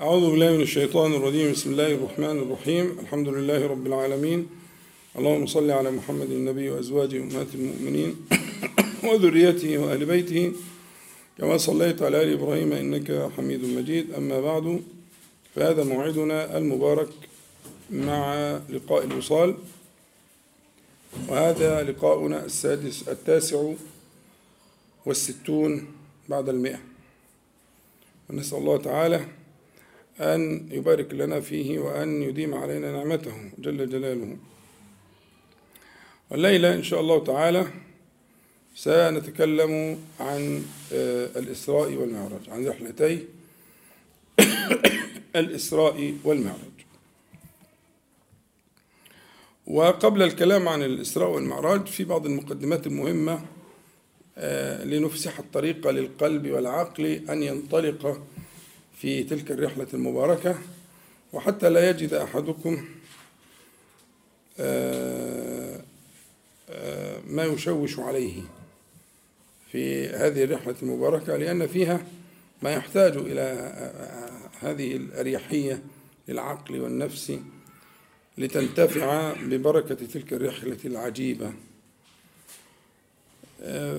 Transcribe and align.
أعوذ 0.00 0.30
بالله 0.30 0.52
من 0.52 0.60
الشيطان 0.62 1.14
الرجيم. 1.14 1.52
بسم 1.52 1.70
الله 1.70 1.92
الرحمن 1.94 2.38
الرحيم. 2.38 2.96
الحمد 3.00 3.28
لله 3.28 3.66
رب 3.66 3.86
العالمين. 3.86 4.48
اللهم 5.18 5.46
صل 5.46 5.70
على 5.70 5.90
محمد 5.90 6.30
النبي 6.30 6.70
وأزواجه 6.70 7.16
أمهات 7.16 7.54
المؤمنين 7.54 8.16
وذريته 9.04 9.78
وأهل 9.78 10.04
بيته. 10.04 10.52
كما 11.38 11.56
صليت 11.56 12.02
على 12.02 12.22
آل 12.22 12.32
إبراهيم 12.32 12.72
إنك 12.72 13.30
حميد 13.36 13.64
مجيد. 13.64 14.14
أما 14.14 14.40
بعد 14.40 14.80
فهذا 15.54 15.84
موعدنا 15.84 16.58
المبارك 16.58 17.08
مع 17.90 18.20
لقاء 18.68 19.04
الوصال. 19.04 19.54
وهذا 21.28 21.82
لقاؤنا 21.82 22.44
السادس 22.44 23.08
التاسع 23.08 23.72
والستون 25.06 25.86
بعد 26.28 26.48
المئة. 26.48 26.78
ونسأل 28.30 28.58
الله 28.58 28.76
تعالى 28.76 29.39
أن 30.20 30.68
يبارك 30.70 31.14
لنا 31.14 31.40
فيه 31.40 31.78
وأن 31.78 32.22
يديم 32.22 32.54
علينا 32.54 32.92
نعمته 32.92 33.50
جل 33.58 33.88
جلاله. 33.88 34.36
والليلة 36.30 36.74
إن 36.74 36.82
شاء 36.82 37.00
الله 37.00 37.24
تعالى 37.24 37.66
سنتكلم 38.74 39.98
عن 40.20 40.62
الإسراء 41.36 41.94
والمعراج 41.94 42.48
عن 42.48 42.66
رحلتي 42.68 43.26
الإسراء 45.40 46.14
والمعراج. 46.24 46.70
وقبل 49.66 50.22
الكلام 50.22 50.68
عن 50.68 50.82
الإسراء 50.82 51.30
والمعراج 51.30 51.86
في 51.86 52.04
بعض 52.04 52.26
المقدمات 52.26 52.86
المهمة 52.86 53.40
لنفسح 54.84 55.38
الطريق 55.38 55.90
للقلب 55.90 56.50
والعقل 56.50 57.06
أن 57.30 57.42
ينطلق 57.42 58.22
في 59.00 59.22
تلك 59.22 59.50
الرحلة 59.50 59.86
المباركة 59.94 60.58
وحتى 61.32 61.70
لا 61.70 61.90
يجد 61.90 62.14
أحدكم 62.14 62.84
ما 67.26 67.44
يشوش 67.44 67.98
عليه 67.98 68.42
في 69.72 70.08
هذه 70.08 70.44
الرحلة 70.44 70.74
المباركة 70.82 71.36
لأن 71.36 71.66
فيها 71.66 72.06
ما 72.62 72.72
يحتاج 72.72 73.16
إلى 73.16 73.42
هذه 74.60 74.96
الأريحية 74.96 75.82
للعقل 76.28 76.80
والنفس 76.80 77.38
لتنتفع 78.38 79.32
ببركة 79.32 79.94
تلك 79.94 80.32
الرحلة 80.32 80.78
العجيبة. 80.84 81.52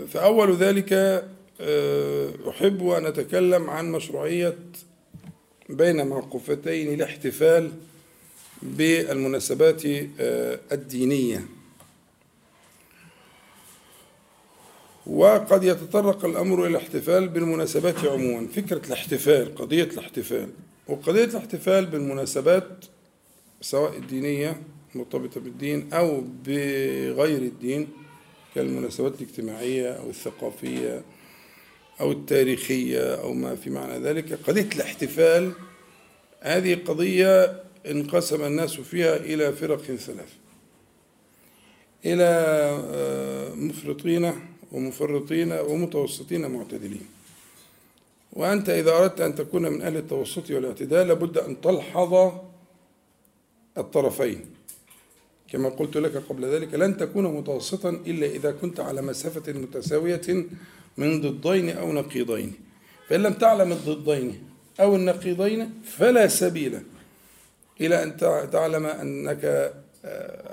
فأول 0.07 0.55
ذلك 0.55 0.93
أحب 2.49 2.87
أن 2.87 3.05
أتكلم 3.05 3.69
عن 3.69 3.91
مشروعية 3.91 4.57
بين 5.71 6.07
معقوفتين 6.07 6.93
الاحتفال 6.93 7.71
بالمناسبات 8.61 9.81
الدينية. 10.71 11.45
وقد 15.07 15.63
يتطرق 15.63 16.25
الأمر 16.25 16.59
إلى 16.59 16.67
الاحتفال 16.67 17.29
بالمناسبات 17.29 18.05
عموما. 18.05 18.47
فكرة 18.47 18.87
الاحتفال 18.87 19.55
قضية 19.55 19.83
الاحتفال. 19.83 20.49
وقضية 20.87 21.23
الاحتفال 21.23 21.85
بالمناسبات 21.85 22.85
سواء 23.61 23.97
الدينية 23.97 24.61
مرتبطة 24.95 25.39
بالدين 25.39 25.93
أو 25.93 26.23
بغير 26.45 27.41
الدين 27.41 27.87
كالمناسبات 28.55 29.21
الاجتماعية 29.21 29.89
أو 29.89 30.09
الثقافية. 30.09 31.03
أو 32.01 32.11
التاريخية 32.11 33.15
أو 33.15 33.33
ما 33.33 33.55
في 33.55 33.69
معنى 33.69 33.99
ذلك. 33.99 34.33
قضية 34.33 34.69
الاحتفال 34.75 35.51
هذه 36.39 36.79
قضية 36.85 37.63
انقسم 37.87 38.43
الناس 38.43 38.73
فيها 38.73 39.15
إلى 39.15 39.53
فرق 39.53 39.81
ثلاث. 39.81 40.29
إلى 42.05 42.23
مفرطين 43.55 44.33
ومفرطين 44.71 45.51
ومتوسطين 45.51 46.51
معتدلين. 46.51 47.05
وأنت 48.33 48.69
إذا 48.69 48.91
أردت 48.91 49.21
أن 49.21 49.35
تكون 49.35 49.61
من 49.61 49.81
أهل 49.81 49.97
التوسط 49.97 50.51
والاعتدال 50.51 51.07
لابد 51.07 51.37
أن 51.37 51.61
تلحظ 51.61 52.31
الطرفين. 53.77 54.45
كما 55.51 55.69
قلت 55.69 55.97
لك 55.97 56.17
قبل 56.29 56.45
ذلك 56.45 56.73
لن 56.73 56.97
تكون 56.97 57.23
متوسطا 57.23 57.89
إلا 57.89 58.27
إذا 58.27 58.51
كنت 58.51 58.79
على 58.79 59.01
مسافة 59.01 59.53
متساوية 59.53 60.45
من 60.97 61.21
ضدين 61.21 61.69
أو 61.69 61.93
نقيضين. 61.93 62.53
فإن 63.09 63.23
لم 63.23 63.33
تعلم 63.33 63.71
الضدين 63.71 64.43
أو 64.79 64.95
النقيضين 64.95 65.81
فلا 65.83 66.27
سبيل 66.27 66.83
إلى 67.81 68.03
أن 68.03 68.17
تعلم 68.51 68.85
أنك 68.85 69.73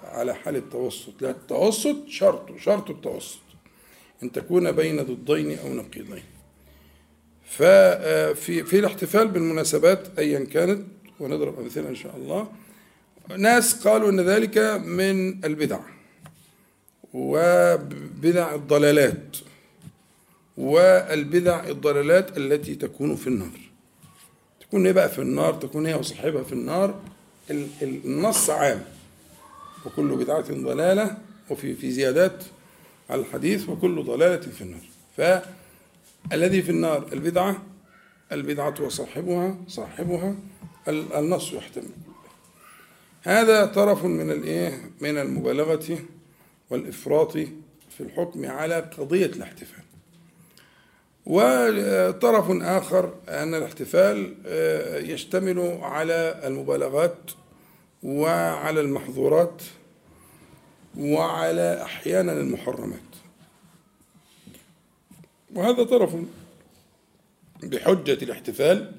على 0.05 0.35
حال 0.35 0.57
التوسط. 0.57 1.23
لا 1.23 1.31
التوسط 1.31 2.09
شرط 2.09 2.59
شرط 2.59 2.91
التوسط. 2.91 3.39
أن 4.23 4.33
تكون 4.33 4.73
بين 4.73 5.03
ضدين 5.03 5.59
أو 5.59 5.75
نقيضين. 5.75 6.23
ففي 7.45 8.65
في 8.65 8.79
الاحتفال 8.79 9.29
بالمناسبات 9.29 10.19
أيا 10.19 10.45
كانت 10.45 10.87
ونضرب 11.21 11.61
أمثلة 11.61 11.89
إن 11.89 11.95
شاء 11.95 12.17
الله. 12.17 12.49
ناس 13.37 13.87
قالوا 13.87 14.11
أن 14.11 14.21
ذلك 14.21 14.59
من 14.85 15.45
البدع 15.45 15.81
وبدع 17.15 18.55
الضلالات. 18.55 19.37
والبدع 20.59 21.69
الضلالات 21.69 22.37
التي 22.39 22.75
تكون 22.75 23.17
في 23.17 23.27
النار. 23.27 23.61
تكون 24.61 24.87
هي 24.87 24.93
بقى 24.93 25.09
في 25.09 25.19
النار 25.19 25.55
تكون 25.55 25.87
هي 25.87 25.95
وصاحبها 25.95 26.43
في 26.43 26.53
النار. 26.53 27.01
النص 27.83 28.51
عام. 28.51 28.85
وكل 29.87 30.17
بدعة 30.17 30.53
ضلالة 30.53 31.19
وفي 31.51 31.75
في 31.75 31.91
زيادات 31.91 32.45
على 33.11 33.21
الحديث 33.21 33.69
وكل 33.69 34.03
ضلالة 34.05 34.41
في 34.41 34.61
النار. 34.61 34.81
فالذي 35.17 36.63
في 36.63 36.71
النار 36.71 37.09
البدعة 37.13 37.63
البدعة 38.33 38.75
وصاحبها 38.81 39.57
صاحبها 39.69 40.35
النص 40.89 41.53
يحتمل. 41.53 41.91
هذا 43.23 43.67
طرف 43.67 44.05
من 44.05 44.31
الإيه؟ 44.31 44.91
من 45.01 45.19
المبالغة 45.19 45.99
والإفراط 46.71 47.33
في 47.91 48.01
الحكم 48.01 48.47
على 48.47 48.75
قضية 48.99 49.27
الاحتفال. 49.27 49.88
وطرف 51.29 52.51
آخر 52.51 53.15
أن 53.29 53.55
الاحتفال 53.55 54.35
يشتمل 55.11 55.79
على 55.83 56.41
المبالغات 56.45 57.31
وعلى 58.03 58.81
المحظورات 58.81 59.63
وعلى 60.99 61.83
أحيانا 61.83 62.33
المحرمات. 62.33 63.01
وهذا 65.55 65.83
طرف 65.83 66.17
بحجة 67.63 68.25
الاحتفال 68.25 68.93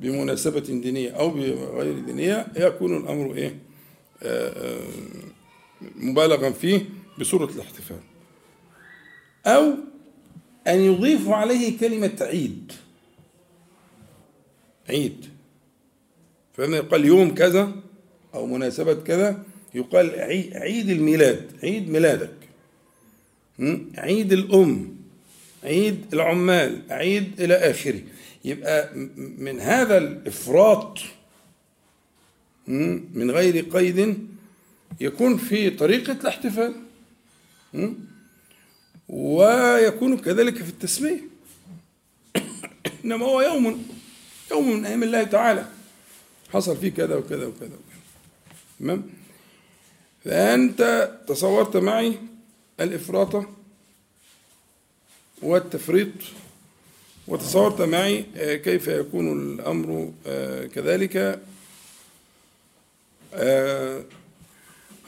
بمناسبة 0.00 0.60
دينية 0.60 1.10
أو 1.10 1.30
بغير 1.30 1.98
دينية 1.98 2.46
يكون 2.56 2.96
الأمر 2.96 3.34
إيه؟ 3.34 3.58
مبالغا 5.80 6.50
فيه 6.50 6.86
بصورة 7.18 7.50
الاحتفال. 7.50 8.00
أو 9.46 9.74
أن 10.68 10.80
يضيف 10.80 11.28
عليه 11.28 11.78
كلمة 11.78 12.16
عيد. 12.20 12.72
عيد. 14.88 15.26
فإن 16.56 16.72
يقال 16.72 17.04
يوم 17.04 17.34
كذا 17.34 17.72
أو 18.34 18.46
مناسبة 18.46 18.94
كذا 18.94 19.42
يقال 19.74 20.10
عيد 20.54 20.90
الميلاد 20.90 21.50
عيد 21.62 21.90
ميلادك. 21.90 22.34
عيد 23.98 24.32
الأم 24.32 24.96
عيد 25.64 26.04
العمال 26.12 26.82
عيد 26.90 27.40
إلى 27.40 27.54
آخره. 27.54 28.00
يبقى 28.44 28.94
من 29.16 29.60
هذا 29.60 29.98
الإفراط 29.98 30.98
من 33.14 33.30
غير 33.30 33.64
قيد 33.64 34.28
يكون 35.00 35.36
في 35.36 35.70
طريقة 35.70 36.12
الاحتفال. 36.12 36.74
ويكون 39.08 40.18
كذلك 40.18 40.54
في 40.62 40.70
التسمية. 40.70 41.20
إنما 43.04 43.26
هو 43.26 43.40
يوم 43.40 43.88
يوم 44.50 44.70
من 44.70 44.86
أيام 44.86 45.02
الله 45.02 45.24
تعالى. 45.24 45.66
حصل 46.52 46.76
فيه 46.76 46.88
كذا 46.88 47.16
وكذا 47.16 47.46
وكذا 47.46 47.66
وكذا. 47.66 47.78
تمام؟ 48.80 49.10
فأنت 50.24 51.12
تصورت 51.28 51.76
معي 51.76 52.18
الإفراط 52.80 53.46
والتفريط 55.42 56.08
وتصورت 57.28 57.82
معي 57.82 58.22
كيف 58.58 58.88
يكون 58.88 59.52
الأمر 59.54 60.12
كذلك. 60.74 61.40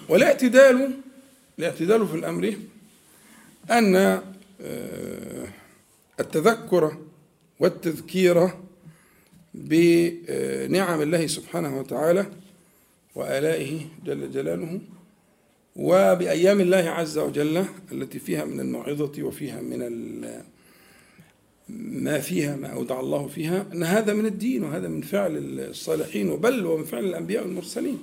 والاعتدال 0.08 0.92
الاعتدال 1.58 2.08
في 2.08 2.14
الأمر 2.14 2.54
أن 3.70 4.22
التذكر 6.20 6.96
والتذكير 7.60 8.50
بنعم 9.54 11.02
الله 11.02 11.26
سبحانه 11.26 11.78
وتعالى 11.78 12.26
وآلائه 13.14 13.80
جل 14.04 14.32
جلاله 14.32 14.80
وبأيام 15.76 16.60
الله 16.60 16.76
عز 16.76 17.18
وجل 17.18 17.64
التي 17.92 18.18
فيها 18.18 18.44
من 18.44 18.60
الموعظة 18.60 19.22
وفيها 19.22 19.60
من 19.60 19.80
ما 21.68 22.20
فيها 22.20 22.56
ما 22.56 22.68
أودع 22.68 23.00
الله 23.00 23.26
فيها 23.26 23.66
أن 23.72 23.82
هذا 23.82 24.12
من 24.12 24.26
الدين 24.26 24.64
وهذا 24.64 24.88
من 24.88 25.00
فعل 25.00 25.36
الصالحين 25.58 26.30
وبل 26.30 26.66
ومن 26.66 26.84
فعل 26.84 27.04
الأنبياء 27.04 27.42
والمرسلين. 27.44 27.98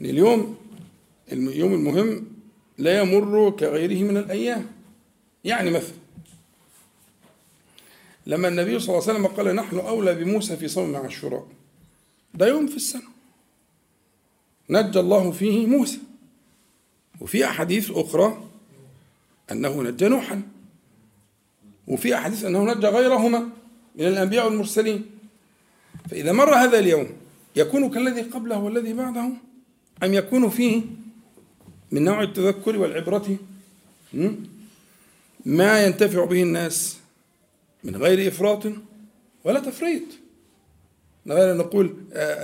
اليوم 0.00 0.56
اليوم 1.32 1.74
المهم 1.74 2.26
لا 2.80 3.00
يمر 3.00 3.50
كغيره 3.50 4.02
من 4.04 4.16
الأيام. 4.16 4.66
يعني 5.44 5.70
مثلا 5.70 6.00
لما 8.26 8.48
النبي 8.48 8.78
صلى 8.78 8.88
الله 8.88 9.08
عليه 9.08 9.12
وسلم 9.12 9.26
قال 9.26 9.56
نحن 9.56 9.78
أولى 9.78 10.14
بموسى 10.14 10.56
في 10.56 10.68
صوم 10.68 10.96
عاشوراء 10.96 11.46
ده 12.34 12.46
يوم 12.46 12.66
في 12.66 12.76
السنة. 12.76 13.02
نجى 14.70 15.00
الله 15.00 15.30
فيه 15.30 15.66
موسى. 15.66 15.98
وفي 17.20 17.44
أحاديث 17.44 17.90
أخرى 17.90 18.44
أنه 19.52 19.82
نجى 19.82 20.08
نوحا. 20.08 20.42
وفي 21.88 22.14
أحاديث 22.14 22.44
أنه 22.44 22.64
نجى 22.64 22.86
غيرهما 22.86 23.38
من 23.96 24.06
الأنبياء 24.06 24.44
والمرسلين. 24.46 25.06
فإذا 26.10 26.32
مر 26.32 26.54
هذا 26.54 26.78
اليوم 26.78 27.06
يكون 27.56 27.90
كالذي 27.90 28.22
قبله 28.22 28.58
والذي 28.58 28.92
بعده؟ 28.92 29.28
أم 30.02 30.14
يكون 30.14 30.50
فيه 30.50 30.82
من 31.92 32.04
نوع 32.04 32.22
التذكر 32.22 32.78
والعبرة 32.78 33.36
ما 35.46 35.84
ينتفع 35.86 36.24
به 36.24 36.42
الناس 36.42 36.96
من 37.84 37.96
غير 37.96 38.28
إفراط 38.28 38.62
ولا 39.44 39.60
تفريط. 39.60 40.02
غير 41.28 41.52
أن 41.52 41.56
نقول 41.56 41.94
آآ 42.12 42.34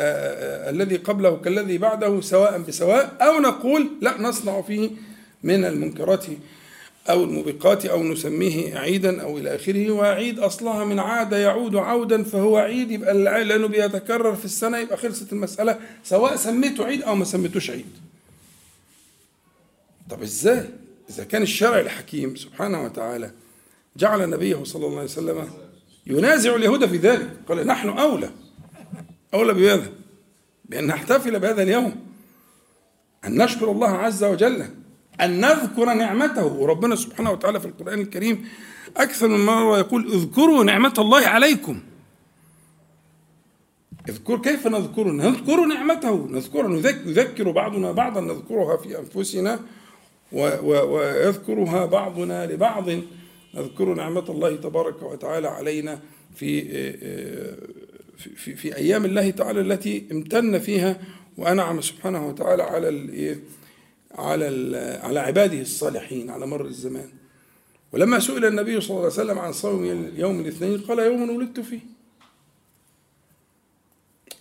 آآ 0.66 0.70
الذي 0.70 0.96
قبله 0.96 1.37
كالذي 1.37 1.78
بعده 1.78 2.20
سواء 2.20 2.58
بسواء 2.58 3.16
أو 3.20 3.40
نقول 3.40 3.88
لا 4.02 4.20
نصنع 4.20 4.62
فيه 4.62 4.90
من 5.43 5.64
المنكرات 5.64 6.25
أو 7.10 7.25
الموبقات 7.25 7.87
أو 7.87 8.02
نسميه 8.02 8.78
عيدا 8.78 9.22
أو 9.22 9.38
إلى 9.38 9.54
آخره. 9.54 9.90
وعيد 9.90 10.38
أصلها 10.38 10.84
من 10.84 10.99
عاد 10.99 11.32
يعود 11.32 11.76
عودا 11.76 12.22
فهو 12.22 12.56
عيد 12.56 12.90
يبقى 12.90 13.14
لأنه 13.44 13.66
بيتكرر 13.66 14.34
في 14.37 14.44
السنة 14.44 14.78
يبقى 14.78 14.96
خلصت 14.96 15.32
المسألة 15.32 15.78
سواء 16.04 16.37
سميته 16.37 16.84
عيد 16.84 17.02
أو 17.02 17.14
ما 17.14 17.25
سميتوش 17.25 17.70
عيد. 17.70 17.87
طب 20.10 20.22
إزاي؟ 20.22 20.70
إذا 21.10 21.24
كان 21.24 21.42
الشرع 21.42 21.80
الحكيم 21.80 22.36
سبحانه 22.36 22.84
وتعالى 22.84 23.30
جعل 23.96 24.30
نبيه 24.30 24.64
صلى 24.64 24.86
الله 24.86 24.98
عليه 24.98 25.10
وسلم 25.10 25.50
ينازع 26.06 26.54
اليهود 26.54 26.86
في 26.86 26.96
ذلك 26.96 27.30
قال 27.48 27.66
نحن 27.66 27.88
أولى. 27.88 28.30
أولى 29.34 29.54
بهذا 29.54 29.92
بأن 30.64 30.86
نحتفل 30.86 31.40
بهذا 31.40 31.62
اليوم. 31.62 32.06
أن 33.24 33.42
نشكر 33.42 33.70
الله 33.70 33.88
عز 33.88 34.24
وجل 34.24 34.66
أن 35.20 35.40
نذكر 35.40 35.94
نعمته. 35.94 36.46
وربنا 36.46 36.96
سبحانه 36.96 37.30
وتعالى 37.30 37.60
في 37.60 37.66
القرآن 37.66 38.00
الكريم 38.00 38.48
أكثر 38.96 39.28
من 39.28 39.46
مرة 39.46 39.78
يقول 39.78 40.12
اذكروا 40.12 40.64
نعمة 40.64 40.94
الله 40.98 41.26
عليكم. 41.26 41.80
اذكر 44.08 44.38
كيف 44.38 44.66
نذكر؟ 44.66 45.12
نذكر 45.12 45.64
نعمته. 45.64 46.28
نذكر 46.30 46.66
نذكر 47.06 47.50
بعضنا 47.50 47.92
بعضا 47.92 48.20
نذكرها 48.20 48.76
في 48.76 48.98
أنفسنا. 48.98 49.60
ويذكرها 50.32 51.87
بعضنا 51.87 52.46
لبعض. 52.46 52.90
نذكر 53.55 53.94
نعمة 53.94 54.25
الله 54.28 54.56
تبارك 54.56 55.02
وتعالى 55.02 55.49
علينا 55.49 56.00
في 56.34 56.62
في, 58.17 58.56
في 58.56 58.76
أيام 58.76 59.05
الله 59.05 59.31
تعالى 59.31 59.61
التي 59.61 60.05
امتن 60.12 60.58
فيها. 60.58 61.00
وأنعم 61.38 61.81
سبحانه 61.81 62.28
وتعالى 62.28 62.62
على 62.62 63.38
على 64.14 64.46
على 65.02 65.20
عباده 65.20 65.61
الصالحين 65.61 66.31
على 66.31 66.46
مر 66.46 66.64
الزمان. 66.64 67.08
ولما 67.93 68.19
سئل 68.19 68.44
النبي 68.44 68.81
صلى 68.81 68.90
الله 68.90 69.02
عليه 69.02 69.12
وسلم 69.12 69.38
عن 69.38 69.52
صوم 69.52 70.11
يوم 70.17 70.40
الاثنين 70.40 70.78
قال 70.78 70.99
يوم 70.99 71.31
ولدت 71.31 71.61
فيه. 71.61 71.81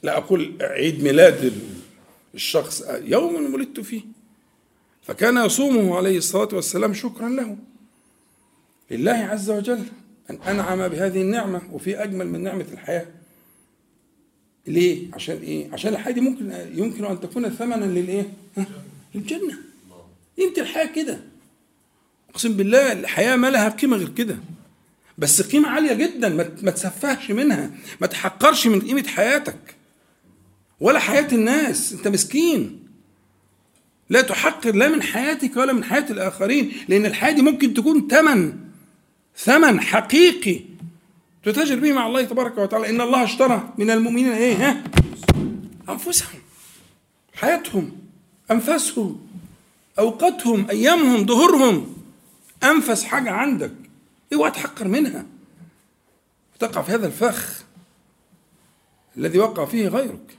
لا 0.04 0.18
أقول 0.18 0.54
عيد 0.62 1.04
ميلاد 1.04 1.54
الشخص 2.36 2.84
يوم 2.90 3.54
ولدت 3.54 3.80
فيه. 3.80 4.02
فكان 5.06 5.46
يصومه 5.46 5.96
عليه 5.98 6.18
الصلاة 6.18 6.50
والسلام 6.54 6.94
شكرا 6.94 7.30
له. 7.30 7.58
لله 8.92 9.12
عز 9.12 9.50
وجل 9.50 9.84
أن 10.30 10.36
أنعم 10.36 10.88
بهذه 10.88 11.22
النعمة 11.22 11.62
وفي 11.72 12.04
أجمل 12.04 12.28
من 12.28 12.44
نعمة 12.44 12.66
الحياة. 12.74 13.08
ليه؟ 14.68 15.08
عشان 15.14 15.38
إيه؟ 15.38 15.74
عشان 15.74 15.94
الحياة 15.94 16.14
دي 16.14 16.22
ممكن 16.22 16.52
يمكن 16.74 17.06
أن 17.06 17.20
تكون 17.20 17.50
ثمنا 17.50 17.86
للإيه؟ 17.86 18.34
للجنة. 19.16 19.58
يمكن 20.38 20.62
الحياة 20.62 20.86
كده. 20.86 21.20
أقسم 22.30 22.54
بالله 22.54 22.92
الحياة 22.92 23.36
ما 23.36 23.50
لها 23.50 23.70
قيمة 23.70 23.98
غير 23.98 24.10
كده. 24.10 24.38
بس 25.18 25.42
قيمة 25.42 25.70
عالية 25.70 25.94
جدا. 25.94 26.30
ما 26.64 26.72
تسفهش 26.72 27.32
منها. 27.32 27.72
ما 28.02 28.08
تحقرش 28.08 28.68
من 28.68 28.82
قيمة 28.82 29.08
حياتك. 29.08 29.76
ولا 30.80 31.00
حياة 31.00 31.28
الناس. 31.34 31.94
أنت 31.94 32.08
مسكين. 32.08 32.85
لا 34.10 34.22
تحقر 34.22 34.76
لا 34.76 34.90
من 34.90 35.02
حياتك 35.02 35.58
ولا 35.58 35.74
من 35.74 35.84
حياة 35.84 36.06
الآخرين 36.10 36.72
لأن 36.88 37.06
الحياة 37.06 37.32
دي 37.32 37.42
ممكن 37.42 37.74
تكون 37.74 38.08
ثمن 38.08 38.58
ثمن 39.38 39.82
حقيقي 39.82 40.62
تتاجر 41.44 41.80
به 41.80 41.94
مع 41.94 42.08
الله 42.08 42.24
تبارك 42.24 42.58
وتعالى. 42.58 42.90
إن 42.90 43.02
الله 43.02 43.24
اشترى 43.24 43.74
من 43.78 43.92
المؤمنين 43.92 44.32
إيه 44.32 44.70
ها؟ 44.70 44.84
أنفسهم 45.90 46.40
حياتهم 47.34 47.98
أنفاسهم 48.52 49.28
أوقاتهم 50.00 50.70
أيامهم 50.70 51.26
ظهورهم. 51.26 51.96
أنفس 52.64 53.04
حاجة 53.04 53.32
عندك 53.32 53.74
اوعى 54.34 54.52
تحقر 54.52 54.88
منها. 54.88 55.26
تقع 56.60 56.82
في 56.82 56.92
هذا 56.92 57.08
الفخ 57.08 57.64
الذي 59.18 59.40
وقع 59.40 59.66
فيه 59.66 59.88
غيرك. 59.88 60.38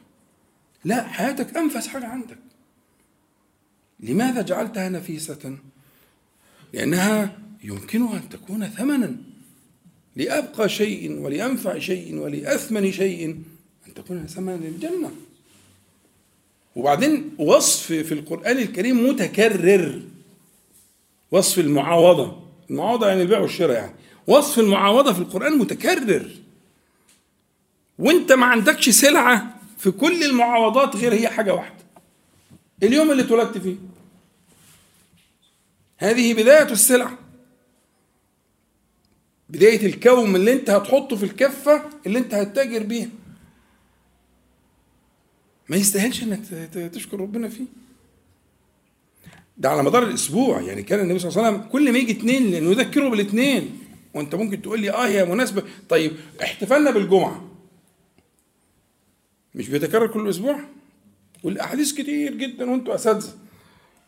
لا 0.84 1.08
حياتك 1.08 1.56
أنفس 1.56 1.86
حاجة 1.86 2.06
عندك. 2.06 2.45
لماذا 4.00 4.42
جعلتها 4.42 4.88
نفيسة؟ 4.88 5.56
لأنها 6.72 7.38
يمكنها 7.64 8.16
أن 8.16 8.28
تكون 8.28 8.66
ثمنا. 8.66 9.16
لأبقى 10.16 10.68
شيء 10.68 11.12
ولأنفع 11.12 11.78
شيء 11.78 12.14
ولأثمن 12.16 12.92
شيء 12.92 13.30
أن 13.88 13.94
تكون 13.94 14.26
ثمنا 14.26 14.56
للجنة. 14.56 15.10
وبعدين 16.76 17.34
وصف 17.38 17.86
في 17.86 18.12
القرآن 18.12 18.58
الكريم 18.58 19.08
متكرر. 19.08 20.02
وصف 21.30 21.58
المعاوضة. 21.58 22.42
المعاوضة 22.70 23.08
يعني 23.08 23.22
البيع 23.22 23.38
والشراء 23.38 23.76
يعني. 23.76 23.94
وصف 24.26 24.58
المعاوضة 24.58 25.12
في 25.12 25.18
القرآن 25.18 25.58
متكرر. 25.58 26.30
وانت 27.98 28.32
ما 28.32 28.46
عندكش 28.46 28.90
سلعة 28.90 29.60
في 29.78 29.90
كل 29.90 30.24
المعاوضات 30.24 30.96
غير 30.96 31.14
هي 31.14 31.28
حاجة 31.28 31.54
واحدة. 31.54 31.75
اليوم 32.82 33.10
اللي 33.10 33.22
اتولدت 33.22 33.58
فيه. 33.58 33.76
هذه 35.98 36.34
بداية 36.34 36.72
السلعة 36.72 37.18
بداية 39.48 39.86
الكوم 39.86 40.36
اللي 40.36 40.52
انت 40.52 40.70
هتحطه 40.70 41.16
في 41.16 41.24
الكفة 41.24 41.82
اللي 42.06 42.18
انت 42.18 42.34
هتتاجر 42.34 42.82
بيها. 42.82 43.08
ما 45.68 45.76
يستاهلش 45.76 46.22
انك 46.22 46.40
تشكر 46.92 47.20
ربنا 47.20 47.48
فيه. 47.48 47.64
ده 49.58 49.70
على 49.70 49.82
مدار 49.82 50.02
الأسبوع. 50.02 50.60
يعني 50.60 50.82
كان 50.82 51.00
النبي 51.00 51.18
صلى 51.18 51.30
الله 51.30 51.44
عليه 51.46 51.56
وسلم 51.56 51.70
كل 51.70 51.92
ما 51.92 51.98
يجي 51.98 52.12
اثنين 52.12 52.50
لأنه 52.50 52.70
يذكره 52.70 53.08
بالاثنين 53.08 53.78
وانت 54.14 54.34
ممكن 54.34 54.62
تقول 54.62 54.80
لي 54.80 54.90
آه 54.90 55.06
هي 55.06 55.24
مناسبة. 55.24 55.62
طيب 55.88 56.12
احتفلنا 56.42 56.90
بالجمعة. 56.90 57.48
مش 59.54 59.68
بيتكرر 59.68 60.06
كل 60.06 60.30
أسبوع؟ 60.30 60.60
والأحاديث 61.46 61.92
كتير 61.92 62.34
جدا 62.34 62.70
وأنتوا 62.70 62.94
أساتذة. 62.94 63.32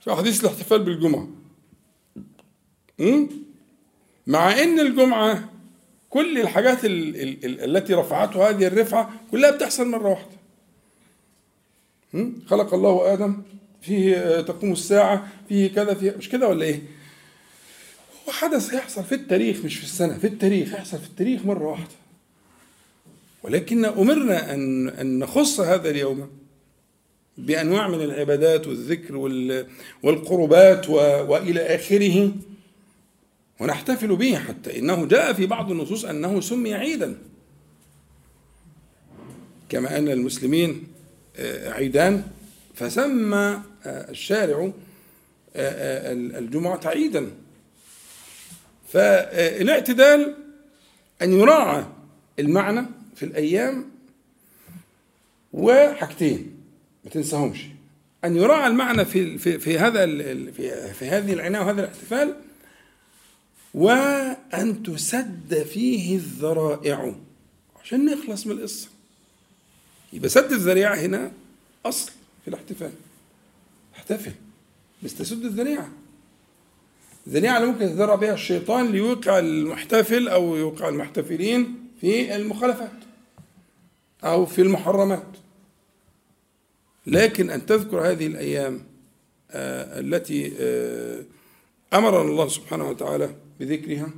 في 0.05 0.13
احاديث 0.13 0.41
الاحتفال 0.41 0.83
بالجمعة. 0.83 1.29
مع 4.27 4.63
إن 4.63 4.81
الجمعة 4.81 5.49
كل 6.11 6.39
الحاجات 6.39 6.85
ال 6.85 7.17
ال 7.45 7.77
التي 7.77 7.95
رفعته 7.95 8.49
هذه 8.49 8.67
الرفعة 8.67 9.11
كلها 9.31 9.51
بتحصل 9.51 9.89
مرة 9.89 10.09
واحدة. 10.09 10.39
خلق 12.47 12.75
الله 12.75 13.13
آدم. 13.13 13.43
فيه 13.83 14.41
تقوم 14.41 14.73
الساعة. 14.73 15.29
فيه 15.49 15.75
كذا 15.75 15.95
فيه 15.95 16.15
مش 16.19 16.29
كده 16.29 16.49
ولا 16.49 16.65
إيه؟ 16.65 16.83
هو 18.29 18.33
حدث 18.33 18.75
هيحصل 18.75 19.05
في 19.05 19.15
التاريخ 19.15 19.65
مش 19.65 19.77
في 19.77 19.85
السنة 19.85 20.19
في 20.19 20.27
التاريخ 20.27 20.69
هيحصل 20.75 20.99
في 20.99 21.07
التاريخ 21.07 21.45
مرة 21.47 21.65
واحدة. 21.67 21.95
ولكن 23.43 23.85
أمرنا 23.85 24.55
أن 24.55 24.89
أن 24.89 25.19
نخص 25.19 25.61
هذا 25.61 25.91
اليوم. 25.91 26.38
بأنواع 27.39 27.89
من 27.89 28.03
العبادات 28.03 28.67
والذكر 28.67 29.17
والقربات 30.03 30.91
وإلى 30.91 31.61
آخره. 31.61 32.33
ونحتفل 33.61 34.17
به 34.17 34.37
حتى 34.37 34.79
إنه 34.79 35.07
جاء 35.07 35.33
في 35.33 35.47
بعض 35.47 35.71
النصوص 35.71 36.05
أنه 36.05 36.41
سمي 36.41 36.75
عيدا. 36.75 37.19
كما 39.69 39.99
أن 39.99 40.09
المسلمين 40.09 40.87
آه، 41.37 41.71
عيدان 41.73 42.23
فسمى 42.75 43.63
آه، 43.87 44.11
الشارع 44.11 44.73
آه، 45.57 46.13
الجمعة 46.13 46.81
عيدا. 46.85 47.31
فالاعتدال 48.89 50.35
أن 51.23 51.33
يراعى 51.33 51.85
المعنى 52.39 52.87
في 53.17 53.25
الأيام 53.25 53.85
وحاجتين. 55.53 56.58
ما 57.09 57.15
تنساهمش. 57.15 57.67
أن 58.25 58.37
يراعى 58.37 58.67
المعنى 58.67 59.05
في 59.05 59.39
في 59.39 59.59
في 59.59 59.79
هذا 59.79 60.07
في, 60.53 60.93
في 60.95 61.05
هذه 61.09 61.33
العناية 61.33 61.63
وهذا 61.63 61.81
الاحتفال 61.81 62.35
وأن 63.75 64.83
تسد 64.83 65.67
فيه 65.73 66.17
الذرائع. 66.17 67.15
عشان 67.83 68.05
نخلص 68.05 68.47
من 68.47 68.53
القصة. 68.53 68.89
يبقى 70.13 70.29
سد 70.29 70.53
الذريعة 70.53 70.95
هنا 70.95 71.33
أصل 71.87 72.13
في 72.45 72.49
الاحتفال. 72.49 72.91
احتفل. 73.97 74.33
بس 75.03 75.15
تسد 75.15 75.45
الذريعة. 75.45 75.89
الذريعة 77.27 77.57
اللي 77.57 77.69
ممكن 77.69 77.85
يتذرع 77.85 78.15
بها 78.15 78.35
الشيطان 78.35 78.93
ليوقع 78.93 79.39
المحتفل 79.39 80.29
أو 80.29 80.57
يوقع 80.57 80.89
المحتفلين 80.89 81.89
في 82.01 82.37
المخالفات 82.37 82.99
أو 84.25 84.47
في 84.47 84.63
المحرمات. 84.63 85.38
لكن 87.09 87.51
أن 87.51 87.67
تذكر 87.67 88.01
هذه 88.11 88.27
الأيام 88.27 88.87
آه 89.51 90.01
التي 90.01 90.53
آه 90.61 91.25
أمرنا 91.95 92.23
الله 92.31 92.49
سبحانه 92.49 92.89
وتعالى 92.89 93.35
بذكرها 93.61 94.11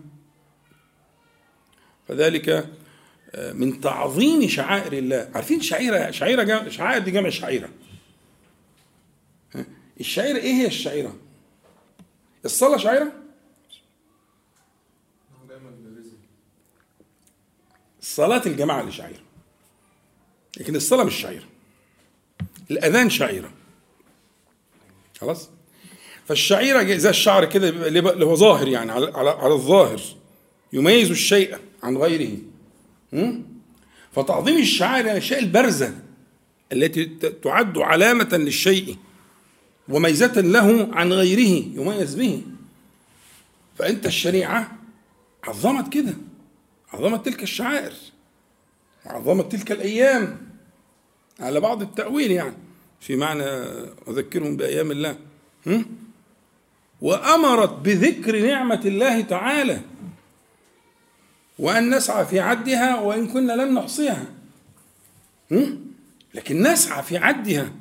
فذلك 2.09 2.49
آه 3.35 3.53
من 3.53 3.81
تعظيم 3.81 4.49
شعائر 4.49 4.93
الله. 4.93 5.31
عارفين 5.35 5.61
شعيرة 5.61 6.11
شعيرة 6.11 6.69
شعائر 6.69 7.03
دي 7.03 7.11
جمع 7.11 7.29
شعيرة. 7.29 7.69
الشعيرة 10.01 10.37
إيه 10.39 10.53
هي 10.53 10.67
الشعيرة؟ 10.67 11.17
الصلاة 12.45 12.77
شعيرة؟ 12.77 13.13
صلاة 18.01 18.43
الجماعة 18.47 18.81
اللي 18.81 18.93
شعيرة 18.93 19.21
لكن 20.61 20.77
الصلاة 20.77 21.05
مش 21.05 21.15
شعيرة. 21.15 21.45
الأذان 22.71 23.11
شعيرة. 23.11 23.51
خلاص؟ 25.21 25.51
فالشعيرة 26.29 26.97
زي 26.97 27.11
الشعر 27.11 27.45
كده 27.45 27.69
اللي 27.69 28.25
هو 28.25 28.35
ظاهر 28.35 28.69
يعني 28.69 28.93
على, 28.93 29.13
على, 29.15 29.31
على 29.31 29.55
الظاهر. 29.55 30.01
يميز 30.73 31.11
الشيء 31.11 31.57
عن 31.83 31.97
غيره. 31.97 32.37
فتعظيم 34.13 34.59
الشعائر 34.59 35.05
الأشياء 35.05 35.41
البارزة 35.41 35.95
التي 36.73 37.05
تعد 37.43 37.79
علامة 37.79 38.29
للشيء 38.33 38.97
وميزة 39.89 40.41
له 40.41 40.89
عن 40.93 41.13
غيره 41.13 41.65
يميز 41.75 42.15
به. 42.15 42.43
فأنت 43.79 44.07
الشريعة 44.07 44.79
عظمت 45.45 45.93
كده 45.93 46.15
عظمت 46.93 47.27
تلك 47.27 47.43
الشعائر 47.43 47.93
وعظمت 49.07 49.53
تلك 49.53 49.73
الأيام. 49.73 50.50
على 51.41 51.61
بعض 51.61 51.83
التأويل 51.83 52.31
يعني. 52.31 52.57
في 53.01 53.17
معنى 53.17 53.45
أذكرهم 54.09 54.57
بأيام 54.57 54.91
الله. 54.91 55.17
وأمرت 57.01 57.71
بذكر 57.71 58.41
نعمة 58.47 58.81
الله 58.85 59.21
تعالى. 59.21 59.81
وأن 61.59 61.95
نسعى 61.95 62.27
في 62.27 62.41
عدها 62.41 63.01
وإن 63.01 63.29
كنا 63.29 63.53
لم 63.53 63.79
نحصيها. 63.79 64.27
لكن 66.35 66.63
نسعى 66.63 67.03
في 67.03 67.17
عدها 67.17 67.73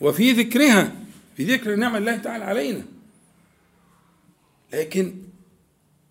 وفي 0.00 0.32
ذكرها 0.32 0.92
في 1.36 1.44
ذكر 1.44 1.74
نعم 1.74 1.96
الله 1.96 2.16
تعالى 2.16 2.44
علينا. 2.44 2.82
لكن 4.72 5.14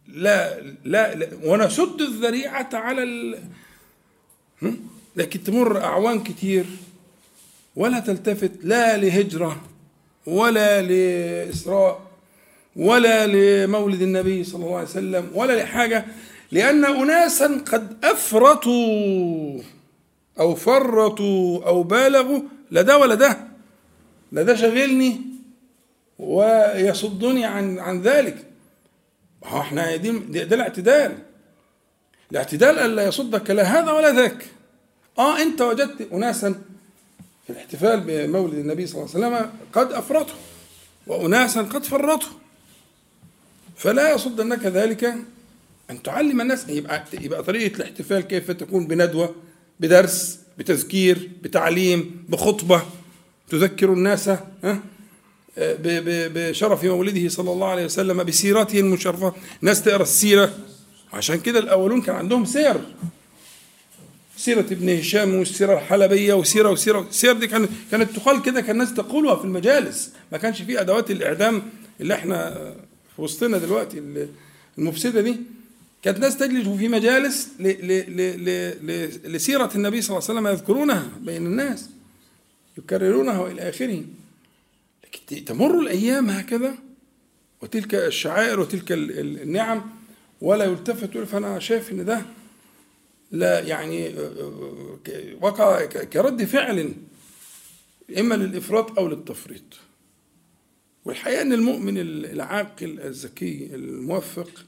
لا 0.07 0.61
لا, 0.61 1.15
لا 1.15 1.29
ونسد 1.43 2.01
الذريعة 2.01 2.69
على 2.73 3.03
ال... 3.03 3.39
لكن 5.15 5.43
تمر 5.43 5.83
أعوام 5.83 6.23
كتير 6.23 6.65
ولا 7.75 7.99
تلتفت 7.99 8.51
لا 8.63 8.97
لهجرة 8.97 9.61
ولا 10.25 10.81
لإسراء 10.81 12.01
ولا 12.75 13.27
لمولد 13.27 14.01
النبي 14.01 14.43
صلى 14.43 14.65
الله 14.65 14.77
عليه 14.77 14.87
وسلم 14.87 15.31
ولا 15.33 15.63
لحاجة 15.63 16.05
لأن 16.51 16.85
أناسا 16.85 17.61
قد 17.71 17.97
أفرطوا 18.03 19.61
أو 20.39 20.55
فرطوا 20.55 21.65
أو 21.65 21.83
بالغوا 21.83 22.39
لا 22.71 22.81
ده 22.81 22.97
ولا 22.97 23.15
ده 23.15 23.37
لا 24.31 24.43
ده 24.43 24.55
شغلني 24.55 25.21
ويصدني 26.19 27.45
عن 27.45 27.79
عن 27.79 28.01
ذلك. 28.01 28.45
إحنا 29.45 29.95
دي 29.95 30.11
ده 30.43 30.55
الاعتدال 30.55 31.17
الاعتدال 32.31 32.79
ألا 32.79 33.03
يصدك 33.03 33.49
لا 33.51 33.63
هذا 33.63 33.91
ولا 33.91 34.11
ذاك. 34.11 34.45
آه 35.19 35.41
أنت 35.41 35.61
وجدت 35.61 36.07
اناسا 36.13 36.61
في 37.47 37.49
الاحتفال 37.49 37.99
بمولد 37.99 38.53
النبي 38.53 38.87
صلى 38.87 39.01
الله 39.01 39.15
عليه 39.15 39.27
وسلم 39.27 39.51
قد 39.73 39.91
أفرطوا 39.91 40.35
واناسا 41.07 41.61
قد 41.61 41.85
فرطوا. 41.85 42.29
فلا 43.77 44.13
يصدنك 44.13 44.65
ذلك 44.65 45.15
أن 45.89 46.03
تعلم 46.03 46.41
الناس. 46.41 46.69
يبقى 46.69 47.03
يبقى 47.21 47.43
طريقة 47.43 47.75
الاحتفال 47.75 48.21
كيف 48.21 48.51
تكون؟ 48.51 48.87
بندوة 48.87 49.35
بدرس 49.79 50.39
بتذكير 50.57 51.29
بتعليم 51.41 52.25
بخطبة. 52.29 52.81
تذكر 53.49 53.93
الناس 53.93 54.29
بشرف 55.57 56.83
مولده 56.83 57.29
صلى 57.29 57.51
الله 57.51 57.67
عليه 57.67 57.85
وسلم 57.85 58.23
بسيرته 58.23 58.79
المشرفة. 58.79 59.33
ناس 59.61 59.83
تقرأ 59.83 60.03
السيرة. 60.03 60.53
عشان 61.13 61.39
كده 61.39 61.59
الأولون 61.59 62.01
كان 62.01 62.15
عندهم 62.15 62.45
سير. 62.45 62.81
سيرة 64.37 64.59
ابن 64.71 64.89
هشام 64.89 65.35
والسيرة 65.35 65.73
الحلبية 65.73 66.33
وسيرة 66.33 66.69
وسيرة 66.69 66.99
السير 67.09 67.33
دي 67.33 67.47
كانت 67.47 67.69
كانت 67.91 68.15
تقال 68.15 68.41
كده 68.41 68.61
كان 68.61 68.71
الناس 68.71 68.93
تقولها 68.93 69.35
في 69.35 69.43
المجالس. 69.45 70.11
ما 70.31 70.37
كانش 70.37 70.61
في 70.61 70.81
أدوات 70.81 71.11
الإعدام 71.11 71.61
اللي 72.01 72.13
إحنا 72.13 72.53
في 73.15 73.21
وسطنا 73.21 73.57
دلوقتي 73.57 74.27
المفسدة 74.77 75.21
دي. 75.21 75.37
كانت 76.03 76.19
ناس 76.19 76.37
تجلس 76.37 76.67
في 76.67 76.87
مجالس 76.87 77.49
لسيرة 79.25 79.69
النبي 79.75 80.01
صلى 80.01 80.17
الله 80.17 80.29
عليه 80.29 80.39
وسلم 80.39 80.47
يذكرونها 80.47 81.09
بين 81.21 81.45
الناس 81.45 81.89
يكررونها 82.77 83.39
وإلى 83.39 83.69
آخره. 83.69 84.03
لكن 85.03 85.45
تمر 85.45 85.79
الأيام 85.79 86.29
هكذا 86.29 86.73
وتلك 87.61 87.95
الشعائر 87.95 88.59
وتلك 88.59 88.91
النعم 88.91 89.89
ولا 90.41 90.65
يلتفت. 90.65 91.17
فأنا 91.17 91.59
شايف 91.59 91.91
إن 91.91 92.05
ده 92.05 92.21
لا 93.33 93.59
يعني 93.59 94.15
وقع 95.41 95.85
كرد 95.85 96.43
فعل 96.43 96.93
إما 98.17 98.35
للإفراط 98.35 98.99
أو 98.99 99.07
للتفريط. 99.07 99.63
والحقيقة 101.05 101.41
إن 101.41 101.53
المؤمن 101.53 101.97
العاقل 101.97 102.99
الذكي 102.99 103.69
الموفق 103.75 104.65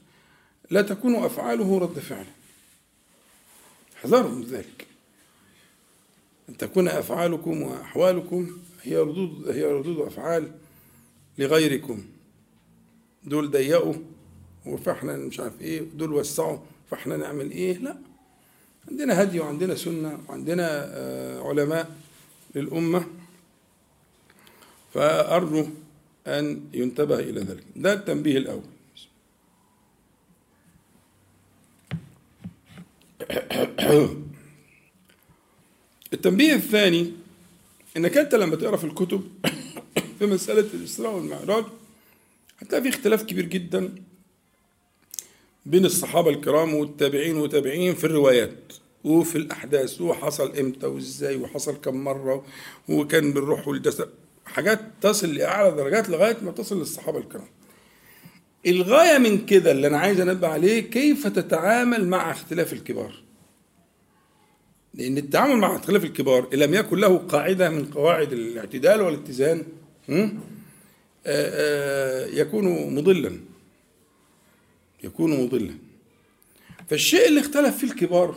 لا 0.70 0.82
تكون 0.82 1.14
أفعاله 1.14 1.78
رد 1.78 1.98
فعل 1.98 2.26
احذروا 3.96 4.30
من 4.30 4.42
ذلك. 4.42 4.86
أن 6.48 6.56
تكون 6.56 6.88
أفعالكم 6.88 7.62
وأحوالكم 7.62 8.58
هي 8.82 8.96
ردود 8.96 9.48
هي 9.48 9.64
ردود 9.64 10.06
أفعال 10.06 10.50
لغيركم. 11.38 12.04
دول 13.24 13.50
ضيقوا 13.50 13.94
فاحنا 14.84 15.16
مش 15.16 15.40
عارف 15.40 15.60
إيه 15.60 15.80
دول 15.80 16.12
وسعوا 16.12 16.58
فاحنا 16.90 17.16
نعمل 17.16 17.50
إيه؟ 17.50 17.78
لا. 17.78 18.15
عندنا 18.88 19.22
هدي 19.22 19.40
وعندنا 19.40 19.74
سنة 19.74 20.18
وعندنا 20.28 20.84
آه، 20.96 21.48
علماء 21.48 21.96
للأمة 22.54 23.06
فأرجو 24.94 25.66
أن 26.26 26.60
ينتبه 26.72 27.18
إلى 27.18 27.40
ذلك. 27.40 27.64
ده 27.76 27.92
التنبيه 27.92 28.38
الأول. 28.38 28.62
التنبيه 36.12 36.54
الثاني 36.54 37.12
إنك 37.96 38.16
أنت 38.16 38.34
لما 38.34 38.56
تقرأ 38.56 38.76
في 38.76 38.84
الكتب 38.84 39.28
في 40.18 40.26
مسألة 40.26 40.68
الإسراء 40.74 41.14
والمعراج 41.14 41.64
هتلاقي 42.58 42.82
في 42.82 42.88
اختلاف 42.88 43.22
كبير 43.22 43.46
جدا 43.46 43.94
بين 45.66 45.84
الصحابة 45.84 46.30
الكرام 46.30 46.74
والتابعين 46.74 47.36
وتابعين 47.36 47.94
في 47.94 48.04
الروايات. 48.04 48.72
وفي 49.04 49.36
الأحداث 49.38 50.00
وحصل 50.00 50.56
إمتى 50.56 50.86
وإزاي 50.86 51.36
وحصل 51.36 51.80
كم 51.80 52.04
مرة 52.04 52.44
وكان 52.88 53.32
بالروح 53.32 53.68
والجسد. 53.68 54.08
حاجات 54.46 54.80
تصل 55.00 55.34
لأعلى 55.34 55.76
درجات 55.76 56.08
لغاية 56.08 56.36
ما 56.42 56.50
تصل 56.52 56.78
للصحابة 56.78 57.18
الكرام. 57.18 57.48
الغاية 58.66 59.18
من 59.18 59.46
كده 59.46 59.70
اللي 59.70 59.86
أنا 59.86 59.98
عايز 59.98 60.20
أنبه 60.20 60.48
عليه 60.48 60.80
كيف 60.80 61.26
تتعامل 61.26 62.08
مع 62.08 62.30
اختلاف 62.30 62.72
الكبار؟ 62.72 63.22
لأن 64.94 65.18
التعامل 65.18 65.56
مع 65.56 65.76
اختلاف 65.76 66.04
الكبار 66.04 66.48
إن 66.54 66.58
لم 66.58 66.74
يكن 66.74 66.98
له 66.98 67.16
قاعدة 67.16 67.70
من 67.70 67.84
قواعد 67.84 68.32
الاعتدال 68.32 69.00
والاتزان 69.00 69.62
يكون 72.32 72.94
مضلا. 72.94 73.40
يكون 75.06 75.44
مضلا. 75.44 75.74
فالشيء 76.90 77.28
اللي 77.28 77.40
اختلف 77.40 77.76
فيه 77.76 77.86
الكبار 77.86 78.36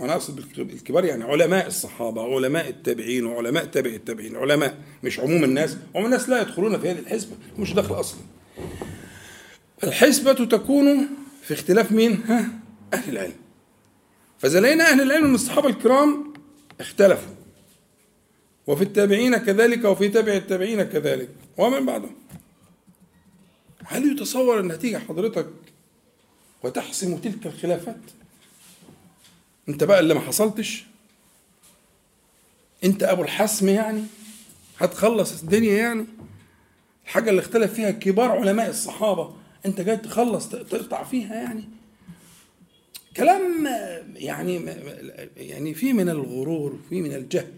أنا 0.00 0.12
أقصد 0.12 0.44
بالكبار 0.56 1.04
يعني 1.04 1.24
علماء 1.24 1.66
الصحابة 1.66 2.34
علماء 2.34 2.68
التابعين 2.68 3.26
وعلماء 3.26 3.64
تابع 3.64 3.90
التابعين 3.90 4.36
علماء 4.36 4.78
مش 5.04 5.20
عموم 5.20 5.44
الناس 5.44 5.76
عموم 5.94 6.06
الناس 6.06 6.28
لا 6.28 6.40
يدخلون 6.42 6.80
في 6.80 6.90
هذه 6.90 6.98
الحسبة 6.98 7.36
مش 7.58 7.74
دخل 7.74 8.00
أصلا. 8.00 8.20
الحسبة 9.84 10.32
تكون 10.32 11.08
في 11.42 11.54
اختلاف 11.54 11.92
مين؟ 11.92 12.22
ها؟ 12.26 12.48
أهل 12.94 13.12
العلم. 13.12 13.36
فإذا 14.38 14.60
لقينا 14.60 14.90
أهل 14.90 15.00
العلم 15.00 15.26
من 15.26 15.34
الصحابة 15.34 15.68
الكرام 15.68 16.32
اختلفوا. 16.80 17.34
وفي 18.66 18.82
التابعين 18.82 19.36
كذلك 19.36 19.84
وفي 19.84 20.08
تابع 20.08 20.32
التابعين 20.32 20.82
كذلك. 20.82 21.28
ومن 21.56 21.86
بعدهم؟ 21.86 22.14
هل 23.84 24.12
يتصور 24.12 24.60
النتيجة 24.60 24.98
حضرتك 24.98 25.46
وتحسم 26.62 27.16
تلك 27.16 27.46
الخلافات. 27.46 28.00
انت 29.68 29.84
بقى 29.84 30.00
اللي 30.00 30.14
ما 30.14 30.20
حصلتش 30.20 30.84
انت 32.84 33.02
ابو 33.02 33.22
الحسم 33.22 33.68
يعني 33.68 34.02
هتخلص 34.78 35.42
الدنيا 35.42 35.74
يعني. 35.76 36.06
الحاجة 37.04 37.30
اللي 37.30 37.40
اختلف 37.40 37.72
فيها 37.74 37.90
كبار 37.90 38.30
علماء 38.30 38.70
الصحابة 38.70 39.36
انت 39.66 39.80
جاي 39.80 39.96
تخلص 39.96 40.48
تقطع 40.48 41.04
فيها 41.04 41.34
يعني. 41.34 41.64
كلام 43.16 43.66
يعني 44.14 44.54
يعني 45.36 45.74
في 45.74 45.92
من 45.92 46.08
الغرور 46.08 46.78
في 46.88 47.00
من 47.00 47.14
الجهل 47.14 47.52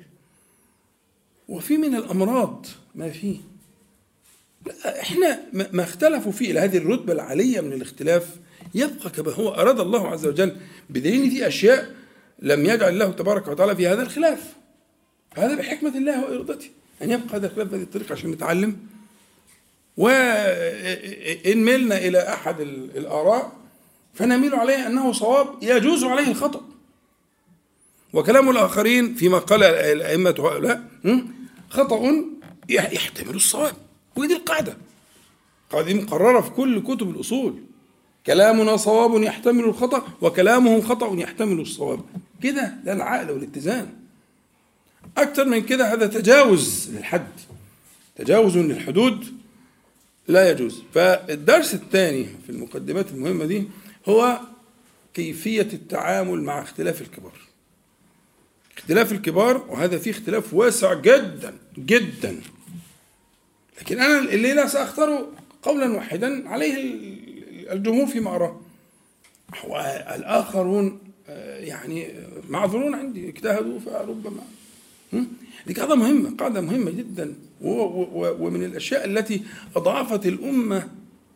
وفي 1.48 1.76
من 1.76 1.94
الأمراض 1.94 2.66
ما 2.94 3.10
فيه. 3.10 3.36
لا 4.66 5.00
إحنا 5.00 5.42
ما 5.52 5.82
اختلفوا 5.82 6.32
فيه 6.32 6.50
إلى 6.50 6.60
هذه 6.60 6.76
الرتبة 6.76 7.12
العالية 7.12 7.60
من 7.60 7.72
الاختلاف 7.72 8.36
يبقى 8.74 9.10
كما 9.10 9.32
هو 9.32 9.48
أراد 9.48 9.80
الله 9.80 10.08
عز 10.08 10.26
وجل 10.26 10.56
بدليل 10.90 11.30
دي 11.30 11.46
أشياء 11.46 11.94
لم 12.42 12.66
يجعل 12.66 12.92
الله 12.92 13.10
تبارك 13.12 13.48
وتعالى 13.48 13.76
في 13.76 13.88
هذا 13.88 14.02
الخلاف. 14.02 14.52
هذا 15.36 15.54
بحكمة 15.54 15.96
الله 15.96 16.24
وإرادته. 16.24 16.70
أن 17.02 17.10
يبقى 17.10 17.36
هذا 17.36 17.46
الخلاف 17.46 17.68
بهذه 17.68 17.82
الطريقة 17.82 18.12
عشان 18.12 18.30
نتعلم. 18.30 18.76
وإن 19.96 21.58
ملنا 21.58 21.98
إلى 21.98 22.18
أحد 22.18 22.60
الآراء 22.60 23.52
فنميل 24.14 24.54
عليه 24.54 24.86
أنه 24.86 25.12
صواب 25.12 25.46
يجوز 25.62 26.04
عليه 26.04 26.28
الخطأ. 26.28 26.60
وكلام 28.12 28.50
الآخرين 28.50 29.14
فيما 29.14 29.38
قال 29.38 29.62
الأئمة 29.62 30.34
هؤلاء 30.38 30.82
خطأ 31.70 32.24
يحتمل 32.68 33.34
الصواب. 33.34 33.74
ودي 34.16 34.36
القاعدة. 34.36 34.76
قاعدة 35.70 35.94
مقررة 35.94 36.40
في 36.40 36.50
كل 36.50 36.82
كتب 36.82 37.10
الأصول. 37.10 37.62
كلامنا 38.30 38.76
صواب 38.76 39.22
يحتمل 39.22 39.64
الخطأ 39.64 40.08
وكلامه 40.20 40.80
خطأ 40.80 41.16
يحتمل 41.16 41.60
الصواب. 41.60 42.00
كده 42.42 42.74
ده 42.84 42.92
العقل 42.92 43.30
والاتزان. 43.30 43.88
أكثر 45.18 45.44
من 45.44 45.62
كده 45.62 45.92
هذا 45.94 46.06
تجاوز 46.06 46.90
للحد. 46.92 47.28
تجاوز 48.16 48.58
للحدود 48.58 49.24
لا 50.28 50.50
يجوز. 50.50 50.82
فالدرس 50.94 51.74
الثاني 51.74 52.26
في 52.46 52.50
المقدمات 52.50 53.10
المهمة 53.10 53.44
دي 53.44 53.68
هو 54.08 54.40
كيفية 55.14 55.68
التعامل 55.72 56.42
مع 56.42 56.62
اختلاف 56.62 57.02
الكبار. 57.02 57.38
اختلاف 58.78 59.12
الكبار 59.12 59.64
وهذا 59.68 59.98
فيه 59.98 60.10
اختلاف 60.10 60.54
واسع 60.54 60.94
جدا 60.94 61.54
جدا. 61.78 62.40
لكن 63.80 64.00
أنا 64.00 64.18
الليلة 64.18 64.66
سأختار 64.66 65.26
قولا 65.62 65.94
واحدا 65.96 66.48
عليه 66.48 67.29
الجمهور 67.70 68.06
فيما 68.06 68.34
أراه. 68.34 68.60
الآخرون 70.14 70.98
آه، 71.28 71.58
يعني 71.58 72.12
معذورون 72.48 72.94
عندي 72.94 73.28
اجتهدوا 73.28 73.78
فربما. 73.78 74.42
دي 75.66 75.74
قاعدة 75.74 75.94
مهمة 75.94 76.36
قاعدة 76.36 76.60
مهمة 76.60 76.90
جدا. 76.90 77.34
ومن 77.60 78.64
الأشياء 78.64 79.04
التي 79.04 79.42
أضعفت 79.76 80.26
الأمة 80.26 80.88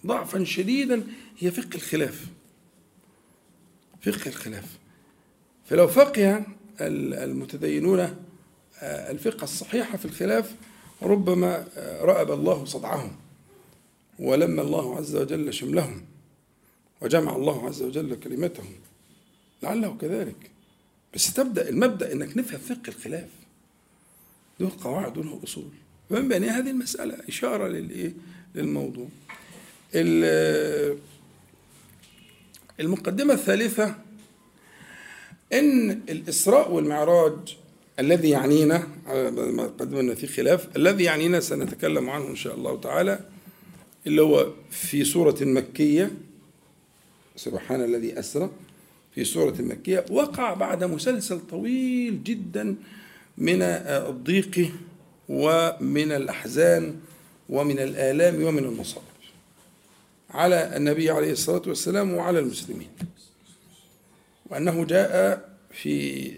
ضعفا 0.07 0.45
شديدا 0.45 1.03
هي 1.39 1.51
فقه 1.51 1.75
الخلاف. 1.75 2.27
فقه 4.03 4.29
الخلاف. 4.29 4.79
فلو 5.65 5.89
فقه 5.89 6.45
المتدينون 6.81 8.01
آه، 8.01 9.11
الفقه 9.11 9.45
الصحيح 9.45 9.97
في 9.97 10.05
الخلاف 10.05 10.55
ربما 11.03 11.67
آه، 11.77 12.05
رأب 12.05 12.31
الله 12.31 12.65
صدعهم 12.65 13.13
ولما 14.19 14.63
الله 14.63 14.97
عز 14.97 15.17
وجل 15.17 15.55
شملهم. 15.55 16.05
وجمع 17.01 17.37
الله 17.37 17.67
عز 17.67 17.83
وجل 17.83 18.15
كلمتهم 18.15 18.73
لعله 19.63 19.97
كذلك 20.01 20.51
بس 21.15 21.35
تبدأ 21.35 21.69
المبدأ 21.69 22.13
إنك 22.13 22.37
نفهم 22.37 22.61
فقه 22.61 22.89
الخلاف 22.89 23.29
له 24.61 24.73
قواعد 24.81 25.19
وله 25.19 25.41
أصول 25.45 25.71
ومن 26.11 26.29
بين 26.29 26.45
هذه 26.45 26.71
المسألة 26.71 27.17
إشارة 27.29 27.69
للإيه؟ 27.69 28.13
للموضوع. 28.55 29.09
المقدمة 32.81 33.35
الثالثة 33.35 33.95
إن 35.53 35.91
الإسراء 35.91 36.73
والمعراج 36.73 37.57
الذي 37.99 38.29
يعنينا 38.31 38.89
ما 39.37 39.63
قدمنا 39.79 40.15
فيه 40.15 40.27
خلاف 40.27 40.77
الذي 40.77 41.05
يعنينا 41.05 41.41
سنتكلم 41.41 42.11
عنه 42.11 42.29
إن 42.29 42.37
شاء 42.37 42.55
الله 42.55 42.81
تعالى 42.81 43.21
اللي 44.07 44.23
هو 44.23 44.51
في 44.71 45.05
سورة 45.05 45.37
مكية 45.41 46.11
سبحان 47.37 47.85
الذي 47.85 48.19
أسرى 48.19 48.51
في 49.15 49.25
سورة 49.25 49.55
مكية 49.59 50.05
وقع 50.11 50.55
بعد 50.55 50.85
مسلسل 50.85 51.41
طويل 51.41 52.25
جدا 52.25 52.77
من 53.39 53.63
الضيق 53.63 54.71
ومن 55.29 56.13
الأحزان 56.13 57.01
ومن 57.49 57.79
الآلام 57.79 58.45
ومن 58.45 58.65
المصائب 58.65 59.05
على 60.31 60.77
النبي 60.77 61.11
عليه 61.11 61.33
الصلاة 61.33 61.63
والسلام 61.67 62.15
وعلى 62.15 62.39
المسلمين. 62.39 62.89
وأنه 64.51 64.85
جاء 64.85 65.49
في 65.71 66.31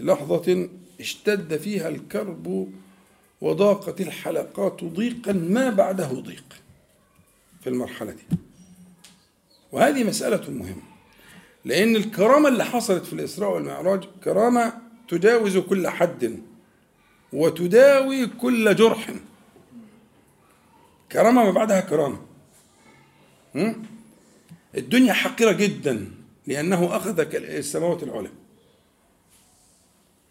لحظة 0.00 0.68
اشتد 1.00 1.56
فيها 1.56 1.88
الكرب 1.88 2.72
وضاقت 3.40 4.00
الحلقات 4.00 4.84
ضيقا 4.84 5.32
ما 5.32 5.70
بعده 5.70 6.06
ضيق 6.06 6.44
في 7.60 7.66
المرحلة 7.70 8.10
دي. 8.12 8.36
وهذه 9.74 10.04
مسألة 10.04 10.50
مهمة. 10.50 10.82
لأن 11.64 11.96
الكرامة 11.96 12.48
اللي 12.48 12.64
حصلت 12.64 13.04
في 13.06 13.12
الإسراء 13.12 13.50
والمعراج 13.50 14.04
كرامة 14.24 14.72
تجاوز 15.08 15.58
كل 15.58 15.88
حد 15.88 16.38
وتداوي 17.32 18.26
كل 18.26 18.76
جرح. 18.76 19.10
كرامة 21.12 21.44
ما 21.44 21.50
بعدها 21.50 21.80
كرامة. 21.80 22.18
الدنيا 24.76 25.12
حقيرة 25.12 25.52
جدا 25.52 26.10
لأنه 26.46 26.96
أخذ 26.96 27.20
السماوات 27.34 28.02
العلى. 28.02 28.30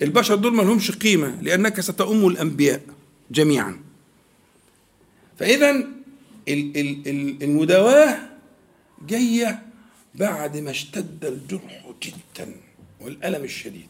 البشر 0.01 0.35
دول 0.35 0.55
ما 0.55 0.61
لهمش 0.61 0.91
قيمة 0.91 1.41
لأنك 1.41 1.81
ستؤم 1.81 2.27
الأنبياء 2.27 2.81
جميعا. 3.31 3.79
فإذا 5.39 5.87
المداواة 7.43 8.32
جاية 9.07 9.65
بعد 10.15 10.57
ما 10.57 10.71
اشتد 10.71 11.25
الجرح 11.25 11.91
جدا 12.03 12.55
والألم 13.01 13.43
الشديد. 13.43 13.89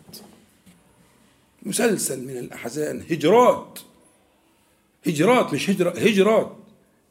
مسلسل 1.63 2.23
من 2.28 2.38
الأحزان 2.38 3.02
هجرات. 3.12 3.80
هجرات 5.08 5.54
مش 5.54 5.69
هجرة 5.69 5.89
هجرات. 5.89 6.58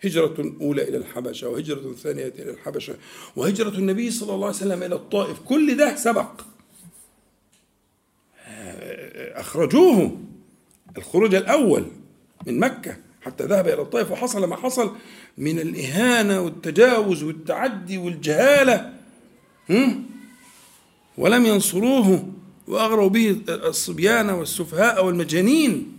هجرة 0.04 0.54
أولى 0.60 0.88
إلى 0.88 0.96
الحبشة 0.96 1.48
وهجرة 1.48 1.92
ثانية 1.92 2.26
إلى 2.26 2.50
الحبشة 2.50 2.96
وهجرة 3.36 3.68
النبي 3.78 4.10
صلى 4.10 4.34
الله 4.34 4.46
عليه 4.46 4.56
وسلم 4.56 4.82
إلى 4.82 4.94
الطائف. 4.94 5.40
كل 5.40 5.76
ده 5.76 5.96
سبق. 5.96 6.40
أخرجوه. 9.34 10.20
الخروج 10.96 11.34
الأول 11.34 11.86
من 12.46 12.58
مكة. 12.58 12.96
حتى 13.24 13.44
ذهب 13.44 13.68
إلى 13.68 13.82
الطائف 13.82 14.10
وحصل 14.10 14.44
ما 14.44 14.56
حصل 14.56 14.96
من 15.38 15.58
الإهانة 15.58 16.40
والتجاوز 16.40 17.22
والتعدي 17.22 17.98
والجهالة 17.98 18.92
ولم 21.18 21.46
ينصروه 21.46 22.28
وأغروا 22.68 23.08
به 23.08 23.40
الصبيان 23.48 24.30
والسفهاء 24.30 25.06
والمجانين. 25.06 25.98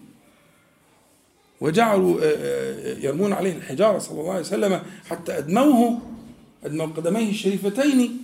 وجعلوا 1.61 2.19
آه، 2.21 2.23
آه، 2.23 2.97
يرمون 2.99 3.33
عليه 3.33 3.57
الحجارة 3.57 3.99
صلى 3.99 4.21
الله 4.21 4.31
عليه 4.31 4.41
وسلم 4.41 4.81
حتى 5.09 5.37
أدموه 5.37 6.01
أدموا 6.63 6.85
قدميه 6.85 7.29
الشريفتين. 7.29 8.19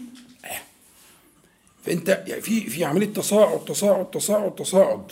فأنت 1.85 2.23
يعني 2.27 2.41
في 2.41 2.69
في 2.69 2.85
عملية 2.85 3.13
تصاعد 3.13 3.65
تصاعد 3.65 4.11
تصاعد 4.11 4.55
تصاعد 4.55 5.11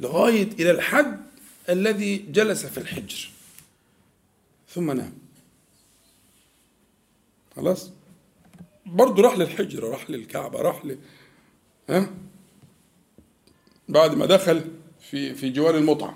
لغاية 0.00 0.48
إلى 0.58 0.70
الحد 0.70 1.20
الذي 1.68 2.16
جلس 2.18 2.66
في 2.66 2.78
الحجر. 2.78 3.30
ثم 4.68 4.90
نام. 4.90 5.12
خلاص؟ 7.56 7.90
برضه 8.86 9.22
راح 9.22 9.38
للحجر 9.38 9.84
راح 9.84 10.10
للكعبة 10.10 10.62
راح 10.62 10.84
ل 10.84 10.98
ها؟ 11.88 12.10
بعد 13.88 14.14
ما 14.14 14.26
دخل 14.26 14.64
في 15.10 15.34
في 15.34 15.50
جوار 15.50 15.76
المطعم. 15.76 16.14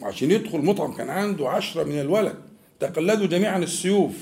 وعشان 0.00 0.30
يدخل 0.30 0.58
مطعم 0.58 0.92
كان 0.92 1.10
عنده 1.10 1.48
عشرة 1.48 1.84
من 1.84 2.00
الولد. 2.00 2.36
تقلدوا 2.80 3.26
جميعا 3.26 3.58
السيوف. 3.58 4.16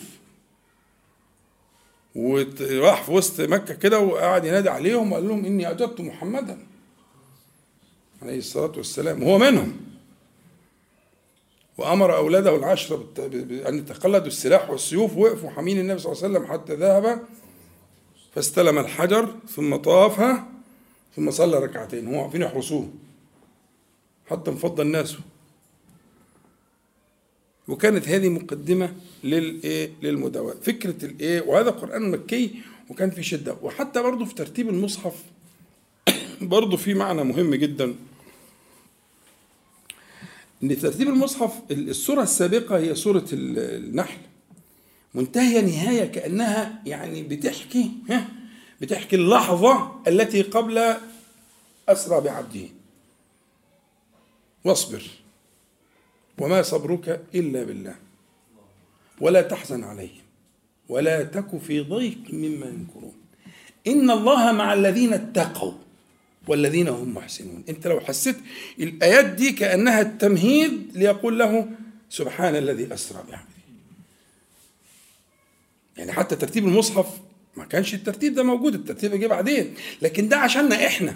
وراح 2.15 3.03
في 3.03 3.13
وسط 3.13 3.41
مكة 3.41 3.75
كده 3.75 3.99
وقعد 3.99 4.45
ينادي 4.45 4.69
عليهم 4.69 5.13
وقال 5.13 5.29
لهم 5.29 5.45
إني 5.45 5.71
أجبت 5.71 6.01
محمدا. 6.01 6.67
عليه 8.23 8.39
الصلاة 8.39 8.73
والسلام 8.77 9.23
وهو 9.23 9.39
منهم. 9.39 9.77
وأمر 11.79 12.17
أولاده 12.17 12.57
العشرة 12.57 13.07
بأن 13.29 13.79
يتقلدوا 13.79 14.27
السلاح 14.27 14.71
والسيوف 14.71 15.17
وقفوا 15.17 15.51
حامين 15.51 15.79
النبي 15.79 15.99
صلى 15.99 16.13
الله 16.13 16.25
عليه 16.25 16.35
وسلم 16.39 16.53
حتى 16.53 16.75
ذهب 16.75 17.23
فاستلم 18.35 18.79
الحجر 18.79 19.35
ثم 19.49 19.77
طافها 19.77 20.49
ثم 21.17 21.31
صلى 21.31 21.59
ركعتين 21.59 22.07
هم 22.07 22.15
واقفين 22.15 22.43
يحرسوه؟ 22.43 22.91
حتى 24.27 24.51
انفض 24.51 24.81
الناس. 24.81 25.17
وكانت 27.69 28.09
هذه 28.09 28.29
مقدمة 28.29 28.95
للإيه؟ 29.25 29.91
للمداواة. 30.03 30.55
فكرة 30.55 31.05
الإيه؟ 31.05 31.41
وهذا 31.41 31.71
قرآن 31.71 32.11
مكي 32.11 32.55
وكان 32.91 33.11
في 33.11 33.23
شدة. 33.23 33.57
وحتى 33.63 34.03
برضه 34.03 34.25
في 34.25 34.35
ترتيب 34.35 34.69
المصحف 34.69 35.15
برضه 36.41 36.77
في 36.77 36.95
معنى 36.95 37.25
مهم 37.25 37.55
جدا. 37.55 37.95
ان 40.63 40.79
ترتيب 40.79 41.09
المصحف 41.09 41.53
السوره 41.71 42.23
السابقة 42.23 42.79
هي 42.79 42.95
سوره 42.95 43.25
النحل. 43.33 44.19
منتهية 45.15 45.61
نهاية 45.61 46.05
كأنها 46.05 46.83
يعني 46.87 47.23
بتحكي 47.23 47.91
ها 48.11 48.29
بتحكي 48.81 49.17
اللحظة 49.17 49.93
التي 50.09 50.43
قبل 50.43 50.95
أسرى 51.89 52.21
بعبده. 52.21 52.69
واصبر 54.65 55.03
وما 56.39 56.63
صبرك 56.63 57.25
إلا 57.35 57.65
بالله. 57.65 57.95
ولا 59.21 59.43
تحزن 59.43 59.85
عليهم 59.85 60.23
ولا 60.89 61.23
تك 61.23 61.59
في 61.59 61.81
ضيق 61.81 62.19
مما 62.33 62.67
ينكرون. 62.67 63.15
إن 63.87 64.11
الله 64.11 64.53
مع 64.53 64.75
الذين 64.75 65.13
اتقوا 65.13 65.73
والذين 66.47 66.89
هم 66.89 67.15
محسنون. 67.15 67.65
انت 67.69 67.87
لو 67.87 68.01
حسيت 68.01 68.37
الآيات 68.81 69.25
دي 69.25 69.53
كأنها 69.53 70.01
التمهيد 70.01 70.91
ليقول 70.95 71.39
له 71.39 71.69
سبحان 72.11 72.57
الذي 72.57 72.95
أسرى 72.95 73.19
بعبده. 73.19 73.47
يعني 75.97 76.13
حتى 76.13 76.37
ترتيب 76.37 76.67
المصحف 76.67 77.07
ما 77.57 77.65
كانش 77.65 77.95
الترتيب 77.95 78.35
ده 78.35 78.43
موجود 78.43 78.75
الترتيب 78.75 79.15
جه 79.15 79.27
بعدين. 79.27 79.75
لكن 80.03 80.29
ده 80.29 80.37
عشاننا 80.37 80.87
إحنا. 80.87 81.15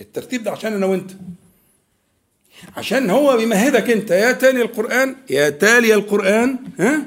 الترتيب 0.00 0.42
ده 0.42 0.50
عشان 0.50 0.72
أنا 0.72 0.86
وأنت. 0.86 1.10
عشان 2.76 3.10
هو 3.10 3.36
بيمهدك 3.36 3.90
أنت. 3.90 4.10
يا 4.10 4.32
تالي 4.32 4.62
القرآن 4.62 5.16
يا 5.30 5.50
تالي 5.50 5.94
القرآن 5.94 6.58
ها؟ 6.78 7.06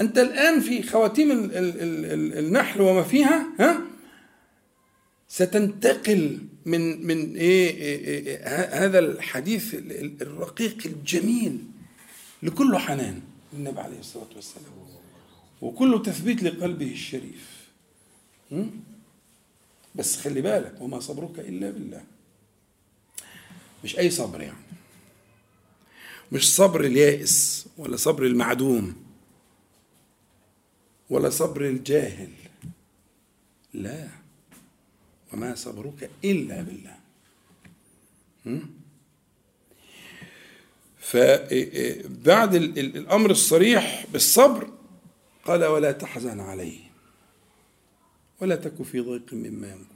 أنت 0.00 0.18
الآن 0.18 0.60
في 0.60 0.82
خواتيم 0.82 1.30
ال 1.30 1.56
ال 1.56 1.80
ال 2.04 2.38
النحل 2.38 2.80
وما 2.80 3.02
فيها 3.02 3.46
ها؟ 3.60 3.80
ستنتقل 5.32 6.38
من 6.66 7.06
من 7.06 7.36
إيه, 7.36 7.70
إيه, 7.70 8.26
إيه 8.26 8.84
هذا 8.84 8.98
الحديث 8.98 9.74
الرقيق 10.22 10.86
الجميل 10.86 11.58
لكله 12.42 12.78
حنان 12.78 13.20
النبي 13.52 13.80
عليه 13.80 13.98
الصلاة 13.98 14.28
والسلام. 14.36 14.64
وكله 15.62 16.02
تثبيت 16.02 16.42
لقلبه 16.42 16.90
الشريف. 16.92 17.68
بس 19.94 20.16
خلي 20.16 20.40
بالك 20.40 20.80
وما 20.80 21.00
صبرك 21.00 21.38
إلا 21.38 21.70
بالله. 21.70 22.04
مش 23.84 23.98
أي 23.98 24.10
صبر 24.10 24.40
يعني. 24.40 24.66
مش 26.32 26.54
صبر 26.56 26.84
اليائس 26.84 27.66
ولا 27.78 27.96
صبر 27.96 28.26
المعدوم 28.26 28.96
ولا 31.10 31.30
صبر 31.30 31.68
الجاهل. 31.68 32.30
لا. 33.74 34.21
وما 35.32 35.54
صبرك 35.54 36.10
إلا 36.24 36.62
بالله. 36.62 36.98
فبعد 40.98 42.54
الأمر 42.54 43.30
الصريح 43.30 44.06
بالصبر 44.12 44.70
قال 45.44 45.64
ولا 45.64 45.92
تحزن 45.92 46.40
عليه 46.40 46.78
ولا 48.40 48.56
تك 48.56 48.82
في 48.82 49.00
ضيق 49.00 49.34
مما 49.34 49.66
يمكرون. 49.68 49.86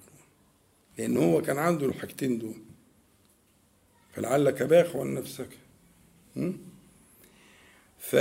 لأن 0.99 1.16
هو 1.16 1.42
كان 1.42 1.59
عنده 1.59 1.87
الحاجتين 1.87 2.38
دول. 2.38 2.57
فلعلك 4.14 4.62
باخع 4.62 5.03
نفسك 5.03 5.49
ف 7.99 8.16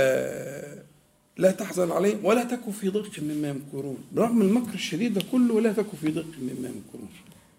لا 1.38 1.50
تحزن 1.50 1.90
عليهم 1.90 2.24
ولا 2.24 2.44
تكن 2.44 2.72
في 2.72 2.88
ضيق 2.88 3.10
مما 3.22 3.48
يمكرون. 3.48 3.98
برغم 4.12 4.42
المكر 4.42 4.74
الشديد 4.74 5.14
ده 5.14 5.22
كله 5.32 5.54
ولا 5.54 5.72
تكن 5.72 5.96
في 6.00 6.10
ضيق 6.10 6.26
مما 6.38 6.68
يمكرون. 6.68 7.08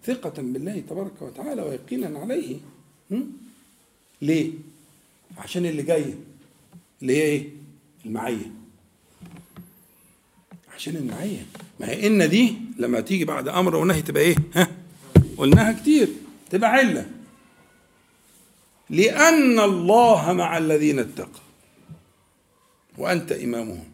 ثقة 0.06 0.42
بالله 0.42 0.82
تبارك 0.90 1.22
وتعالى 1.22 1.62
ويقينا 1.62 2.18
عليه. 2.18 2.56
ليه؟ 4.22 4.50
عشان 5.38 5.66
اللي 5.66 5.82
جاي. 5.82 6.14
اللي 7.02 7.16
هي 7.16 7.22
إيه؟ 7.22 7.48
المعية. 8.06 8.50
عشان 10.74 10.96
المعية. 10.96 11.46
ما 11.80 11.88
هي 11.88 12.06
إن 12.06 12.28
دي 12.28 12.54
لما 12.78 13.00
تيجي 13.00 13.24
بعد 13.24 13.48
أمر 13.48 13.76
ونهي 13.76 14.02
تبقى 14.02 14.22
إيه؟ 14.22 14.36
ها؟ 14.54 14.68
قلناها 15.36 15.72
كتير. 15.72 16.08
تبقى 16.50 16.70
علة. 16.70 17.10
لأن 18.90 19.58
الله 19.60 20.32
مع 20.32 20.58
الذين 20.58 20.98
اتقوا. 20.98 21.47
وأنت 22.98 23.32
إمامهم. 23.32 23.84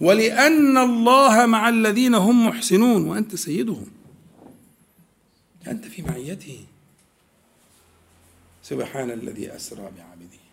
ولأن 0.00 0.78
الله 0.78 1.46
مع 1.46 1.68
الذين 1.68 2.14
هم 2.14 2.46
محسنون 2.46 3.08
وأنت 3.08 3.34
سيدهم. 3.34 3.86
أنت 5.66 5.84
في 5.84 6.02
معيته. 6.02 6.64
سبحان 8.62 9.10
الذي 9.10 9.56
أسرى 9.56 9.82
بعبده. 9.82 10.46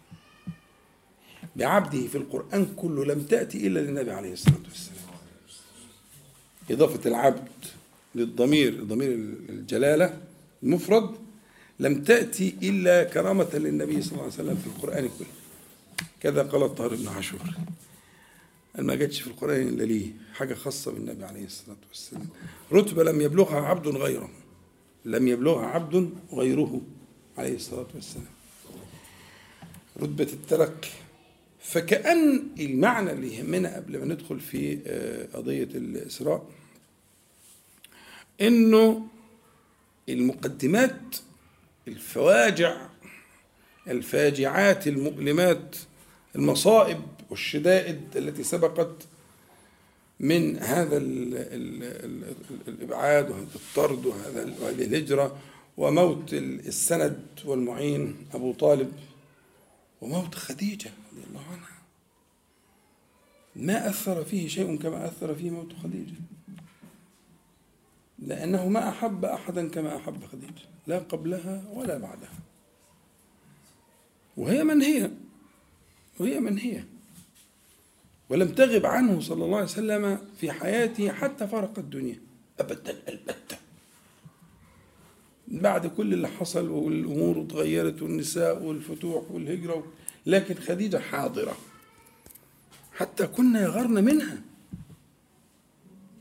بعبده 1.55 2.07
في 2.07 2.17
القرآن 2.17 2.65
كله 2.75 3.05
لم 3.05 3.23
تأتي 3.23 3.67
إلا 3.67 3.79
للنبي 3.79 4.11
عليه 4.11 4.33
الصلاة 4.33 4.63
والسلام. 4.69 5.03
إضافة 6.71 7.09
العبد 7.09 7.47
للضمير 8.15 8.83
ضمير 8.83 9.11
الجلالة 9.49 10.17
المفرد 10.63 11.15
لم 11.79 12.03
تأتي 12.03 12.55
إلا 12.63 13.03
كرامة 13.03 13.49
للنبي 13.53 14.01
صلى 14.01 14.11
الله 14.11 14.23
عليه 14.23 14.33
وسلم 14.33 14.55
في 14.55 14.67
القرآن 14.67 15.09
كله. 15.19 15.42
كذا 16.21 16.43
قال 16.43 16.63
الطاهر 16.63 16.95
بن 16.95 17.07
عاشور. 17.07 17.41
ما 18.79 18.95
جاتش 18.95 19.21
في 19.21 19.27
القرآن 19.27 19.67
إلا 19.67 19.83
ليه؟ 19.83 20.11
حاجة 20.33 20.53
خاصة 20.53 20.91
بالنبي 20.91 21.25
عليه 21.25 21.45
الصلاة 21.45 21.77
والسلام. 21.89 22.27
رتبة 22.71 23.03
لم 23.03 23.21
يبلغها 23.21 23.61
عبد 23.61 23.87
غيره. 23.87 24.29
لم 25.05 25.27
يبلغها 25.27 25.65
عبد 25.65 26.09
غيره 26.33 26.81
عليه 27.37 27.55
الصلاة 27.55 27.87
والسلام. 27.95 28.25
رتبة 30.01 30.27
الترقي 30.33 30.89
فكأن 31.61 32.47
المعنى 32.59 33.11
اللي 33.11 33.35
يهمنا 33.35 33.75
قبل 33.75 33.99
ما 33.99 34.05
ندخل 34.05 34.39
في 34.39 34.75
قضية 35.33 35.63
الإسراء 35.63 36.49
إنه 38.41 39.07
المقدمات 40.09 41.15
الفواجع 41.87 42.89
الفاجعات 43.87 44.87
المؤلمات 44.87 45.75
المصائب 46.35 47.01
والشدائد 47.29 48.01
التي 48.15 48.43
سبقت 48.43 49.07
من 50.19 50.57
هذا 50.57 50.97
ال 50.97 51.35
ال 51.37 51.83
ال 51.83 52.33
الإبعاد 52.67 53.31
وهذا 53.31 53.47
الطرد 53.55 54.05
وهذا 54.05 54.53
وهذه 54.61 54.83
الهجرة 54.83 55.37
وموت 55.77 56.33
السند 56.33 57.25
والمعين 57.45 58.15
أبو 58.33 58.53
طالب 58.53 58.91
وموت 60.01 60.35
خديجة 60.35 60.91
رضي 61.11 61.23
الله 61.29 61.41
عنها. 61.51 61.73
ما 63.55 63.89
أثر 63.89 64.23
فيه 64.23 64.47
شيء 64.47 64.77
كما 64.77 65.05
أثر 65.05 65.35
فيه 65.35 65.49
موت 65.49 65.73
خديجة. 65.83 66.15
لأنه 68.19 68.67
ما 68.67 68.89
أحب 68.89 69.25
أحدا 69.25 69.69
كما 69.69 69.95
أحب 69.97 70.25
خديجة 70.31 70.63
لا 70.87 70.99
قبلها 70.99 71.63
ولا 71.73 71.97
بعدها. 71.97 72.42
وهي 74.37 74.63
من 74.63 74.81
هي؟ 74.81 75.11
وهي 76.19 76.39
من 76.39 76.57
هي؟ 76.57 76.83
ولم 78.29 78.51
تغب 78.51 78.85
عنه 78.85 79.19
صلى 79.19 79.45
الله 79.45 79.57
عليه 79.57 79.67
وسلم 79.67 80.27
في 80.39 80.51
حياته 80.51 81.11
حتى 81.11 81.47
فرق 81.47 81.79
الدنيا. 81.79 82.19
أبدا 82.59 83.03
البتة. 83.09 83.57
بعد 85.47 85.87
كل 85.87 86.13
اللي 86.13 86.27
حصل 86.27 86.69
والأمور 86.69 87.41
اتغيرت 87.41 88.01
والنساء 88.01 88.63
والفتوح 88.63 89.31
والهجرة 89.31 89.91
لكن 90.25 90.55
خديجة 90.55 90.97
حاضرة. 90.97 91.57
حتى 92.93 93.27
كنا 93.27 93.61
يغرن 93.61 94.03
منها. 94.03 94.41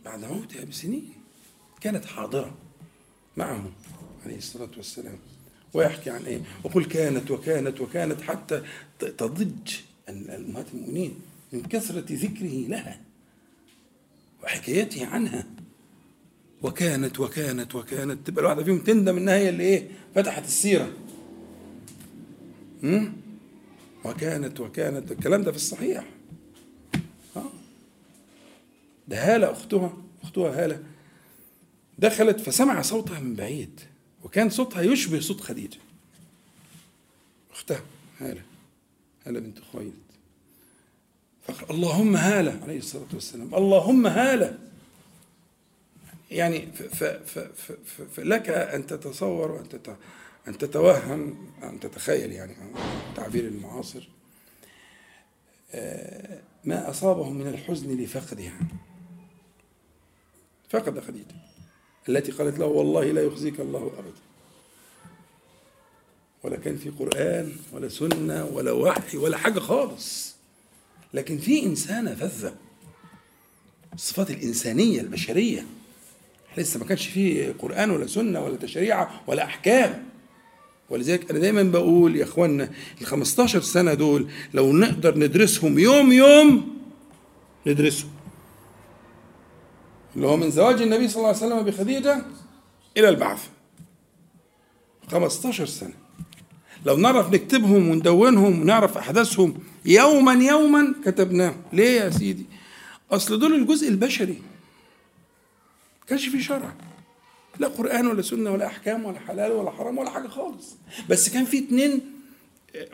بعد 0.04 0.24
موتها 0.24 0.64
بسنين 0.64 1.12
كانت 1.80 2.04
حاضرة 2.04 2.54
معه 3.36 3.72
عليه 4.24 4.38
الصلاة 4.38 4.70
والسلام. 4.76 5.18
ويحكي 5.74 6.10
عن 6.10 6.22
إيه؟ 6.24 6.40
وقل 6.64 6.84
كانت 6.84 7.30
وكانت 7.30 7.80
وكانت 7.80 8.20
حتى 8.20 8.62
تضج 8.98 9.74
امهات 10.08 10.66
المؤمنين 10.74 11.14
من 11.52 11.62
كثرة 11.62 12.04
ذكره 12.10 12.68
لها 12.68 13.00
وحكايته 14.44 15.06
عنها. 15.06 15.46
وكانت 16.62 17.20
وكانت 17.20 17.74
وكانت 17.74 18.26
تبقى 18.26 18.40
الواحدة 18.40 18.64
فيهم 18.64 18.78
تندم 18.78 19.16
إنها 19.16 19.34
هي 19.36 19.48
اللي 19.48 19.64
إيه؟ 19.64 19.88
فتحت 20.14 20.44
السيرة. 20.44 20.92
هم؟ 22.82 23.12
وكانت 24.04 24.60
وكانت 24.60 25.12
الكلام 25.12 25.42
ده 25.42 25.50
في 25.50 25.56
الصحيح. 25.56 26.04
ها 27.36 27.44
ده 29.08 29.34
هالة 29.34 29.50
أختها 29.52 29.96
أختها 30.22 30.64
هالة 30.64 30.82
دخلت 31.98 32.40
فسمع 32.40 32.82
صوتها 32.82 33.20
من 33.20 33.34
بعيد. 33.34 33.80
وكان 34.24 34.50
صوتها 34.50 34.82
يشبه 34.82 35.20
صوت 35.20 35.40
خديجة. 35.40 35.78
أختها 37.52 37.80
هالة 38.20 38.42
هالة 39.26 39.40
بنت 39.40 39.58
خويلد. 39.72 39.92
فقال 41.42 41.70
اللهم 41.70 42.16
هالة 42.16 42.62
عليه 42.62 42.78
الصلاة 42.78 43.08
والسلام. 43.12 43.54
اللهم 43.54 44.06
هالة. 44.06 44.58
يعني 46.30 46.72
فلك 48.12 48.48
أن 48.48 48.86
تتصور 48.86 49.50
وأن 49.50 49.96
أن 50.48 50.58
تتوهم 50.58 51.46
أن 51.62 51.80
تتخيل 51.80 52.32
يعني 52.32 52.56
التعبير 53.08 53.44
المعاصر. 53.44 54.08
آه، 55.72 56.40
ما 56.64 56.90
أصابهم 56.90 57.34
من 57.34 57.46
الحزن 57.46 57.96
لفقدها. 57.96 58.58
فقد 60.68 61.00
خديجة. 61.00 61.51
التي 62.08 62.32
قالت 62.32 62.58
له 62.58 62.66
والله 62.66 63.04
لا 63.04 63.22
يخزيك 63.22 63.60
الله 63.60 63.78
أبدا. 63.98 64.22
ولا 66.44 66.56
كان 66.56 66.76
في 66.76 66.90
قرآن 66.90 67.52
ولا 67.72 67.88
سنة 67.88 68.44
ولا 68.44 68.72
وحي 68.72 69.16
ولا 69.16 69.36
حاجة 69.38 69.58
خالص. 69.58 70.36
لكن 71.14 71.38
في 71.38 71.66
إنسانة 71.66 72.14
فذة. 72.14 72.54
الصفات 73.94 74.30
الإنسانية 74.30 75.00
البشرية. 75.00 75.66
لسه 76.58 76.80
ما 76.80 76.86
كانش 76.86 77.06
فيه 77.06 77.54
قرآن 77.58 77.90
ولا 77.90 78.06
سنة 78.06 78.44
ولا 78.44 78.56
تشريع 78.56 79.08
ولا 79.26 79.44
أحكام. 79.44 80.04
ولذلك 80.90 81.30
أنا 81.30 81.38
دايما 81.38 81.62
بقول 81.62 82.16
يا 82.16 82.24
إخوانا 82.24 82.70
ال 83.00 83.06
15 83.06 83.60
سنة 83.60 83.94
دول 83.94 84.28
لو 84.54 84.72
نقدر 84.72 85.18
ندرسهم 85.18 85.78
يوم 85.78 86.12
يوم 86.12 86.78
ندرسهم. 87.66 88.10
اللي 90.16 90.26
هو 90.26 90.36
من 90.36 90.50
زواج 90.50 90.82
النبي 90.82 91.08
صلى 91.08 91.16
الله 91.16 91.28
عليه 91.28 91.38
وسلم 91.38 91.62
بخديجة 91.62 92.24
إلى 92.96 93.08
البعث. 93.08 93.48
15 95.10 95.66
سنة. 95.66 95.94
لو 96.86 96.96
نعرف 96.96 97.32
نكتبهم 97.32 97.88
وندونهم 97.88 98.60
ونعرف 98.60 98.98
أحداثهم 98.98 99.58
يوما 99.84 100.32
يوما 100.32 100.94
كتبناه. 101.04 101.54
ليه 101.72 102.00
يا 102.00 102.10
سيدي؟ 102.10 102.46
أصل 103.10 103.38
دول 103.38 103.54
الجزء 103.54 103.88
البشري. 103.88 104.42
كانش 106.06 106.28
في 106.28 106.42
شرع. 106.42 106.72
لا 107.58 107.68
قرآن 107.68 108.06
ولا 108.06 108.22
سنة 108.22 108.50
ولا 108.50 108.66
أحكام 108.66 109.04
ولا 109.04 109.18
حلال 109.18 109.52
ولا 109.52 109.70
حرام 109.70 109.98
ولا 109.98 110.10
حاجة 110.10 110.28
خالص. 110.28 110.76
بس 111.08 111.28
كان 111.28 111.44
في 111.44 111.58
اتنين 111.58 112.00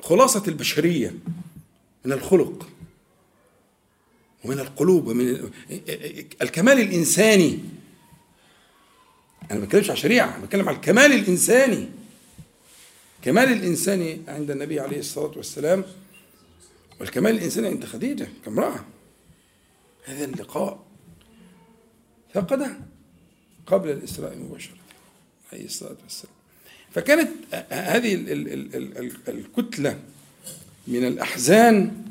خلاصة 0.03 0.43
البشرية 0.49 1.15
من 2.05 2.13
الخلق. 2.13 2.69
ومن 4.45 4.59
القلوب 4.59 5.07
ومن 5.07 5.51
الكمال 6.43 6.81
الإنساني. 6.81 7.59
أنا 9.51 9.59
ما 9.59 9.65
بتكلمش 9.65 9.91
على 9.91 9.99
شريعة 9.99 10.37
أنا 10.37 10.45
بتكلم 10.45 10.69
على 10.69 10.77
الكمال 10.77 11.13
الإنساني. 11.13 11.89
كمال 13.23 13.53
الإنساني 13.53 14.21
عند 14.29 14.51
النبي 14.51 14.81
عليه 14.81 14.99
الصلاة 14.99 15.33
والسلام 15.37 15.85
والكمال 17.01 17.35
الإنساني 17.37 17.69
عند 17.69 17.85
خديجة 17.85 18.29
كامرأة. 18.45 18.85
هذا 20.05 20.25
اللقاء 20.25 20.85
فقده 22.35 22.79
قبل 23.67 23.91
الإسراء 23.91 24.37
مباشرة 24.37 24.77
عليه 25.53 25.65
الصلاة 25.65 25.97
والسلام. 26.03 26.35
فكانت 26.91 27.31
هذه 27.71 28.15
الكتلة 29.29 30.01
من 30.87 31.07
الأحزان 31.07 32.05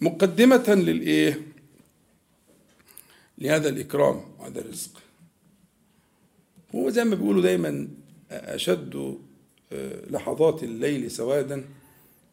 مقدمة 0.00 0.74
للإيه؟ 0.74 1.42
لهذا 3.38 3.68
الإكرام 3.68 4.22
وهذا 4.38 4.60
الرزق. 4.60 5.02
هو 6.74 6.90
زي 6.90 7.04
ما 7.04 7.14
بيقولوا 7.14 7.42
دايما 7.42 7.88
أشد 8.30 9.18
آه، 9.72 10.10
لحظات 10.10 10.62
الليل 10.62 11.10
سوادا 11.10 11.64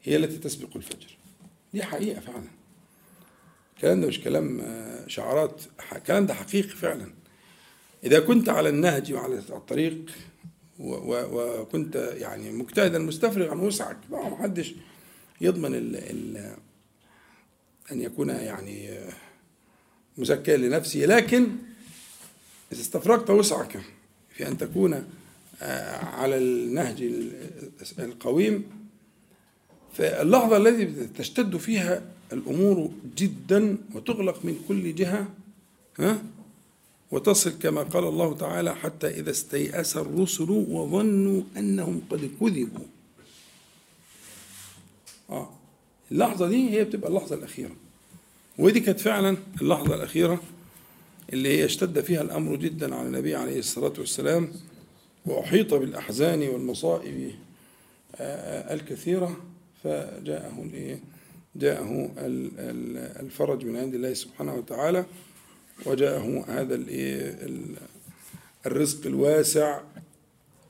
هي 0.04 0.16
التي 0.16 0.38
تسبق 0.38 0.70
الفجر. 0.76 1.18
دي 1.74 1.84
حقيقة 1.84 2.20
فعلا. 2.20 2.44
الكلام 3.76 4.02
ده 4.02 4.08
مش 4.08 4.22
كلام 4.22 4.62
آه، 4.62 5.08
شعارات 5.08 5.62
الكلام 5.96 6.26
ده 6.26 6.34
حقيقي 6.34 6.70
فعلا. 6.70 7.12
إذا 8.04 8.20
كنت 8.20 8.50
على 8.50 8.70
النهج 8.70 9.14
وعلى 9.14 9.40
الطريق 9.50 10.12
وكنت 10.80 11.96
يعني 11.96 12.52
مجتهدا 12.52 13.00
مستفرغ 13.00 13.52
عن 13.52 13.60
وسعك 13.60 13.98
ما 14.12 14.36
حدش 14.36 14.76
يضمن 15.42 15.76
ال 15.76 15.96
أن 17.92 18.02
يكون 18.02 18.30
يعني 18.30 19.00
مزكيا 20.18 20.58
لنفسه 20.58 21.00
لكن 21.00 21.48
إذا 22.72 22.82
استفرغت 22.82 23.30
وسعك 23.30 23.82
في 24.30 24.48
أن 24.48 24.58
تكون 24.58 25.06
آه، 25.62 26.06
على 26.06 26.38
النهج 26.38 27.12
القويم 28.00 28.64
فاللحظة 29.94 30.58
التي 30.58 31.08
تشتد 31.18 31.58
فيها 31.58 32.02
الأمور 32.34 32.92
جدا 33.18 33.78
وتغلق 33.94 34.46
من 34.46 34.66
كل 34.68 34.96
جهة 34.96 35.28
ها 36.00 36.24
وتصل 37.12 37.60
كما 37.60 37.84
قال 37.84 38.04
الله 38.04 38.36
تعالى 38.38 38.76
حتى 38.76 39.08
إذا 39.08 39.32
استيأس 39.32 39.98
الرسل 39.98 40.50
وظنوا 40.52 41.42
أنهم 41.58 42.02
قد 42.10 42.32
كذبوا. 42.40 42.86
آه. 45.30 45.55
اللحظة 46.12 46.48
دي 46.48 46.70
هي 46.70 46.84
بتبقى 46.84 47.10
اللحظة 47.10 47.36
الأخيرة. 47.36 47.76
ودي 48.60 48.80
كانت 48.80 49.00
فعلا 49.00 49.38
اللحظة 49.62 49.96
الأخيرة 49.96 50.42
اللي 51.34 51.50
هي 51.50 51.66
اشتد 51.66 52.00
فيها 52.02 52.22
الأمر 52.22 52.56
جدا 52.56 52.96
على 52.96 53.08
النبي 53.08 53.36
عليه 53.36 53.60
الصلاة 53.60 53.94
والسلام 53.98 54.52
وأحيط 55.26 55.74
بالأحزان 55.74 56.48
والمصائب 56.48 57.32
آه، 58.16 58.74
الكثيرة. 58.74 59.38
فجاءه 59.84 60.62
الإيه؟ 60.64 61.00
جاءه 61.56 62.10
الفرج 63.20 63.66
من 63.66 63.78
عند 63.78 63.94
الله 63.96 64.14
سبحانه 64.14 64.54
وتعالى 64.56 65.06
وجاءه 65.86 66.46
هذا 66.48 66.80
الرزق 68.66 69.06
الواسع 69.08 69.82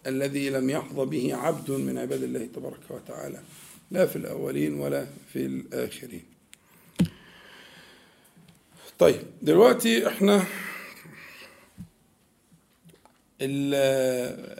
الذي 0.07 0.49
لم 0.49 0.69
يحظى 0.69 1.05
به 1.05 1.35
عبد 1.35 1.71
من 1.71 1.97
عباد 1.97 2.23
الله 2.23 2.47
تبارك 2.55 2.79
وتعالى. 2.89 3.39
لا 3.91 4.05
في 4.05 4.15
الأولين 4.15 4.73
ولا 4.79 5.07
في 5.33 5.45
الآخرين. 5.45 6.23
طيب 8.99 9.21
دلوقتي 9.41 10.07
إحنا 10.07 10.45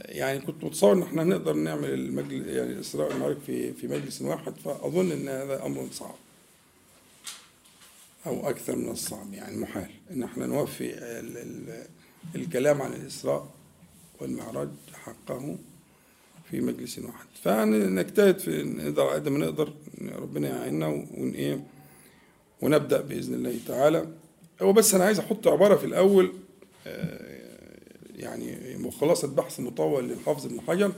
يعني 0.10 0.40
كنت 0.40 0.64
متصور 0.64 0.94
إن 0.94 1.02
إحنا 1.02 1.24
نقدر 1.24 1.54
نعمل 1.54 1.90
المجلس 1.90 2.48
يعني 2.48 2.72
الاسراء 2.74 3.10
والمعارك 3.10 3.38
في 3.46 3.74
في 3.74 3.88
مجلس 3.88 4.22
واحد 4.22 4.54
فأظن 4.58 5.12
إن 5.12 5.28
هذا 5.28 5.66
أمر 5.66 5.88
صعب 5.92 6.16
أو 8.26 8.50
أكثر 8.50 8.76
من 8.76 8.90
الصعب 8.90 9.34
يعني 9.34 9.58
محال 9.58 9.90
إن 10.12 10.24
إحنا 10.24 10.46
نوفي 10.46 10.94
الكلام 12.36 12.82
عن 12.82 12.94
الإسراء 12.94 13.50
والمعراج 14.22 14.70
حقه 14.94 15.58
في 16.52 16.62
مجلس 16.62 17.00
واحد. 17.00 17.26
فنجتهد 17.44 18.40
في 18.40 18.64
نقدر 18.64 19.04
قد 19.04 19.30
ما 19.30 19.38
نقدر 19.40 19.74
ربنا 20.16 20.50
يعيننا 20.50 20.88
ون 20.88 21.32
إيه 21.32 21.64
ونبدأ 22.62 23.02
بإذن 23.02 23.34
الله 23.34 23.56
تعالى. 23.68 24.08
هو 24.62 24.74
بس 24.74 24.96
أنا 24.96 25.04
عايز 25.04 25.20
أحط 25.20 25.48
عبارة 25.48 25.76
في 25.76 25.86
الأول 25.86 26.34
آه، 26.88 27.36
يعني 28.16 28.78
مخلصة 28.78 29.28
بحث 29.28 29.60
مطول 29.60 30.10
للحافظ 30.10 30.46
ابن 30.46 30.62
حجر 30.62 30.92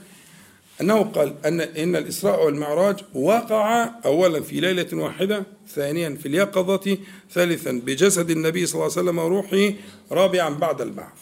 أنه 0.81 1.03
قال 1.03 1.35
أن 1.45 1.61
إن 1.61 1.95
الإسراء 1.95 2.45
والمعراج 2.45 2.99
وقع 3.13 3.91
أولا 4.05 4.41
في 4.41 4.59
ليلة 4.59 4.87
واحدة 4.93 5.43
ثانيا 5.69 6.09
في 6.15 6.25
اليقظة 6.27 6.97
ثالثا 7.31 7.71
بجسد 7.71 8.29
النبي 8.29 8.65
صلى 8.65 8.73
الله 8.73 8.97
عليه 8.97 9.01
وسلم 9.09 9.17
وروحه 9.19 9.73
رابعا 10.11 10.49
بعد 10.49 10.81
البعث. 10.81 11.21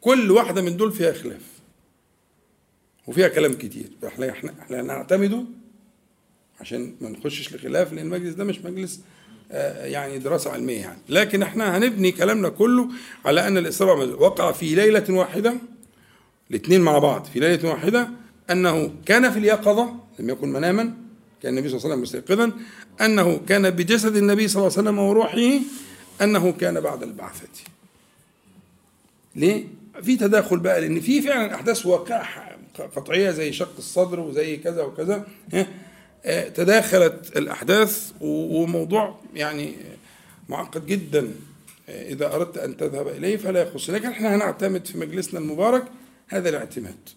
كل 0.00 0.30
واحدة 0.30 0.62
من 0.62 0.76
دول 0.76 0.92
فيها 0.92 1.12
خلاف. 1.12 1.55
وفيها 3.06 3.28
كلام 3.28 3.52
كتير. 3.54 3.90
إحنا 4.06 4.30
إحنا 4.30 4.54
إحنا 4.62 4.82
نعتمده 4.82 5.42
عشان 6.60 6.94
ما 7.00 7.08
نخشش 7.08 7.54
لخلاف 7.54 7.92
لأن 7.92 8.06
المجلس 8.06 8.34
ده 8.34 8.44
مش 8.44 8.58
مجلس 8.60 9.00
آه، 9.52 9.86
يعني 9.86 10.18
دراسة 10.18 10.50
علمية 10.52 10.80
يعني. 10.80 10.98
لكن 11.08 11.42
إحنا 11.42 11.76
هنبني 11.78 12.12
كلامنا 12.12 12.48
كله 12.48 12.88
على 13.24 13.48
أن 13.48 13.58
الإسراء 13.58 14.08
وقع 14.22 14.52
في 14.52 14.74
ليلة 14.74 15.04
واحدة 15.08 15.54
الاثنين 16.50 16.80
مع 16.80 16.98
بعض 16.98 17.24
في 17.24 17.40
ليلة 17.40 17.68
واحدة 17.70 18.08
أنه 18.50 18.90
كان 19.06 19.30
في 19.30 19.38
اليقظة 19.38 19.94
لم 20.18 20.30
يكن 20.30 20.48
مناما 20.52 20.94
كان 21.42 21.52
النبي 21.58 21.68
صلى 21.68 21.76
الله 21.78 21.86
عليه 21.90 22.02
وسلم 22.02 22.02
مستيقظا 22.02 22.52
أنه 23.00 23.40
كان 23.48 23.70
بجسد 23.70 24.16
النبي 24.16 24.48
صلى 24.48 24.60
الله 24.60 24.72
عليه 24.78 24.82
وسلم 24.88 24.98
وروحه 24.98 25.60
أنه 26.22 26.52
كان 26.52 26.80
بعد 26.80 27.02
البعثة. 27.02 27.48
ليه؟ 29.36 29.64
في 30.02 30.16
تداخل 30.16 30.58
بقى 30.58 30.80
لأن 30.80 31.00
في 31.00 31.22
فعلا 31.22 31.54
أحداث 31.54 31.86
واقعة 31.86 32.55
قطعية 32.80 33.30
زي 33.30 33.52
شق 33.52 33.76
الصدر 33.78 34.20
وزي 34.20 34.56
كذا 34.56 34.82
وكذا 34.82 35.26
آه، 36.24 36.48
تداخلت 36.48 37.36
الأحداث 37.36 38.12
وموضوع 38.20 39.18
يعني 39.34 39.74
معقد 40.48 40.86
جدا. 40.86 41.30
آه، 41.88 42.08
إذا 42.08 42.34
أردت 42.34 42.58
أن 42.58 42.76
تذهب 42.76 43.08
إليه 43.08 43.36
فلا 43.36 43.62
يخص. 43.62 43.90
لكن 43.90 44.08
إحنا 44.08 44.34
هنعتمد 44.36 44.86
في 44.86 44.98
مجلسنا 44.98 45.40
المبارك 45.40 45.84
هذا 46.28 46.48
الاعتماد. 46.48 47.08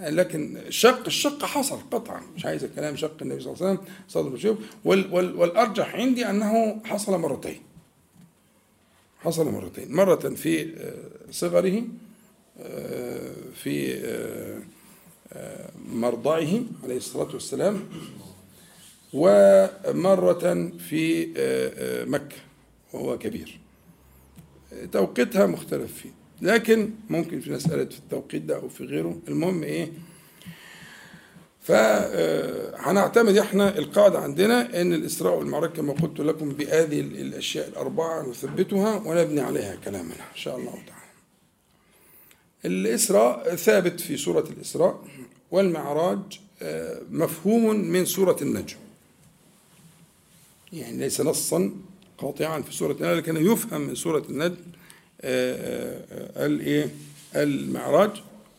لكن 0.00 0.56
الشق 0.56 1.06
الشق 1.06 1.44
حصل 1.44 1.78
قطعا. 1.90 2.22
مش 2.36 2.46
عايز 2.46 2.64
الكلام 2.64 2.96
شق 2.96 3.16
النبي 3.22 3.40
صلى 3.40 3.52
الله 3.52 3.66
عليه 3.66 3.78
وسلم 3.78 3.94
صدر 4.08 4.34
وشوف 4.34 4.58
وال 4.84 5.14
وال 5.14 5.34
والأرجح 5.36 5.94
عندي 5.94 6.30
أنه 6.30 6.80
حصل 6.84 7.20
مرتين. 7.20 7.60
حصل 9.20 9.52
مرتين. 9.52 9.92
مرة 9.92 10.14
في 10.14 10.74
آه، 10.78 11.30
صغره 11.30 11.82
في 13.54 14.02
مرضعه 15.88 16.60
عليه 16.84 16.96
الصلاة 16.96 17.28
والسلام 17.32 17.80
ومرة 19.12 20.72
في 20.88 21.24
آه، 21.36 22.02
آه، 22.02 22.04
مكة 22.04 22.36
وهو 22.92 23.18
كبير. 23.18 23.58
توقيتها 24.92 25.46
مختلف 25.46 25.92
فيه 25.94 26.10
لكن 26.42 26.90
ممكن 27.10 27.40
في 27.40 27.50
مسألة 27.52 27.84
في 27.84 27.98
التوقيت 27.98 28.42
ده 28.42 28.56
أو 28.56 28.68
في 28.68 28.84
غيره. 28.84 29.18
المهم 29.28 29.62
إيه؟ 29.62 29.92
فهنعتمد 31.62 33.36
إحنا 33.36 33.78
القاعدة 33.78 34.18
عندنا 34.18 34.80
إن 34.80 34.92
الإسراء 34.92 35.38
والمعراج 35.38 35.70
كما 35.70 35.92
قلت 35.92 36.20
لكم 36.20 36.48
بهذه 36.48 37.00
الأشياء 37.00 37.68
الأربعة 37.68 38.28
نثبتها 38.30 38.96
ونبني 38.96 39.40
عليها 39.40 39.76
كلامنا 39.84 40.14
إن 40.14 40.36
شاء 40.36 40.56
الله 40.56 40.72
تعالى. 40.72 40.93
الإسراء 42.64 43.56
ثابت 43.56 44.00
في 44.00 44.16
سورة 44.16 44.44
الإسراء 44.56 45.04
والمعراج 45.50 46.18
آه، 46.62 47.00
مفهوم 47.10 47.76
من 47.76 48.04
سورة 48.04 48.36
النجم. 48.42 48.76
يعني 50.72 50.96
ليس 50.96 51.20
نصا 51.20 51.72
قاطعا 52.18 52.62
في 52.62 52.74
سورة 52.74 52.92
النجم 52.92 53.16
لكن 53.16 53.36
يفهم 53.52 53.80
من 53.80 53.94
سورة 53.94 54.24
النجم 54.28 54.56
آه، 55.20 56.04
آه، 56.10 56.46
الايه 56.46 56.90
المعراج 57.36 58.10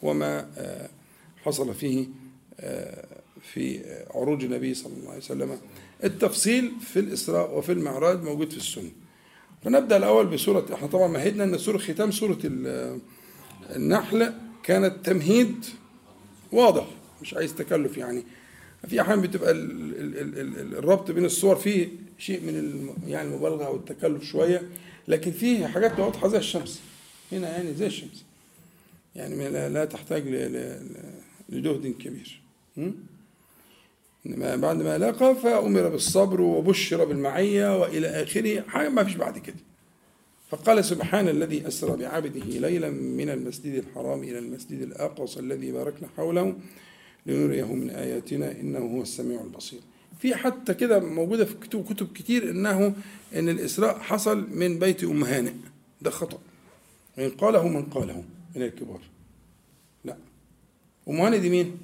وما 0.01 0.47
حصل 1.43 1.73
فيه 1.73 2.05
في 3.53 3.81
عروج 4.15 4.43
النبي 4.43 4.73
صلى 4.73 4.93
الله 4.93 5.09
عليه 5.09 5.17
وسلم. 5.17 5.57
التفصيل 6.03 6.71
في 6.81 6.99
الإسراء 6.99 7.57
وفي 7.57 7.71
المعراج 7.71 8.23
موجود 8.23 8.51
في 8.51 8.57
السنة. 8.57 8.91
فنبدأ 9.63 9.97
الأول 9.97 10.27
بسورة 10.27 10.65
إحنا 10.73 10.87
طبعا 10.87 11.07
مهدنا 11.07 11.43
أن 11.43 11.57
سورة 11.57 11.77
ختام 11.77 12.11
سورة 12.11 12.37
النحل 13.75 14.33
كانت 14.63 15.05
تمهيد 15.05 15.65
واضح 16.51 16.87
مش 17.21 17.33
عايز 17.33 17.55
تكلف 17.55 17.97
يعني. 17.97 18.23
في 18.87 19.01
أحيانا 19.01 19.21
بتبقى 19.21 19.51
الربط 19.51 21.11
بين 21.11 21.25
الصور 21.25 21.55
فيه 21.55 21.87
شيء 22.17 22.41
من 22.41 22.89
يعني 23.07 23.27
المبالغة 23.29 23.65
أو 23.65 23.75
التكلف 23.75 24.23
شوية 24.23 24.61
لكن 25.07 25.31
فيه 25.31 25.67
حاجات 25.67 25.99
واضحة 25.99 26.27
زي 26.27 26.37
الشمس. 26.37 26.81
هنا 27.31 27.49
يعني 27.49 27.73
زي 27.73 27.87
الشمس. 27.87 28.25
يعني 29.15 29.49
لا 29.69 29.85
تحتاج 29.85 30.27
لجهد 31.49 31.95
كبير. 31.99 32.41
إنما 34.25 34.55
بعد 34.55 34.81
ما 34.81 34.97
لاقى 34.97 35.35
فأمر 35.35 35.89
بالصبر 35.89 36.41
وبشر 36.41 37.05
بالمعية 37.05 37.81
وإلى 37.81 38.07
آخره 38.07 38.61
حاجة 38.61 38.89
ما 38.89 39.03
فيش 39.03 39.15
بعد 39.15 39.37
كده. 39.37 39.55
فقال 40.49 40.85
سبحان 40.85 41.27
الذي 41.27 41.67
أسرى 41.67 41.97
بعبده 41.97 42.45
ليلا 42.45 42.89
من 42.89 43.29
المسجد 43.29 43.73
الحرام 43.73 44.23
إلى 44.23 44.39
المسجد 44.39 44.81
الأقصى 44.81 45.39
الذي 45.39 45.71
باركنا 45.71 46.07
حوله 46.17 46.55
لنريه 47.25 47.73
من 47.73 47.89
آياتنا 47.89 48.51
إنه 48.51 48.79
هو 48.79 49.01
السميع 49.01 49.41
البصير. 49.41 49.79
في 50.19 50.35
حتى 50.35 50.73
كده 50.73 50.99
موجودة 50.99 51.45
في 51.45 51.53
كتب, 51.53 51.85
كتب 51.93 52.13
كتير 52.13 52.51
إنه 52.51 52.95
إن 53.35 53.49
الإسراء 53.49 53.99
حصل 53.99 54.47
من 54.51 54.79
بيت 54.79 55.03
أم 55.03 55.23
هانئ. 55.23 55.53
ده 56.01 56.09
خطأ. 56.09 56.39
وإن 57.17 57.29
قاله 57.29 57.67
من 57.67 57.83
قاله 57.83 58.23
من 58.55 58.61
الكبار. 58.61 58.99
لا. 60.05 60.17
أم 61.09 61.21
هانئ 61.21 61.39
دي 61.39 61.49
مين؟ 61.49 61.77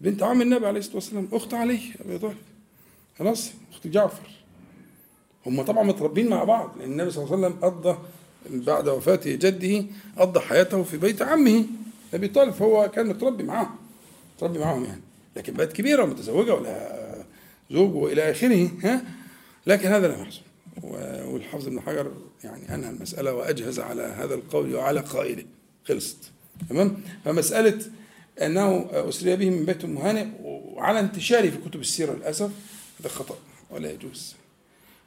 بنت 0.00 0.22
عم 0.22 0.42
النبي 0.42 0.66
عليه 0.66 0.78
الصلاة 0.78 0.94
والسلام 0.94 1.28
أخت 1.32 1.54
علي 1.54 1.80
أبي 2.04 2.18
طالب. 2.18 2.36
خلاص 3.18 3.52
أخت 3.72 3.86
جعفر. 3.86 4.30
هم 5.46 5.62
طبعا 5.62 5.82
متربين 5.82 6.28
مع 6.28 6.44
بعض 6.44 6.74
لأن 6.78 6.92
النبي 6.92 7.10
صلى 7.10 7.24
الله 7.24 7.36
عليه 7.36 7.46
وسلم 7.46 7.60
قضى 7.64 7.98
بعد 8.50 8.88
وفاة 8.88 9.20
جده 9.24 9.84
قضى 10.18 10.40
حياته 10.40 10.82
في 10.82 10.96
بيت 10.96 11.22
عمه 11.22 11.64
أبي 12.14 12.28
طالب 12.28 12.52
فهو 12.52 12.90
كان 12.90 13.06
متربي 13.06 13.42
معاهم 13.42 13.76
متربي 14.36 14.58
معاهم 14.58 14.84
يعني. 14.84 15.00
لكن 15.36 15.52
بقت 15.52 15.72
كبيرة 15.72 16.02
ومتزوجة 16.02 16.54
ولا 16.54 17.24
زوج 17.70 17.94
وإلى 17.94 18.30
آخره 18.30 18.70
ها؟ 18.84 19.02
لكن 19.66 19.88
هذا 19.88 20.08
لا 20.08 20.22
يحصل. 20.22 20.40
والحافظ 20.82 21.66
ابن 21.66 21.80
حجر 21.80 22.12
يعني 22.44 22.74
أنهى 22.74 22.90
المسألة 22.90 23.34
وأجهز 23.34 23.80
على 23.80 24.02
هذا 24.02 24.34
القول 24.34 24.74
وعلى 24.74 25.00
قائله. 25.00 25.44
خلصت. 25.88 26.30
تمام؟ 26.70 27.00
فمسألة 27.24 27.78
أنه 28.42 28.86
أسري 28.92 29.36
به 29.36 29.50
من 29.50 29.64
بيت 29.64 29.84
مهانئ 29.84 30.26
وعلى 30.42 31.00
انتشاره 31.00 31.50
في 31.50 31.56
كتب 31.68 31.80
السيرة 31.80 32.12
للأسف 32.12 32.50
هذا 33.00 33.08
خطأ 33.08 33.36
ولا 33.70 33.92
يجوز. 33.92 34.34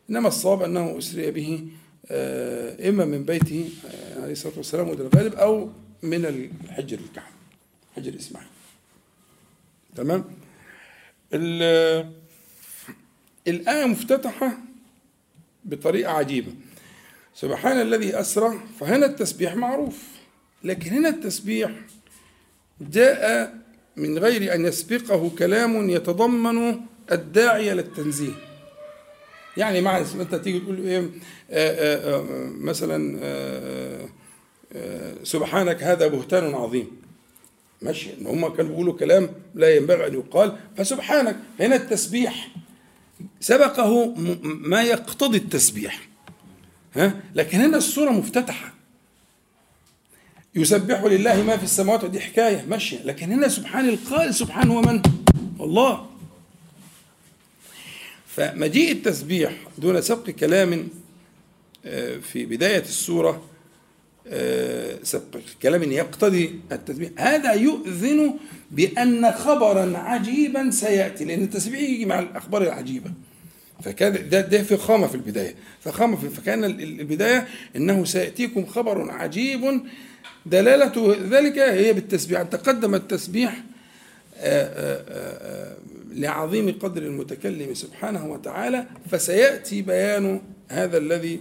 إنما 0.10 0.28
الصواب 0.28 0.62
أنه 0.62 0.98
أسري 0.98 1.32
به 1.32 1.68
آه، 2.12 2.90
إما 2.90 3.06
من 3.06 3.24
بيته 3.24 3.70
آه، 3.86 4.22
عليه 4.22 4.32
الصلاة 4.32 4.54
والسلام 4.58 4.90
وده 4.90 5.08
الغالب 5.08 5.36
أو 5.36 5.70
من 6.04 6.26
الحجر 6.26 7.00
الكعب 7.00 7.32
حجر 7.96 8.16
إسماعيل. 8.16 8.48
تمام؟ 9.96 10.26
الآية 13.48 13.86
مفتتحة 13.86 14.58
بطريقة 15.66 16.12
عجيبة. 16.12 16.52
سبحان 17.36 17.82
الذي 17.82 18.20
أسرى 18.20 18.60
فهنا 18.80 19.06
التسبيح 19.06 19.56
معروف 19.56 20.08
لكن 20.64 20.92
هنا 20.92 21.10
التسبيح 21.10 21.72
جاء 22.82 23.54
من 23.96 24.18
غير 24.18 24.54
أن 24.56 24.66
يسبقه 24.66 25.32
كلام 25.40 25.90
يتضمن 25.90 26.80
الداعي 27.12 27.74
للتنزيه. 27.74 28.51
يعني 29.58 29.82
معنى 29.82 30.06
انت 30.20 30.36
تيجي 30.36 30.60
تقول 30.60 30.88
إيه 30.88 31.00
آه، 31.00 31.06
آه، 31.52 32.16
آه، 32.16 32.24
مثلا 32.58 33.22
سبحانك 35.24 35.84
هذا 35.84 36.08
بهتان 36.08 36.54
عظيم. 36.54 36.88
ماشي 37.82 38.10
إن 38.22 38.28
هم 38.28 38.48
كانوا 38.48 38.72
بيقولوا 38.72 38.94
كلام 38.94 39.30
لا 39.56 39.76
ينبغي 39.76 40.08
أن 40.08 40.14
يقال 40.14 40.58
فسبحانك 40.78 41.36
هنا 41.60 41.76
التسبيح 41.76 42.48
سبقه 43.40 44.16
ما 44.44 44.84
يقتضي 44.84 45.38
التسبيح. 45.38 46.08
ها؟ 46.95 47.22
لكن 47.36 47.58
هنا 47.58 47.78
السوره 47.78 48.10
مفتتحة. 48.10 48.74
يسبح 50.56 51.04
لله 51.04 51.43
ما 51.43 51.58
في 51.58 51.64
السماوات 51.64 52.04
ودي 52.04 52.20
حكاية 52.20 52.66
ماشيه 52.70 53.04
لكن 53.04 53.32
هنا 53.32 53.47
سبحان 53.47 53.89
القائل 53.89 54.34
سبحان 54.34 54.70
هو 54.70 54.82
من؟ 54.82 55.02
الله. 55.60 56.11
فمجيء 58.36 58.91
التسبيح 58.91 59.53
دون 59.77 60.01
سبق 60.01 60.29
كلام 60.29 60.88
آه، 61.86 62.17
في 62.17 62.45
بداية 62.45 62.82
السورة 62.82 63.43
آه، 64.27 64.97
سبق 65.03 65.39
كلام 65.61 65.84
يقتضي 65.84 66.59
التسبيح. 66.71 67.09
هذا 67.17 67.53
يؤذن 67.53 68.34
بأن 68.71 69.32
خبرا 69.32 69.97
عجيبا 69.97 70.69
سيأتي 70.71 71.25
لأن 71.25 71.43
التسبيح 71.43 71.82
يجي 71.82 72.05
مع 72.05 72.19
الأخبار 72.19 72.61
العجيبة. 72.61 73.11
فكان 73.84 74.29
ده 74.29 74.41
ده 74.41 74.63
في 74.63 74.77
خامة 74.77 75.07
في 75.07 75.15
البداية. 75.15 75.55
فخامة 75.82 76.17
في 76.17 76.29
فكان 76.29 76.63
البداية 76.63 77.47
أنه 77.75 78.05
سيأتيكم 78.05 78.65
خبر 78.65 79.11
عجيب. 79.11 79.82
دلالة 80.45 81.17
ذلك 81.29 81.59
هي 81.59 81.93
بالتسبيح. 81.93 82.41
تقدم 82.41 82.95
التسبيح 82.95 83.63
لعظيم 86.12 86.80
قدر 86.80 87.01
المتكلم 87.01 87.74
سبحانه 87.74 88.26
وتعالى 88.32 88.86
فسيأتي 89.12 89.82
بيان 89.82 90.41
هذا 90.70 90.97
الذي 90.97 91.39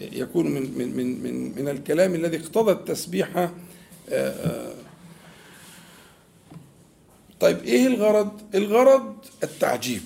يكون 0.00 0.50
من 0.50 0.78
من 0.78 0.96
من 0.96 1.22
من, 1.22 1.62
من 1.62 1.68
الكلام 1.68 2.14
الذي 2.14 2.36
اقتضى 2.36 2.72
التسبيح 2.72 3.50
طيب 7.40 7.62
إيه 7.64 7.86
الغرض؟ 7.86 8.40
الغرض 8.54 9.16
التعجيب 9.42 10.02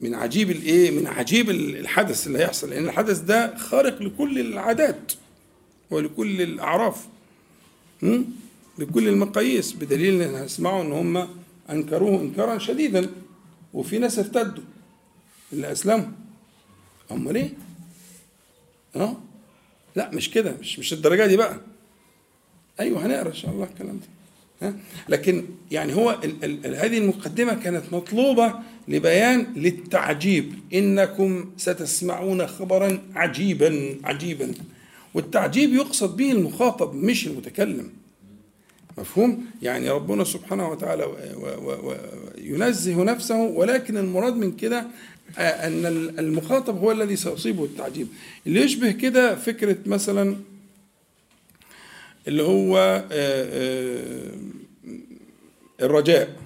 من 0.00 0.14
عجيب 0.14 0.50
الايه؟ 0.50 0.90
من 0.90 1.06
عجيب 1.06 1.50
الحدث 1.50 2.26
اللي 2.26 2.38
هيحصل 2.38 2.70
لأن 2.70 2.84
الحدث 2.84 3.18
ده 3.18 3.56
خارق 3.56 4.02
لكل 4.02 4.38
العادات 4.40 5.12
ولكل 5.90 6.42
الأعراف 6.42 7.06
لكل 8.78 9.08
المقاييس 9.08 9.72
بدليل 9.72 10.22
إن 10.22 10.34
هسمعوا 10.34 10.82
إن 10.82 10.92
هم 10.92 11.28
أنكروه 11.70 12.20
إنكارا 12.20 12.58
شديدا 12.58 13.10
وفي 13.74 13.98
ناس 13.98 14.18
ارتدوا 14.18 14.64
اللي 15.52 15.72
أسلموا. 15.72 16.06
أمال 17.10 17.36
إيه؟ 17.36 17.52
آه؟ 18.96 19.16
لا 19.96 20.10
مش 20.10 20.30
كده 20.30 20.56
مش 20.60 20.78
مش 20.78 20.92
الدرجة 20.92 21.26
دي 21.26 21.36
بقى. 21.36 21.60
أيوه 22.80 23.06
هنقرأ 23.06 23.28
إن 23.28 23.34
شاء 23.34 23.50
الله 23.50 23.64
الكلام 23.64 24.00
ده. 24.00 24.06
ها؟ 24.68 24.74
لكن 25.08 25.44
يعني 25.70 25.94
هو 25.94 26.18
ال 26.24 26.66
ال 26.66 26.74
هذه 26.74 26.98
المقدمة 26.98 27.54
كانت 27.54 27.92
مطلوبة 27.92 28.54
لبيان 28.88 29.52
للتعجيب. 29.56 30.54
إنكم 30.74 31.50
ستسمعون 31.56 32.46
خبرا 32.46 33.02
عجيبا 33.14 33.96
عجيبا. 34.04 34.54
والتعجيب 35.14 35.74
يقصد 35.74 36.16
به 36.16 36.32
المخاطب 36.32 36.94
مش 36.94 37.26
المتكلم. 37.26 37.90
مفهوم؟ 38.98 39.44
يعني 39.62 39.90
ربنا 39.90 40.24
سبحانه 40.24 40.68
وتعالى 40.70 41.06
ينزه 42.38 43.02
نفسه 43.04 43.36
ولكن 43.42 43.96
المراد 43.96 44.36
من 44.36 44.56
كده 44.56 44.86
أن 45.38 45.86
المخاطب 46.18 46.78
هو 46.78 46.92
الذي 46.92 47.16
سيصيبه 47.16 47.64
التعجيب. 47.64 48.08
اللي 48.46 48.60
يشبه 48.60 48.90
كده 48.90 49.34
فكرة 49.34 49.76
مثلا 49.86 50.36
اللي 52.28 52.42
هو 52.42 53.04
الرجاء. 55.82 56.36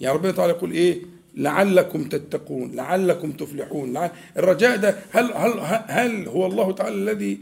يعني 0.00 0.14
ربنا 0.16 0.32
تعالى 0.32 0.52
يقول 0.52 0.72
إيه؟ 0.72 1.02
لعلكم 1.34 2.04
تتقون 2.04 2.72
لعلكم 2.74 3.32
تفلحون 3.32 4.08
الرجاء 4.36 4.76
ده 4.76 4.98
هل 5.10 5.32
هل 5.34 5.52
هل 5.88 6.28
هو 6.28 6.46
الله 6.46 6.72
تعالى 6.72 6.94
الذي 6.94 7.38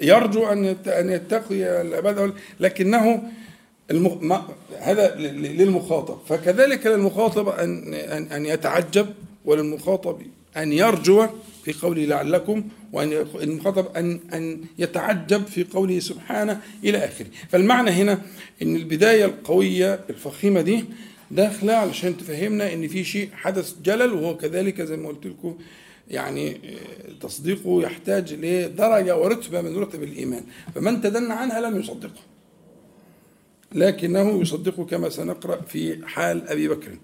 يرجو 0.00 0.46
أن 0.46 0.76
أن 0.86 1.10
يتقي 1.10 1.80
العباد 1.80 2.32
لكنه 2.60 3.22
المغ... 3.90 4.40
هذا 4.80 5.14
للمخاطب. 5.16 6.18
فكذلك 6.28 6.86
للمخاطب 6.86 7.48
ان 7.48 7.94
ان 7.94 8.22
أن 8.32 8.46
يتعجب 8.46 9.06
وللمخاطب 9.44 10.18
أن 10.56 10.72
يرجو 10.72 11.26
في 11.64 11.72
قوله 11.72 12.04
لعلكم 12.04 12.64
وأن 12.92 13.26
المخاطب 13.42 13.96
ان 13.96 14.20
أن 14.34 14.60
يتعجب 14.78 15.46
في 15.46 15.64
قوله 15.64 15.98
سبحانه 15.98 16.60
إلى 16.84 16.98
آخره. 16.98 17.26
فالمعنى 17.48 17.90
هنا 17.90 18.18
إن 18.62 18.76
البداية 18.76 19.24
القوية 19.24 20.00
الفخيمة 20.10 20.60
دي 20.60 20.84
داخلة 21.30 21.72
علشان 21.72 22.16
تفهمنا 22.16 22.72
إن 22.72 22.88
في 22.88 23.04
شيء 23.04 23.28
حدث 23.32 23.74
جلل 23.84 24.12
وهو 24.12 24.36
كذلك 24.36 24.82
زي 24.82 24.96
ما 24.96 25.08
قلت 25.08 25.26
لكم 25.26 25.58
يعني 26.10 26.60
تصديقه 27.20 27.82
يحتاج 27.82 28.32
لدرجة 28.32 29.16
ورتبة 29.16 29.60
من 29.60 29.78
رتب 29.78 30.02
الإيمان. 30.02 30.44
فمن 30.74 31.02
تدنى 31.02 31.32
عنها 31.32 31.60
لم 31.60 31.80
يصدقه. 31.80 32.20
لكنه 33.72 34.40
يصدقه 34.40 34.84
كما 34.84 35.08
سنقرأ 35.08 35.60
في 35.60 36.06
حال 36.06 36.48
أبي 36.48 36.68
بكر. 36.68 36.98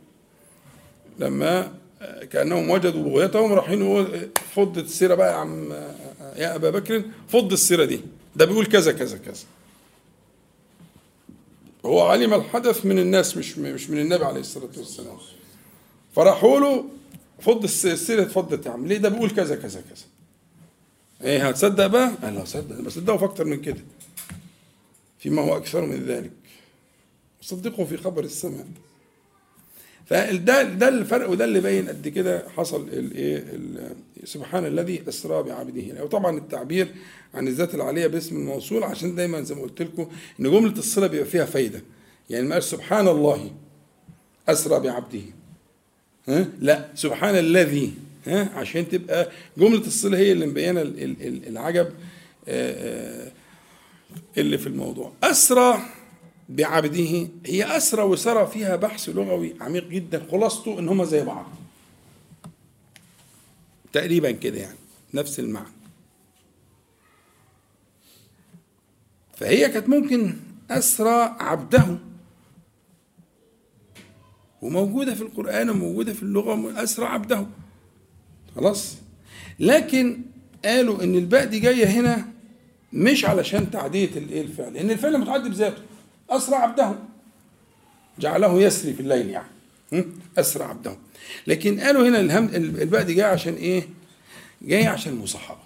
لما 1.19 1.73
كأنهم 2.31 2.71
وجدوا 2.71 3.03
بغيتهم 3.03 3.53
رايحين 3.53 4.07
فض 4.55 4.79
السيرة 4.79 5.15
بقى 5.15 5.33
يا 5.33 5.37
عم 5.37 5.73
يا 6.37 6.55
أبا 6.55 6.71
بكر 6.71 7.03
فض 7.29 7.53
السيرة 7.53 7.85
دي. 7.85 8.01
ده 8.37 8.45
بيقول 8.45 8.67
كذا 8.67 8.93
كذا 8.93 9.19
كذا. 9.19 9.45
هو 11.87 12.01
علم 12.03 12.35
الحدث 12.35 12.87
من 12.87 12.99
الناس 12.99 13.37
مش 13.37 13.59
مش 13.59 13.91
من 13.91 13.99
النبي 13.99 14.25
عليه 14.25 14.41
الصلاة 14.41 14.71
والسلام. 14.77 15.17
فراحوا 16.15 16.61
له 16.61 16.85
فض 17.41 17.65
السيرة 17.65 18.23
اتفضت 18.23 18.67
يا 18.67 18.71
عم 18.71 18.87
ليه؟ 18.87 18.99
ده 18.99 19.09
بيقول 19.09 19.31
كذا 19.31 19.57
كذا 19.57 19.81
كذا. 19.81 20.05
إيه 21.23 21.49
هتصدق 21.49 21.87
بقى؟ 21.87 22.13
قال 22.23 22.35
لا 22.35 22.45
صدق 22.45 22.81
بصدقه 22.81 23.17
في 23.17 23.25
أكتر 23.25 23.45
من 23.45 23.61
كده. 23.63 23.81
فيما 25.19 25.43
هو 25.43 25.57
أكثر 25.57 25.87
من 25.87 26.05
ذلك. 26.07 26.31
صدقه 27.41 27.85
في 27.85 27.97
خبر 27.97 28.25
السماء 28.25 28.67
فده 30.07 30.63
ده 30.63 30.89
الفرق 30.89 31.31
وده 31.31 31.45
اللي 31.45 31.61
باين 31.61 31.89
قد 31.89 32.09
كده 32.09 32.49
حصل 32.49 32.89
الايه 32.89 33.45
سبحان 34.25 34.67
الذي 34.67 35.03
أسرى 35.09 35.43
بعبده. 35.43 36.05
وطبعا 36.05 36.39
التعبير 36.39 36.95
عن 37.35 37.49
الذات 37.49 37.75
العالية 37.75 38.07
باسم 38.07 38.37
الموصول 38.37 38.83
عشان 38.85 39.15
دايما 39.15 39.41
زي 39.43 39.55
ما 39.55 39.63
قلت 39.63 39.83
لكم 39.83 40.11
إن 40.41 40.51
جملة 40.51 40.79
الصلة 40.79 41.07
بيبقى 41.07 41.27
فيها 41.27 41.45
فايدة. 41.45 41.83
يعني 42.31 42.47
ما 42.47 42.61
سبحان 42.61 43.09
الله 43.09 43.51
أسرى 44.49 44.81
بعبده. 44.81 45.21
ها؟ 46.29 46.49
لا. 46.61 46.89
سبحان 46.95 47.39
الذي 47.39 47.95
ها؟ 48.27 48.51
عشان 48.55 48.89
تبقى 48.89 49.31
جملة 49.59 49.87
الصلة 49.87 50.19
هي 50.19 50.33
اللي 50.33 50.47
مبينة 50.47 50.83
العجب 51.49 51.93
اللي 54.39 54.59
في 54.59 54.67
الموضوع. 54.67 55.13
أسرى 55.23 55.83
بعبده 56.49 57.29
هي 57.47 57.77
أسرى 57.77 58.03
وسرى 58.03 58.47
فيها 58.47 58.77
بحث 58.77 59.09
لغوي 59.09 59.55
عميق 59.61 59.89
جدا. 59.89 60.27
خلاصته 60.31 60.79
إن 60.79 60.89
هما 60.89 61.05
زي 61.05 61.25
بعض. 61.25 61.47
تقريبا 63.93 64.31
كده 64.31 64.59
يعني 64.59 64.79
نفس 65.15 65.41
المعنى. 65.41 65.77
فهي 69.37 69.69
كانت 69.69 69.89
ممكن 69.89 70.37
أسرى 70.71 71.37
عبده. 71.41 71.99
وموجودة 74.63 75.15
في 75.15 75.23
القرآن 75.23 75.71
وموجودة 75.71 76.13
في 76.13 76.23
اللغة 76.23 76.83
أسرى 76.83 77.07
عبده. 77.07 77.47
خلاص؟ 78.57 78.97
لكن 79.61 80.21
قالوا 80.65 81.03
إن 81.03 81.15
الباء 81.15 81.45
دي 81.45 81.61
جاية 81.61 81.87
هنا 81.87 82.29
مش 82.93 83.25
علشان 83.25 83.71
تعدية 83.71 84.11
الإيه 84.17 84.43
الفعل 84.43 84.75
لأن 84.75 84.91
الفعل 84.91 85.19
متعدي 85.19 85.49
بذاته. 85.49 85.83
أسرى 86.31 86.57
عبده. 86.57 86.95
جعله 88.19 88.61
يسري 88.63 88.93
في 88.93 89.01
الليل 89.01 89.31
يعني. 89.31 89.49
أسرى 90.39 90.65
عبده. 90.65 90.97
لكن 91.47 91.81
قالوا 91.81 92.09
هنا 92.09 92.21
الهم 92.21 92.45
الباء 92.55 93.03
دي 93.03 93.15
جاي 93.15 93.25
عشان 93.25 93.55
إيه؟ 93.55 93.89
جاي 94.63 94.87
عشان 94.87 95.13
المصاحبة 95.13 95.59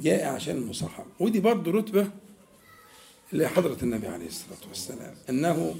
جاي 0.00 0.22
عشان 0.22 0.56
المصاحبة 0.56 1.06
ودي 1.20 1.40
برضه 1.40 1.70
رتبة 1.70 2.10
لحضرة 3.32 3.76
النبي 3.82 4.06
عليه 4.06 4.26
الصلاة 4.26 4.68
والسلام 4.68 5.14
أنه 5.30 5.74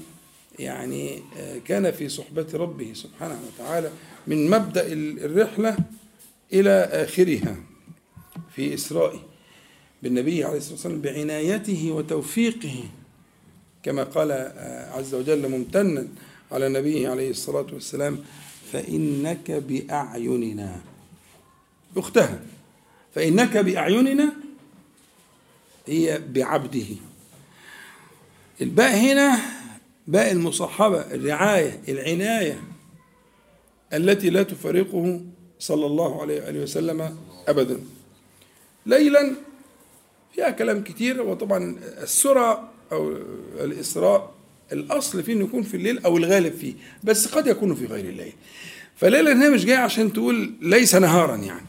يعني 0.59 1.21
كان 1.65 1.91
في 1.91 2.09
صحبة 2.09 2.47
ربه 2.53 2.93
سبحانه 2.93 3.39
وتعالى 3.47 3.91
من 4.27 4.49
مبدأ 4.49 4.93
الرحلة 4.93 5.77
إلى 6.53 6.89
آخرها 6.91 7.55
في 8.55 8.73
إسرائه 8.73 9.19
بالنبي 10.03 10.43
عليه 10.43 10.57
الصلاة 10.57 10.73
والسلام 10.73 11.01
بعنايته 11.01 11.91
وتوفيقه 11.91 12.83
كما 13.83 14.03
قال 14.03 14.31
عز 14.93 15.15
وجل 15.15 15.49
ممتنا 15.49 16.07
على 16.51 16.69
نبيه 16.69 17.09
عليه 17.09 17.29
الصلاة 17.29 17.67
والسلام 17.73 18.23
فإنك 18.71 19.51
بأعيننا. 19.51 20.81
أختها 21.97 22.39
فإنك 23.15 23.57
بأعيننا 23.57 24.33
هي 25.87 26.21
بعبده. 26.29 26.85
الباء 28.63 28.95
هنا 28.95 29.39
باء 30.07 30.31
المصاحبة 30.31 31.01
الرعاية 31.01 31.79
العناية 31.87 32.59
التي 33.93 34.29
لا 34.29 34.43
تفارقه 34.43 35.21
صلى 35.59 35.85
الله 35.85 36.21
عليه 36.21 36.41
وآله 36.41 36.59
وسلم 36.63 37.17
أبدا. 37.47 37.79
ليلا 38.85 39.35
فيها 40.35 40.49
كلام 40.49 40.83
كتير 40.83 41.21
وطبعا 41.21 41.75
السرى 41.81 42.69
أو 42.91 43.17
الإسراء 43.59 44.33
الأصل 44.71 45.23
فيه 45.23 45.33
إنه 45.33 45.45
يكون 45.45 45.63
في 45.63 45.77
الليل 45.77 46.05
أو 46.05 46.17
الغالب 46.17 46.53
فيه 46.53 46.73
بس 47.03 47.27
قد 47.27 47.47
يكون 47.47 47.75
في 47.75 47.85
غير 47.85 48.05
الليل. 48.05 48.33
فليلا 48.95 49.33
هنا 49.33 49.49
مش 49.49 49.65
جاي 49.65 49.77
عشان 49.77 50.13
تقول 50.13 50.53
ليس 50.61 50.95
نهارا 50.95 51.35
يعني. 51.35 51.65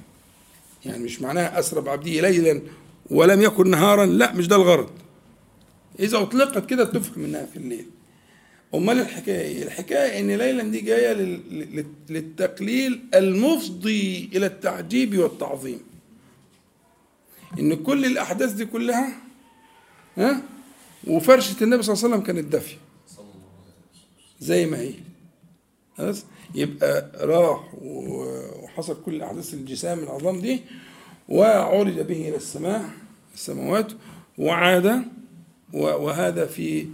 يعني 0.84 1.04
مش 1.04 1.22
معناها 1.22 1.58
أسرى 1.58 1.80
بعبده 1.80 2.10
ليلا 2.10 2.62
ولم 3.10 3.42
يكن 3.42 3.70
نهارا 3.70 4.06
لا 4.06 4.32
مش 4.32 4.48
ده 4.48 4.56
الغرض. 4.56 4.90
إذا 6.00 6.18
أطلقت 6.22 6.66
كده 6.70 6.84
تفهم 6.84 7.24
إنها 7.24 7.46
في 7.46 7.56
الليل. 7.56 7.86
أمال 8.74 9.00
الحكاية 9.00 9.62
الحكاية 9.62 10.20
إن 10.20 10.30
ليلا 10.30 10.62
دي 10.62 10.80
جاية 10.80 11.12
للتقليل 12.10 13.00
المفضي 13.14 14.30
إلى 14.34 14.46
التعجيب 14.46 15.18
والتعظيم. 15.18 15.80
إن 17.58 17.74
كل 17.74 18.04
الأحداث 18.04 18.52
دي 18.52 18.66
كلها 18.66 19.12
ها؟ 20.16 20.42
وفرشة 21.06 21.64
النبي 21.64 21.82
صلى 21.82 21.94
الله 21.94 22.04
عليه 22.04 22.14
وسلم 22.14 22.26
كانت 22.26 22.52
دافية. 22.52 22.76
زي 24.40 24.66
ما 24.66 24.78
هي. 24.80 24.94
خلاص؟ 25.98 26.24
يبقى 26.54 27.10
راح 27.14 27.74
وحصل 27.82 29.02
كل 29.04 29.22
أحداث 29.22 29.54
الجسام 29.54 29.98
العظام 29.98 30.40
دي 30.40 30.60
وعرج 31.28 32.00
به 32.00 32.28
إلى 32.28 32.36
السماء 32.36 32.90
السماوات 33.34 33.92
وعاد 34.38 35.04
وهذا 35.74 36.46
في 36.46 36.86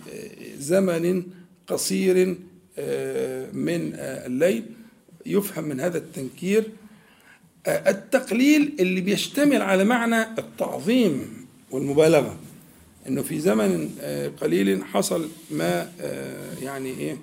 زمن 0.59 1.23
قصير 1.67 2.37
آه، 2.79 3.51
من 3.53 3.95
الليل 3.95 4.65
يفهم 5.27 5.65
من 5.65 5.81
هذا 5.81 5.99
التنكير 5.99 6.65
آه، 7.67 7.91
التقليل 7.91 8.77
اللي 8.81 9.01
بيشتمل 9.01 9.63
على 9.63 9.85
معنى 9.85 10.23
التعظيم 10.23 11.47
والمبالغة. 11.71 12.37
إنه 13.09 13.23
في 13.23 13.41
زمن 13.41 13.97
آه، 14.01 14.29
قليل 14.29 14.85
حصل 14.85 15.29
ما 15.51 15.93
يعني 16.63 16.91
إيه 16.91 17.17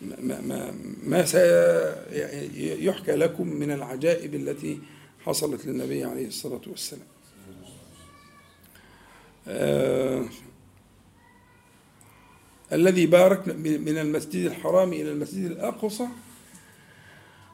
ما 0.00 0.40
ما 0.40 0.74
ما 1.02 1.24
سيحكى 1.24 3.12
لكم 3.12 3.48
من 3.48 3.70
العجائب 3.70 4.34
التي 4.34 4.78
حصلت 5.20 5.66
للنبي 5.66 6.04
عليه 6.04 6.26
الصلاة 6.26 6.60
والسلام. 6.66 7.11
آه 9.48 10.24
الذي 12.72 13.06
بارك 13.06 13.48
من 13.58 13.98
المسجد 13.98 14.46
الحرام 14.46 14.92
إلى 14.92 15.12
المسجد 15.12 15.44
الأقصى. 15.44 16.06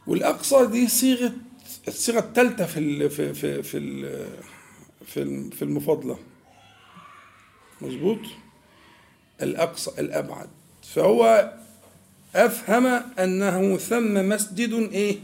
والأقصى 0.07 0.67
دي 0.67 0.89
صيغة 0.89 1.33
الصيغة 1.89 2.19
الثالثة 2.19 2.67
في 2.67 3.09
في 3.09 3.35
في 3.35 3.63
في 5.07 5.51
في 5.51 5.63
المفاضلة 5.63 6.19
مظبوط؟ 7.81 8.19
الأقصى 9.43 9.91
الأبعد. 9.99 10.49
فهو 10.83 11.53
أفهم 12.35 12.87
أنه 13.19 13.77
ثم 13.77 14.29
مسجد 14.29 14.73
إيه؟ 14.73 15.19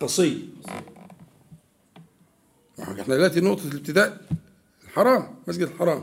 قصي. 0.00 0.48
إحنا 2.82 3.16
دلوقتي 3.16 3.40
نقطة 3.40 3.68
الابتداء. 3.68 4.20
الحرام 4.92 5.34
مسجد 5.48 5.62
الحرام. 5.68 6.02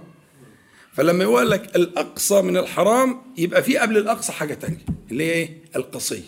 فلما 0.94 1.24
يقول 1.24 1.52
لك 1.52 1.76
الأقصى 1.76 2.42
من 2.42 2.58
الحرام 2.58 3.22
يبقى 3.38 3.64
في 3.64 3.78
قبل 3.78 3.98
الأقصى 3.98 4.32
حاجة 4.32 4.54
تانية 4.54 4.86
اللي 5.12 5.24
هي 5.24 5.32
إيه؟ 5.32 5.58
القصي. 5.76 6.24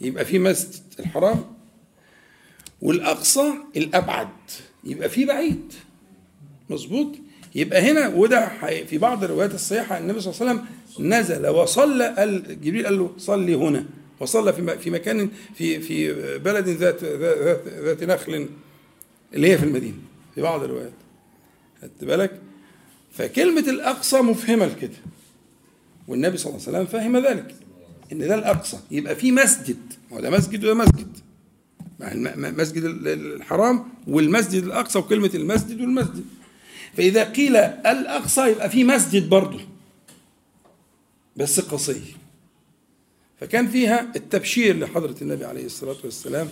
يبقى 0.00 0.24
في 0.24 0.38
مسجد 0.38 0.82
الحرام 1.00 1.44
والأقصى 2.82 3.52
الأبعد. 3.76 4.28
يبقى 4.84 5.08
في 5.08 5.24
بعيد. 5.24 5.72
مظبوط؟ 6.70 7.08
يبقى 7.54 7.90
هنا 7.90 8.08
وده 8.08 8.48
في 8.84 8.98
بعض 8.98 9.24
الروايات 9.24 9.54
الصحيحة 9.54 9.98
النبي 9.98 10.20
صلى 10.20 10.34
الله 10.34 10.50
عليه 10.50 10.60
وسلم 10.60 11.08
نزل 11.08 11.46
وصلى 11.48 12.14
جبريل 12.62 12.84
قال 12.86 12.98
له 12.98 13.12
صلي 13.18 13.54
هنا. 13.54 13.86
وصلى 14.20 14.52
في 14.52 14.78
في 14.78 14.90
مكان 14.90 15.30
في 15.54 15.80
في 15.80 16.14
بلد 16.38 16.68
ذات 16.68 17.04
ذات, 17.04 17.68
ذات 17.68 18.02
نخل 18.04 18.48
اللي 19.34 19.50
هي 19.52 19.58
في 19.58 19.64
المدينة 19.64 19.96
في 20.34 20.40
بعض 20.42 20.62
الروايات. 20.62 20.92
خدت 21.82 22.04
بالك؟ 22.04 22.40
فكلمة 23.12 23.60
الأقصى 23.70 24.20
مفهمة 24.20 24.66
لكده. 24.66 24.96
والنبي 26.08 26.36
صلى 26.36 26.50
الله 26.50 26.68
عليه 26.68 26.78
وسلم 26.78 26.86
فهم 26.86 27.16
ذلك 27.16 27.54
إن 28.12 28.18
ده 28.18 28.34
الأقصى. 28.34 28.78
يبقى 28.90 29.16
في 29.16 29.32
مسجد. 29.32 29.76
هو 30.12 30.20
ده 30.20 30.30
مسجد 30.30 30.64
وده 30.64 30.74
مسجد. 30.74 31.16
مسجد 32.36 32.84
الحرام 33.06 33.84
والمسجد 34.06 34.62
الأقصى 34.64 34.98
وكلمة 34.98 35.30
المسجد 35.34 35.80
والمسجد. 35.80 36.24
فإذا 36.96 37.24
قيل 37.24 37.56
الأقصى 37.56 38.50
يبقى 38.50 38.70
في 38.70 38.84
مسجد 38.84 39.28
برضه. 39.28 39.60
بس 41.36 41.60
قصي. 41.60 42.02
فكان 43.40 43.68
فيها 43.68 44.12
التبشير 44.16 44.78
لحضرة 44.78 45.16
النبي 45.22 45.44
عليه 45.44 45.66
الصلاة 45.66 45.96
والسلام 46.04 46.48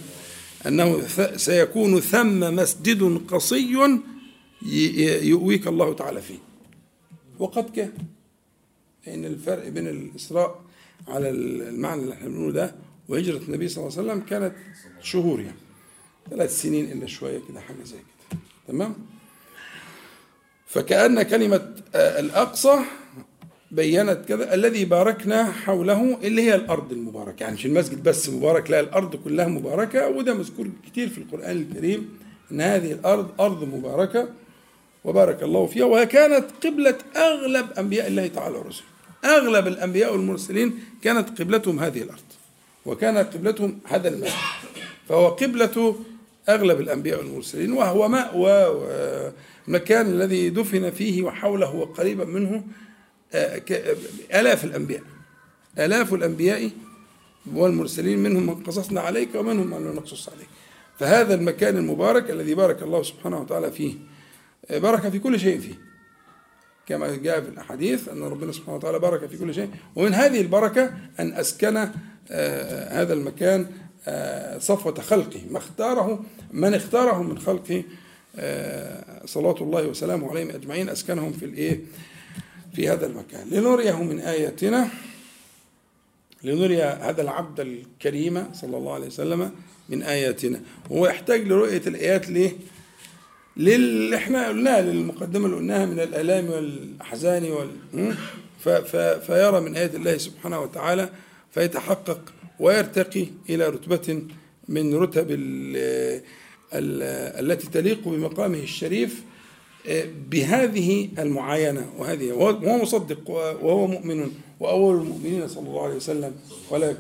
أنه 0.66 1.02
سيكون 1.36 2.00
ثم 2.00 2.40
مسجد 2.56 3.20
قصي 3.28 4.00
يؤويك 5.22 5.66
الله 5.66 5.94
تعالى 5.94 6.22
فيه. 6.22 6.38
وقد 7.38 7.70
كان 7.70 7.92
لأن 9.06 9.24
الفرق 9.24 9.68
بين 9.68 9.86
الإسراء 9.88 10.61
على 11.08 11.30
المعنى 11.30 12.02
اللي 12.02 12.14
إحنا 12.14 12.28
بنقوله 12.28 12.52
ده 12.52 12.74
وهجرة 13.08 13.36
النبي 13.48 13.68
صلى 13.68 13.86
الله 13.86 13.98
عليه 13.98 14.08
وسلم 14.12 14.26
كانت 14.26 14.52
شهور 15.02 15.40
يعني. 15.40 15.56
ثلاث 16.30 16.62
سنين 16.62 16.92
إلا 16.92 17.06
شوية 17.06 17.40
كده 17.48 17.61
حاجة 17.61 17.82
زي 17.84 17.96
كده. 17.96 18.38
تمام؟ 18.68 18.94
فكأن 20.66 21.22
كلمة 21.22 21.74
آه، 21.94 22.20
الأقصى 22.20 22.78
بينت 23.70 24.24
كذا 24.28 24.54
الذي 24.54 24.84
باركنا 24.84 25.52
حوله 25.52 26.18
اللي 26.22 26.42
هي 26.42 26.54
الأرض 26.54 26.92
المباركة. 26.92 27.42
يعني 27.42 27.54
مش 27.54 27.66
المسجد 27.66 28.02
بس 28.02 28.28
مبارك 28.28 28.70
لا 28.70 28.80
الأرض 28.80 29.16
كلها 29.16 29.46
مباركة. 29.46 30.08
وده 30.08 30.34
مذكور 30.34 30.70
كتير 30.86 31.08
في 31.08 31.18
القرآن 31.18 31.56
الكريم 31.56 32.18
أن 32.52 32.61
هذه 32.61 32.92
الأرض 32.92 33.40
أرض 33.40 33.64
مباركة. 33.64 34.28
وبارك 35.05 35.42
الله 35.42 35.66
فيها 35.66 35.84
وهي 35.84 36.07
كانت 36.07 36.44
قبلة 36.66 36.98
أغلب 37.16 37.66
أنبياء 37.78 38.07
الله 38.07 38.26
تعالى 38.26 38.59
ورسله 38.59 38.86
أغلب 39.24 39.66
الأنبياء 39.66 40.12
والمرسلين 40.12 40.78
كانت 41.03 41.42
قبلتهم 41.42 41.78
هذه 41.80 42.03
الأرض 42.03 42.20
وكانت 42.86 43.34
قبلتهم 43.34 43.78
هذا 43.84 44.09
المسجد. 44.09 44.34
فهو 45.09 45.28
قبلة 45.28 45.96
أغلب 46.48 46.80
الأنبياء 46.80 47.18
والمرسلين 47.18 47.72
وهو 47.72 48.09
مأوى 48.09 48.82
المكان 49.68 50.07
الذي 50.07 50.51
دفن 50.51 50.90
فيه 50.90 51.22
وحوله 51.22 51.74
وقريبا 51.74 52.24
منه 52.24 52.64
آه، 53.32 53.62
آلاف 54.34 54.64
الأنبياء. 54.64 55.03
آلاف 55.78 56.14
الأنبياء 56.14 56.70
والمرسلين 57.55 58.18
منهم 58.18 58.46
من 58.46 58.55
قصصنا 58.55 59.01
عليك 59.01 59.28
ومنهم 59.34 59.66
من 59.70 59.76
لم 59.76 59.96
نقصص 59.96 60.28
عليك. 60.28 60.48
فهذا 60.98 61.34
المكان 61.34 61.76
المبارك 61.76 62.30
الذي 62.30 62.55
بارك 62.55 62.82
الله 62.82 63.03
سبحانه 63.03 63.40
وتعالى 63.40 63.72
فيه. 63.72 63.94
بارك 64.70 65.08
في 65.08 65.18
كل 65.18 65.40
شيء 65.40 65.61
فيه. 65.61 65.90
كما 66.90 67.16
جاء 67.16 67.40
في 67.40 67.48
الأحاديث 67.48 68.08
أن 68.08 68.22
ربنا 68.22 68.52
سبحانه 68.52 68.76
وتعالى 68.76 68.98
بارك 68.98 69.26
في 69.26 69.38
كل 69.38 69.54
شيء 69.54 69.70
ومن 69.96 70.14
هذه 70.14 70.40
البركة 70.40 70.94
أن 71.20 71.32
أسكن 71.32 71.88
آه، 72.30 73.02
هذا 73.02 73.12
المكان 73.12 73.66
آه، 74.06 74.58
صفوة 74.58 74.94
خلقه 75.00 75.40
ما 75.50 75.58
اختاره 75.58 76.24
من 76.52 76.74
اختاره 76.74 77.22
من 77.22 77.38
خلقه 77.38 77.84
آه، 78.36 79.26
صلاة 79.26 79.54
الله 79.61 79.86
وسلامه 79.86 80.30
عليهم 80.30 80.50
أجمعين 80.50 80.88
أسكنهم 80.88 81.32
في 81.32 81.44
الإيه؟ 81.44 81.80
في 82.74 82.88
هذا 82.88 83.06
المكان. 83.06 83.48
لنريه 83.50 84.02
من 84.02 84.20
آياتنا 84.20 84.88
لنري 86.44 86.82
هذا 86.82 87.22
العبد 87.22 87.61
الكريم 87.61 88.52
صلى 88.52 88.76
الله 88.76 88.94
عليه 88.94 89.06
وسلم 89.06 89.50
من 89.88 90.02
آياتنا. 90.02 90.61
وهو 90.90 91.06
يحتاج 91.06 91.48
لرؤية 91.48 91.82
الآيات 91.86 92.28
ليه؟ 92.28 92.52
للي 93.57 94.16
إحنا 94.16 94.48
قلناه 94.48 94.80
للمقدمة 94.80 95.46
اللي 95.46 95.57
قلناها 95.57 95.86
من 95.86 96.01
الآلام 96.01 96.51
والأحزان 96.51 97.44
وال 97.44 97.70
فيرى 99.26 99.61
من 99.61 99.76
آيات 99.76 99.94
الله 99.94 100.16
سبحانه 100.16 100.61
وتعالى 100.61 101.09
فيتحقق 101.51 102.20
ويرتقي 102.61 103.26
إلى 103.51 103.68
رتبة 103.68 104.22
من 104.68 104.94
رتب 104.94 105.26
التي 106.72 107.66
تليق 107.68 108.09
بمقامه 108.09 108.59
الشريف 108.59 109.22
آه، 109.88 110.05
بهذه 110.30 111.09
المعاينة 111.18 111.90
وهذه 111.98 112.32
وهو 112.32 112.78
مصدق 112.82 113.30
وهو 113.30 113.86
مؤمن 113.86 114.30
وأول 114.61 115.01
المؤمنين 115.01 115.48
صلى 115.48 115.68
الله 115.68 115.84
عليه 115.84 115.94
وسلم 115.94 116.32
ولا 116.70 116.94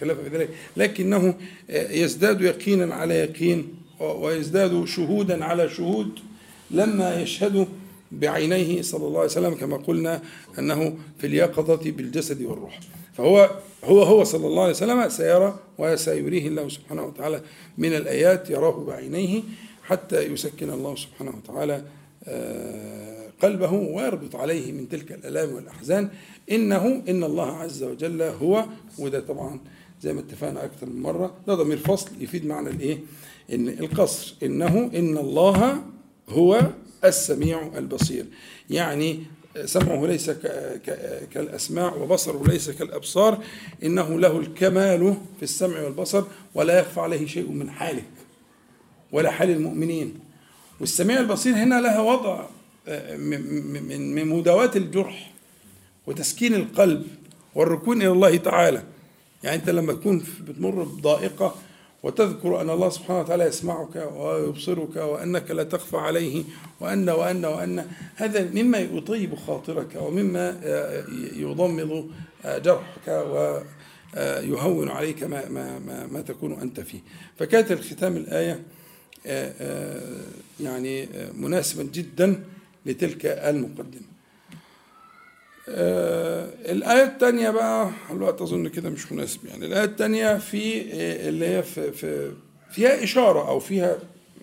خلاف 0.00 0.16
في 0.20 0.36
ذلك 0.36 0.48
لكنه 0.76 1.34
آه، 1.70 1.92
يزداد 1.92 2.40
يقينا 2.40 2.94
على 2.94 3.14
يقين 3.14 3.83
ويزداد 4.00 4.84
شهودا 4.84 5.44
على 5.44 5.68
شهود 5.68 6.08
لما 6.70 7.20
يشهد 7.20 7.68
بعينيه 8.12 8.82
صلى 8.82 9.06
الله 9.06 9.18
عليه 9.20 9.30
وسلم 9.30 9.54
كما 9.54 9.76
قلنا 9.76 10.22
أنه 10.58 10.96
في 11.18 11.26
اليقظة 11.26 11.90
بالجسد 11.90 12.42
والروح 12.42 12.80
فهو 13.14 13.50
هو 13.84 14.02
هو 14.02 14.24
صلى 14.24 14.46
الله 14.46 14.62
عليه 14.62 14.72
وسلم 14.72 15.08
سيرى 15.08 15.58
وسيريه 15.78 16.48
الله 16.48 16.68
سبحانه 16.68 17.02
وتعالى 17.04 17.40
من 17.78 17.96
الآيات 17.96 18.50
يراه 18.50 18.84
بعينيه 18.84 19.42
حتى 19.82 20.22
يسكن 20.22 20.70
الله 20.70 20.96
سبحانه 20.96 21.30
وتعالى 21.44 21.84
آه، 22.24 23.30
قلبه 23.42 23.72
ويربط 23.72 24.36
عليه 24.36 24.72
من 24.72 24.88
تلك 24.88 25.12
الألام 25.12 25.54
والأحزان 25.54 26.08
انه 26.50 27.02
إن 27.08 27.24
الله 27.24 27.56
عز 27.56 27.82
وجل 27.82 28.22
هو 28.22 28.64
وده 28.98 29.20
طبعا 29.20 29.60
زي 30.02 30.12
ما 30.12 30.20
اتفقنا 30.20 30.64
أكثر 30.64 30.86
من 30.86 31.02
مرة 31.02 31.34
ده 31.46 31.54
ضمير 31.54 31.76
فصل 31.78 32.10
يفيد 32.20 32.46
معنى 32.46 32.70
الإيه؟ 32.70 32.98
إن 33.52 33.68
القصر 33.68 34.34
إنه 34.42 34.90
إن 34.94 35.18
الله 35.18 35.82
هو 36.28 36.70
السميع 37.04 37.70
البصير. 37.76 38.26
يعني 38.70 39.20
سمعه 39.64 40.06
ليس 40.06 40.30
كالأسماع 41.30 41.94
وبصره 41.94 42.44
ليس 42.48 42.70
كالأبصار. 42.70 43.44
إنه 43.82 44.20
له 44.20 44.38
الكمال 44.38 45.16
في 45.36 45.42
السمع 45.42 45.80
والبصر 45.82 46.24
ولا 46.54 46.78
يخفى 46.78 47.00
عليه 47.00 47.26
شيء 47.26 47.48
من 47.48 47.70
حالك 47.70 48.10
ولا 49.12 49.30
حال 49.30 49.50
المؤمنين. 49.50 50.14
والسميع 50.80 51.20
البصير 51.20 51.54
هنا 51.54 51.80
لها 51.80 52.00
وضع 52.00 52.44
من 53.88 54.26
مداواة 54.26 54.70
الجرح 54.76 55.32
وتسكين 56.06 56.54
القلب 56.54 57.06
والركون 57.54 58.02
إلى 58.02 58.10
الله 58.10 58.36
تعالى. 58.36 58.82
يعني 59.44 59.56
أنت 59.56 59.70
لما 59.70 59.92
تكون 59.92 60.24
بتمر 60.48 60.82
بضائقة 60.82 61.54
وتذكر 62.04 62.60
أن 62.60 62.70
الله 62.70 62.88
سبحانه 62.88 63.20
وتعالى 63.20 63.44
يسمعك 63.44 64.12
ويبصرك 64.16 64.96
وأنك 64.96 65.50
لا 65.50 65.62
تخفى 65.62 65.96
عليه 65.96 66.44
وأن 66.80 67.10
وأن 67.10 67.44
وأن. 67.44 67.86
هذا 68.16 68.50
مما 68.54 68.78
يطيب 68.78 69.34
خاطرك 69.34 69.96
ومما 70.00 70.60
يضمد 71.36 72.10
جرحك 72.44 73.08
ويهون 73.08 74.88
عليك 74.88 75.22
ما, 75.22 75.48
ما, 75.48 75.78
ما, 75.78 76.06
ما 76.06 76.20
تكون 76.20 76.52
أنت 76.52 76.80
فيه. 76.80 77.00
فكانت 77.38 77.72
الختام 77.72 78.16
الآية 78.16 78.62
يعني 80.60 81.08
مناسبا 81.34 81.82
جدا 81.82 82.44
لتلك 82.86 83.26
المقدمة. 83.26 84.02
آه 84.02 84.13
الآية 85.68 87.04
الثانية 87.04 87.50
بقى 87.50 87.90
الوقت 88.10 88.42
أظن 88.42 88.68
كده 88.68 88.90
مش 88.90 89.12
مناسب 89.12 89.46
يعني. 89.46 89.66
الآية 89.66 89.84
الثانية 89.84 90.38
في 90.38 90.80
آه، 90.80 91.28
اللي 91.28 91.46
هي 91.46 91.62
في, 91.62 91.92
في 91.92 92.32
فيها 92.70 93.04
إشارة 93.04 93.48
أو 93.48 93.60
فيها 93.60 93.98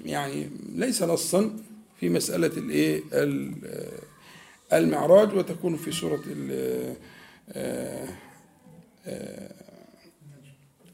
يعني 0.06 0.50
ليس 0.76 1.04
نصا 1.04 1.56
في 2.00 2.10
مسألة 2.10 2.48
الإيه؟ 2.58 3.02
آه، 3.14 3.52
المعراج 4.74 5.36
وتكون 5.36 5.78
في 5.78 5.92
سورة 5.92 6.22
آه، 7.54 8.08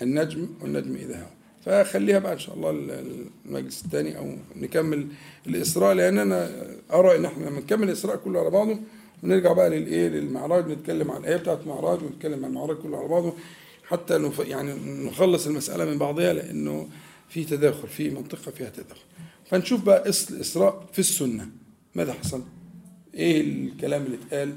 النجم 0.01 0.49
والنجم 0.61 0.95
إذا 0.95 1.15
هوى 1.17 1.38
فخليها 1.65 2.19
بقى 2.19 2.34
إن 2.34 2.39
شاء 2.39 2.55
الله 2.55 2.69
المجلس 3.45 3.86
الثاني 3.86 4.17
أو 4.17 4.36
نكمل 4.55 5.07
الإسراء 5.47 5.93
لأن 5.93 6.19
أنا 6.19 6.51
أرى 6.93 7.15
إن 7.15 7.25
إحنا 7.25 7.45
لما 7.45 7.59
نكمل 7.59 7.84
الإسراء 7.84 8.15
كله 8.15 8.39
على 8.39 8.49
بعضه 8.49 8.80
ونرجع 9.24 9.53
بقى 9.53 9.70
للإيه 9.70 10.07
للمعراج 10.07 10.68
نتكلم 10.72 11.11
عن 11.11 11.22
الآية 11.22 11.38
بتاعت 11.38 11.59
المعراج 11.63 12.03
ونتكلم 12.03 12.45
عن 12.45 12.51
المعراج 12.51 12.78
كله 12.78 12.97
على 12.97 13.07
بعضه 13.07 13.34
حتى 13.88 14.18
نف... 14.18 14.39
يعني 14.39 14.74
نخلص 15.07 15.47
المسألة 15.47 15.86
من 15.86 15.97
بعضها 15.97 16.34
لأنه 16.34 16.88
في 17.30 17.43
تداخل 17.43 17.88
في 17.88 18.09
منطقة 18.09 18.51
فيها 18.51 18.70
تداخل 18.70 19.01
فنشوف 19.45 19.84
بقى 19.84 20.03
الاسراء 20.30 20.86
في 20.93 20.99
السنة 20.99 21.47
ماذا 21.95 22.13
حصل؟ 22.13 22.43
إيه 23.13 23.41
الكلام 23.41 24.05
اللي 24.05 24.18
اتقال؟ 24.28 24.53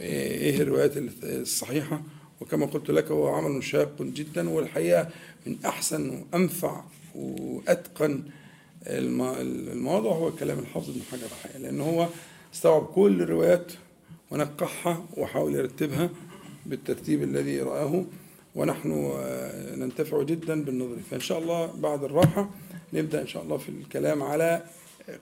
إيه 0.00 0.60
الروايات 0.62 0.92
الصحيحة؟ 1.22 2.02
وكما 2.40 2.66
قلت 2.66 2.90
لك 2.90 3.10
هو 3.10 3.28
عمل 3.28 3.64
شاق 3.64 4.02
جدا 4.02 4.48
والحقيقة 4.50 5.08
من 5.46 5.56
أحسن 5.66 6.10
وأنفع 6.32 6.84
وأتقن 7.14 8.22
المواضع 8.86 10.10
هو 10.10 10.32
كلام 10.32 10.58
الحافظ 10.58 10.90
بن 10.90 11.00
حجر 11.12 11.26
الحقيقة 11.26 11.58
لأن 11.58 11.80
هو 11.80 12.08
استوعب 12.54 12.84
كل 12.86 13.22
الروايات 13.22 13.72
ونقحها 14.30 15.04
وحاول 15.16 15.54
يرتبها 15.54 16.10
بالترتيب 16.66 17.22
الذي 17.22 17.60
رآه. 17.60 18.04
ونحن 18.54 19.12
آه، 19.16 19.76
ننتفع 19.76 20.22
جدا 20.22 20.64
بالنظر. 20.64 20.96
فإن 21.10 21.20
شاء 21.20 21.38
الله 21.38 21.66
بعد 21.66 22.04
الراحة 22.04 22.50
نبدأ 22.92 23.20
إن 23.20 23.26
شاء 23.26 23.42
الله 23.42 23.56
في 23.56 23.68
الكلام 23.68 24.22
على 24.22 24.62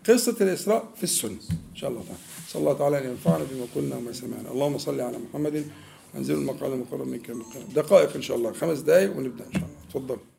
قصة 0.09 0.37
الإسراء 0.41 0.89
في 0.97 1.03
السنة. 1.03 1.41
إن 1.73 1.77
شاء 1.77 1.91
الله 1.91 2.03
تعالى. 2.03 2.19
صلى 2.49 2.61
الله 2.61 2.73
تعالى 2.73 2.99
أن 2.99 3.11
ينفعنا 3.11 3.45
بما 3.51 3.67
قلنا 3.75 3.97
وما 3.97 4.13
سمعنا. 4.13 4.51
اللهم 4.51 4.79
صل 4.79 5.01
على 5.01 5.19
محمد. 5.19 5.67
وانزل 6.15 6.35
المقعد 6.35 6.73
المقرب 6.73 7.07
منك 7.07 7.31
دقائق 7.75 8.17
إن 8.17 8.23
شاء 8.23 8.37
الله. 8.37 8.53
خمس 8.53 8.79
دقائق 8.79 9.17
ونبدأ 9.17 9.45
إن 9.47 9.53
شاء 9.53 9.63
الله. 9.63 9.77
تفضل. 9.91 10.36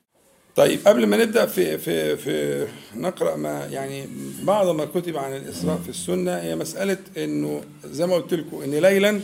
طيب 0.57 0.79
قبل 0.87 1.05
ما 1.05 1.17
نبدأ 1.17 1.45
في 1.45 1.77
في 1.77 2.17
في 2.17 2.67
نقرأ 2.95 3.35
ما 3.35 3.65
يعني 3.65 4.07
بعض 4.43 4.67
ما 4.67 4.85
كتب 4.85 5.17
عن 5.17 5.35
الإسراء 5.35 5.77
في 5.77 5.89
السنة 5.89 6.37
هي 6.37 6.55
مسألة 6.55 6.97
إنه 7.17 7.63
زي 7.85 8.07
ما 8.07 8.15
قلت 8.15 8.33
لكم 8.33 8.61
إن 8.61 8.71
ليلا 8.71 9.21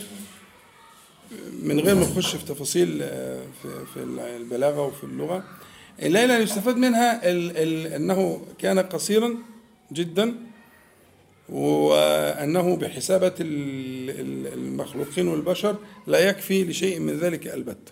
من 1.63 1.79
غير 1.79 1.95
ما 1.95 2.01
نخش 2.01 2.35
في 2.35 2.45
تفاصيل 2.45 2.99
آه، 3.01 3.41
في 3.61 3.69
في 3.93 4.03
البلاغة 4.37 4.81
وفي 4.81 5.03
اللغة 5.03 5.43
ليلا 5.99 6.39
يستفاد 6.39 6.77
منها 6.77 7.29
ال 7.31 7.57
ال 7.57 7.93
أنه 7.93 8.41
كان 8.59 8.79
قصيرا 8.79 9.35
جدا 9.91 10.35
وأنه 11.49 12.75
بحسابه 12.75 13.33
المخلوقين 13.39 15.27
والبشر 15.27 15.75
لا 16.07 16.19
يكفي 16.19 16.63
لشيء 16.63 16.99
من 16.99 17.13
ذلك 17.19 17.47
البته 17.47 17.91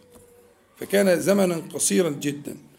فكان 0.77 1.19
زمنا 1.19 1.61
قصيرا 1.73 2.09
جدا. 2.09 2.70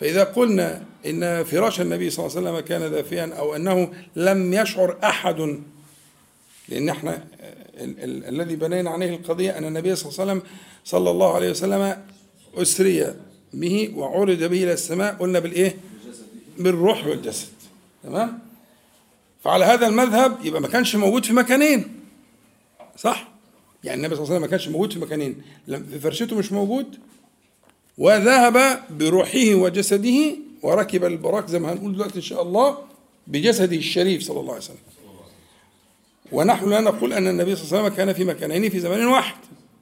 فإذا 0.00 0.24
قلنا 0.24 0.84
إن 1.06 1.44
فراش 1.44 1.80
النبي 1.80 2.10
صلى 2.10 2.26
الله 2.26 2.36
عليه 2.38 2.48
وسلم 2.50 2.60
كان 2.66 2.90
دافئا 2.90 3.34
أو 3.34 3.56
أنه 3.56 3.92
لم 4.16 4.54
يشعر 4.54 4.96
أحد 5.04 5.58
لأن 6.68 6.88
إحنا 6.88 7.24
الذي 8.28 8.56
بنينا 8.56 8.90
عليه 8.90 9.10
القضية 9.16 9.58
أن 9.58 9.64
النبي 9.64 9.96
صلى 9.96 10.10
الله 10.12 10.20
عليه 10.20 10.32
وسلم 10.32 10.50
صلى 10.84 11.10
الله 11.10 11.34
عليه 11.34 11.50
وسلم 11.50 12.02
أسري 12.54 13.14
به 13.54 13.92
وعرج 13.96 14.44
به 14.44 14.64
إلى 14.64 14.72
السماء 14.72 15.14
قلنا 15.14 15.38
بالإيه؟ 15.38 15.76
بالروح 16.58 17.06
والجسد 17.06 17.48
تمام؟ 18.02 18.38
فعلى 19.44 19.64
هذا 19.64 19.86
المذهب 19.86 20.46
يبقى 20.46 20.60
ما 20.60 20.68
كانش 20.68 20.96
موجود 20.96 21.24
في 21.26 21.32
مكانين 21.32 22.00
صح؟ 22.96 23.28
يعني 23.84 23.96
النبي 23.96 24.14
صلى 24.14 24.24
الله 24.24 24.34
عليه 24.34 24.40
وسلم 24.46 24.50
ما 24.50 24.56
كانش 24.56 24.68
موجود 24.68 24.92
في 24.92 24.98
مكانين 24.98 25.42
في 25.66 26.00
فرشته 26.00 26.36
مش 26.36 26.52
موجود 26.52 26.98
وذهب 27.98 28.80
بروحه 28.90 29.54
وجسده 29.54 30.36
وركب 30.62 31.04
البراق 31.04 31.46
زي 31.46 31.58
ما 31.58 31.72
هنقول 31.72 31.92
دلوقتي 31.94 32.16
إن 32.16 32.22
شاء 32.22 32.42
الله 32.42 32.78
بجسده 33.26 33.76
الشريف 33.76 34.22
صلى 34.22 34.40
الله 34.40 34.52
عليه 34.52 34.62
وسلم. 34.62 34.76
ونحن 36.32 36.70
لا 36.70 36.80
نقول 36.80 37.12
أن 37.12 37.26
النبي 37.28 37.56
صلى 37.56 37.64
الله 37.64 37.78
عليه 37.78 37.86
وسلم 37.86 37.96
كان 37.96 38.12
في 38.12 38.24
مكانين 38.24 38.70
في 38.70 38.80
زمان 38.80 39.06
واحد. 39.06 39.36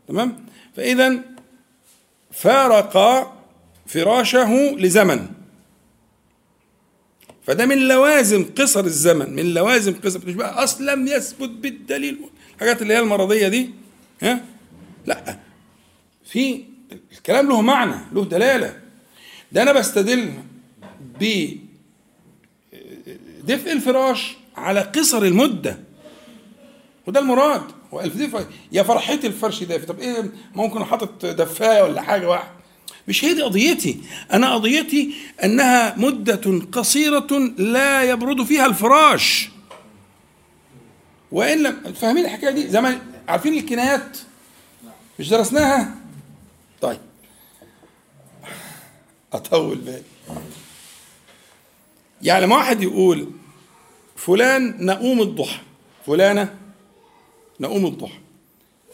تمام؟ 0.09 0.47
فاذا 0.77 1.21
فارق 2.33 2.97
فراشه 3.87 4.77
لزمن. 4.77 5.27
فده 7.47 7.67
من 7.67 7.79
لوازم 7.89 8.45
قصر 8.59 8.85
الزمن 8.85 9.35
من 9.37 9.55
لوازم 9.55 9.95
قصر 10.05 10.21
مش 10.27 10.35
بقى 10.35 10.65
أصلا 10.65 11.17
يثبت 11.17 11.49
بالدليل. 11.51 12.19
الحاجات 12.55 12.83
اللي 12.83 12.95
هي 12.95 12.99
المرضية 12.99 13.49
دي 13.49 13.71
ها؟ 14.23 14.45
لا. 15.07 15.39
في 16.25 16.65
الكلام 17.13 17.49
له 17.49 17.61
معنى 17.63 17.97
له 18.13 18.25
دلالة. 18.25 18.81
ده 19.53 19.63
أنا 19.63 19.73
بستدل 19.73 20.33
ب 21.21 21.49
دفء 23.45 23.73
الفراش 23.73 24.37
على 24.57 24.81
قصر 24.81 25.23
المدة. 25.23 25.79
وده 27.07 27.21
المراد. 27.21 27.63
يا 28.73 28.83
فرحتي 28.83 29.27
الفرش 29.27 29.63
دافي 29.63 29.87
طب 29.87 30.01
إيه 30.01 30.31
ممكن 30.55 30.85
حاطط 30.85 31.27
دفاية 31.27 31.83
ولا 31.83 32.03
حاجة؟ 32.03 32.29
واحدة 32.29 32.51
مش 33.09 33.25
هي 33.25 33.35
دي 33.35 33.43
قضيتي. 33.43 34.01
أنا 34.33 34.55
قضيتي 34.55 35.15
أنها 35.45 35.95
مدة 35.99 36.61
قصيرة 36.73 37.27
لا 37.59 38.03
يبرد 38.03 38.45
فيها 38.45 38.67
الفراش. 38.67 39.49
وإن 41.33 41.63
لم 41.63 41.93
فاهمين 41.93 42.25
الحكاية 42.25 42.51
دي؟ 42.51 42.69
زمان 42.69 42.99
عارفين 43.29 43.55
الكنايات؟ 43.55 44.19
مش 45.19 45.29
درسناها؟ 45.29 45.95
طيب. 46.81 47.01
أطول 49.33 49.77
بالي 49.77 50.03
يعني 52.23 52.45
لما 52.45 52.57
واحد 52.57 52.83
يقول 52.83 53.31
فلان 54.17 54.87
نقوم 54.87 55.23
الضحى. 55.23 55.61
فلانة 56.07 56.55
نقوم 57.61 57.87
الضحى. 57.87 58.19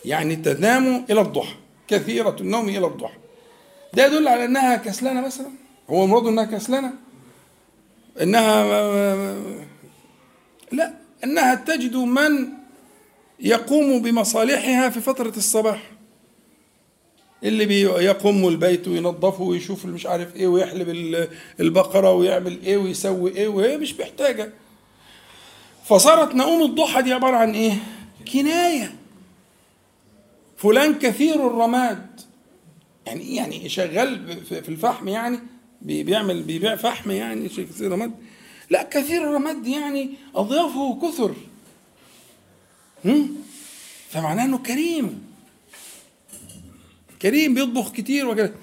يعني 0.04 0.36
تنام 0.36 1.04
إلى 1.10 1.20
الضحى. 1.20 1.54
كثيرة 1.88 2.36
النوم 2.40 2.68
إلى 2.68 2.86
الضحى. 2.86 3.16
ده 3.94 4.06
يدل 4.06 4.28
على 4.28 4.44
إنها 4.44 4.76
كسلانة 4.76 5.26
مثلا؟ 5.26 5.48
هو 5.90 6.06
مراده 6.06 6.28
إنها 6.28 6.44
كسلانة؟ 6.44 6.92
إنها 8.22 8.64
لا. 10.72 10.94
إنها 11.24 11.54
تجد 11.54 11.96
من 11.96 12.48
يقوم 13.40 14.02
بمصالحها 14.02 14.88
في 14.88 15.00
فترة 15.00 15.32
الصباح. 15.36 15.91
اللي 17.44 17.66
بيقوم 17.66 18.48
البيت 18.48 18.88
وينظفه 18.88 19.42
ويشوف 19.42 19.86
مش 19.86 20.06
عارف 20.06 20.36
إيه 20.36 20.46
ويحلب 20.46 20.88
البقرة 21.60 22.12
ويعمل 22.12 22.58
إيه 22.62 22.76
ويسوي 22.76 23.36
إيه 23.36 23.48
وهي 23.48 23.78
مش 23.78 23.94
محتاجة. 24.00 24.52
فصارت 25.84 26.34
نقوم 26.34 26.62
الضحى 26.62 27.02
دي 27.02 27.12
عبارة 27.12 27.36
عن 27.36 27.54
إيه؟ 27.54 27.74
كناية. 28.32 28.94
فلان 30.56 30.98
كثير 30.98 31.46
الرماد. 31.46 32.20
يعني 33.06 33.34
يعني 33.36 33.68
شغال 33.68 34.36
في 34.44 34.68
الفحم 34.68 35.08
يعني؟ 35.08 35.38
بيعمل 35.82 36.42
بيبيع 36.42 36.76
فحم 36.76 37.10
يعني 37.10 37.48
كثير 37.48 37.92
رماد. 37.92 38.12
لا 38.70 38.82
كثير 38.82 39.22
الرماد 39.22 39.66
يعني 39.66 40.10
أضيافه 40.34 40.98
كثر. 41.02 41.34
فمعناه 44.10 44.44
إنه 44.44 44.58
كريم. 44.58 45.31
كريم 47.22 47.54
بيطبخ 47.54 47.92
كتير 47.92 48.28
وكده. 48.28 48.54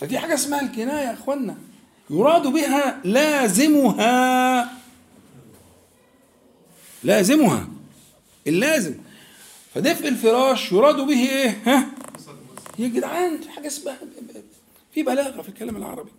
فدي 0.00 0.18
حاجة 0.18 0.34
اسمها 0.34 0.60
الكناية 0.60 1.06
يا 1.06 1.12
إخوانا. 1.12 1.56
يراد 2.10 2.46
بها 2.46 3.00
لازمها. 3.04 4.78
لازمها. 7.04 7.68
اللازم. 8.46 8.94
فدفء 9.74 10.08
الفراش 10.08 10.72
يراد 10.72 10.96
به 10.96 11.28
إيه؟ 11.30 11.62
ها؟ 11.66 11.86
يا 12.78 12.88
جدعان 12.88 13.38
حاجة 13.48 13.66
اسمها 13.66 13.98
في 14.94 15.02
بلاغة 15.02 15.42
في 15.42 15.48
الكلام 15.48 15.76
العربي. 15.76 16.10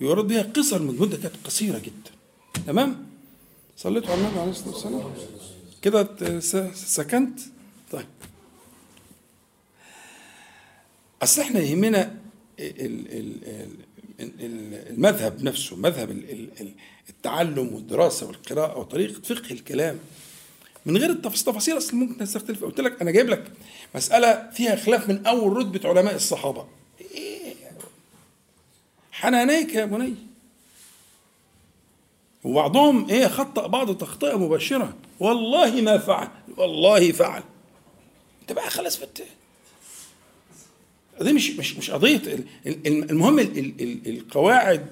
يراد 0.00 0.24
بها 0.26 0.42
قصر 0.42 0.76
المده 0.76 1.16
كانت 1.16 1.34
قصيرة 1.44 1.78
جدا. 1.78 2.10
تمام؟ 2.66 3.06
صليتوا 3.76 4.10
على 4.10 4.20
النبي 4.20 4.40
عليه 4.40 4.50
الصلاة 4.50 4.74
والسلام. 4.74 5.12
كده 5.82 6.08
سكنت؟ 6.74 7.40
طيب. 7.92 8.06
أصل 11.24 11.40
إحنا 11.40 11.60
يهمنا 11.60 12.16
المذهب 14.90 15.42
نفسه 15.42 15.76
مذهب 15.76 16.10
التعلم 17.10 17.74
والدراسة 17.74 18.26
والقراءة 18.26 18.78
وطريقة 18.78 19.34
فقه 19.34 19.50
الكلام. 19.50 19.98
من 20.86 20.96
غير 20.96 21.10
التفاصيل 21.10 21.76
أصل 21.76 21.96
ممكن 21.96 22.18
تختلف. 22.18 22.64
قلت 22.64 22.80
لك 22.80 23.02
أنا 23.02 23.10
جايب 23.10 23.28
لك 23.28 23.52
مسألة 23.94 24.50
فيها 24.50 24.76
خلاف 24.76 25.08
من 25.08 25.26
أول 25.26 25.56
رتبه 25.56 25.88
علماء 25.88 26.14
الصحابة. 26.14 26.66
إيه؟ 27.14 27.54
حنانيك 29.12 29.74
يا 29.74 29.84
بني. 29.84 30.14
وبعضهم 32.44 33.10
إيه 33.10 33.26
خطأ 33.26 33.66
بعض 33.66 33.96
تخطئة 33.96 34.38
مباشرة. 34.38 34.96
والله 35.20 35.80
ما 35.80 35.98
فعل 35.98 36.28
والله 36.56 37.12
فعل. 37.12 37.42
أنت 38.42 38.52
بقى 38.52 38.70
خلاص 38.70 38.96
فت 38.96 39.24
دي 41.20 41.32
مش 41.32 41.50
مش 41.50 41.76
مش 41.76 41.90
قضية 41.90 42.22
المهم 42.86 43.38
القواعد 44.06 44.86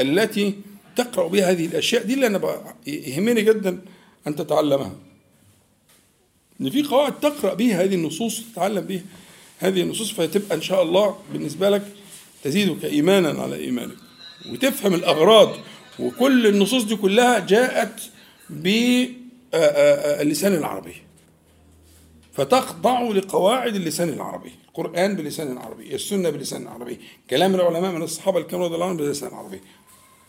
التي 0.00 0.54
تقرأ 0.96 1.28
بها 1.28 1.50
هذه 1.50 1.66
الأشياء 1.66 2.02
دي 2.02 2.14
اللي 2.14 2.26
أنا 2.26 2.64
يهمني 2.86 3.42
جدا 3.42 3.80
أن 4.26 4.36
تتعلمها. 4.36 4.92
إن 6.60 6.70
في 6.70 6.82
قواعد 6.82 7.20
تقرأ 7.20 7.54
بها 7.54 7.84
هذه 7.84 7.94
النصوص 7.94 8.42
تتعلم 8.52 8.80
بها 8.80 9.02
هذه 9.58 9.82
النصوص 9.82 10.12
فتبقى 10.12 10.56
إن 10.56 10.62
شاء 10.62 10.82
الله 10.82 11.16
بالنسبة 11.32 11.70
لك 11.70 11.82
تزيدك 12.44 12.84
ايمانا 12.84 13.42
على 13.42 13.56
إيمانك. 13.56 13.96
وتفهم 14.52 14.94
الأغراض 14.94 15.56
وكل 15.98 16.46
النصوص 16.46 16.84
دي 16.84 16.96
كلها 16.96 17.38
جاءت 17.38 18.00
باللسان 18.50 20.54
العربي. 20.54 20.94
فتخضع 22.32 23.02
لقواعد 23.02 23.74
اللسان 23.74 24.08
العربي. 24.08 24.52
القرآن 24.70 25.16
بلسان 25.16 25.58
عربي 25.58 25.94
السنة 25.94 26.30
بلسان 26.30 26.68
عربي 26.68 27.00
كلام 27.30 27.54
العلماء 27.54 27.92
من 27.92 28.02
الصحابة 28.02 28.38
الكرام 28.38 28.62
رضي 28.62 28.74
الله 28.74 28.86
عنهم 28.86 28.96
بلسان 28.96 29.34
عربي 29.34 29.60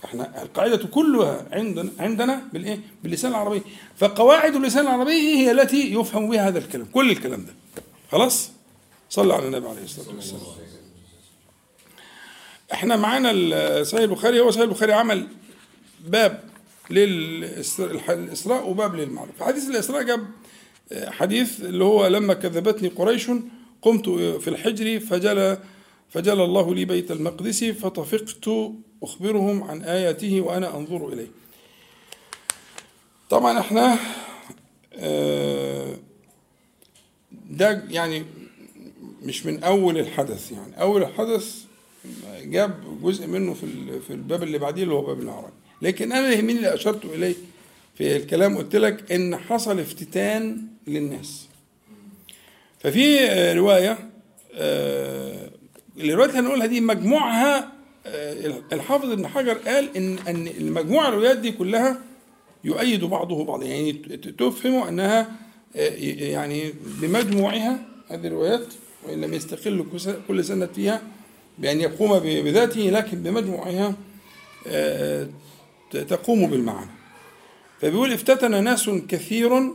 إحنا 0.05 0.41
القاعدة 0.41 0.87
كلها 0.87 1.47
عندنا 1.51 1.91
عندنا 1.99 2.47
بالإيه؟ 2.53 2.79
باللسان 3.03 3.31
العربي. 3.31 3.61
فقواعد 3.97 4.55
اللسان 4.55 4.83
العربي 4.83 5.11
هي 5.11 5.51
التي 5.51 5.93
يفهم 5.93 6.29
بها 6.29 6.47
هذا 6.47 6.59
الكلام 6.59 6.85
كل 6.85 7.11
الكلام 7.11 7.45
ده. 7.45 7.53
خلاص؟ 8.11 8.51
صلى 9.09 9.33
على 9.33 9.45
النبي 9.45 9.67
عليه 9.67 9.83
الصلاة 9.83 10.15
والسلام. 10.15 10.41
إحنا 12.73 12.95
معانا 12.95 13.83
صحيح 13.83 14.01
البخاري 14.01 14.39
هو 14.39 14.51
صحيح 14.51 14.63
البخاري 14.63 14.93
عمل 14.93 15.27
باب 16.07 16.43
للإسراء 16.89 18.69
وباب 18.69 18.95
للمعروف 18.95 19.37
في 19.37 19.43
حديث 19.43 19.69
الإسراء 19.69 20.03
جاب 20.03 20.27
حديث 20.93 21.61
اللي 21.61 21.83
هو 21.83 22.07
لما 22.07 22.33
كذبتني 22.33 22.87
قريش 22.87 23.31
قمت 23.81 24.09
في 24.09 24.47
الحجر 24.47 24.99
فجل 24.99 25.57
فجل 26.09 26.41
الله 26.41 26.75
لي 26.75 26.85
بيت 26.85 27.11
المقدس 27.11 27.63
فطفقت 27.63 28.49
أخبرهم 29.03 29.63
عن 29.63 29.81
آياته 29.81 30.41
وأنا 30.41 30.77
أنظر 30.77 31.13
إليه. 31.13 31.27
طبعا 33.29 33.59
إحنا 33.59 33.97
آه، 34.93 35.95
ده 37.49 37.83
يعني 37.89 38.25
مش 39.23 39.45
من 39.45 39.63
أول 39.63 39.97
الحدث 39.97 40.51
يعني. 40.51 40.81
أول 40.81 41.03
الحدث 41.03 41.55
جاب 42.43 43.01
جزء 43.03 43.27
منه 43.27 43.53
في 43.53 43.99
في 44.07 44.13
الباب 44.13 44.43
اللي 44.43 44.57
بعديه 44.57 44.83
اللي 44.83 44.93
هو 44.93 45.01
باب 45.01 45.19
الأعراج 45.19 45.51
لكن 45.81 46.11
أنا 46.11 46.29
يهمني 46.29 46.51
اللي 46.57 46.73
أشرت 46.73 47.05
إليه 47.05 47.35
في 47.95 48.15
الكلام؟ 48.17 48.57
قلت 48.57 48.75
لك 48.75 49.11
إن 49.11 49.37
حصل 49.37 49.79
افتتان 49.79 50.67
للناس. 50.87 51.47
ففي 52.83 53.17
رواية 53.53 53.97
آه، 54.53 55.49
الروايات 55.97 56.29
اللي 56.29 56.41
هنقولها 56.41 56.65
دي 56.65 56.81
مجموعها 56.81 57.71
آه، 58.05 58.61
الحافظ 58.73 59.11
ابن 59.11 59.27
حجر 59.27 59.53
قال 59.53 59.97
إن 59.97 60.17
إن 60.27 60.47
المجموعة 60.47 61.09
الروايات 61.09 61.37
دي 61.37 61.51
كلها 61.51 61.97
يؤيد 62.63 63.03
بعضه 63.03 63.45
بعضا. 63.45 63.65
يعني 63.65 63.93
تفهم 64.39 64.83
أنها 64.87 65.31
آه، 65.75 65.89
يعني 66.31 66.73
بمجموعها 67.01 67.85
هذه 68.09 68.27
الروايات 68.27 68.73
وإن 69.03 69.21
لم 69.21 69.33
يستقل 69.33 69.85
كل 70.27 70.45
سنة 70.45 70.65
فيها 70.65 71.01
بأن 71.57 71.81
يقوم 71.81 72.19
بذاته 72.19 72.81
لكن 72.81 73.23
بمجموعها 73.23 73.95
آه، 74.67 75.27
تقوم 75.91 76.47
بالمعنى 76.49 76.89
فبيقول 77.81 78.13
افتتن 78.13 78.63
ناس 78.63 78.89
كثير 78.89 79.71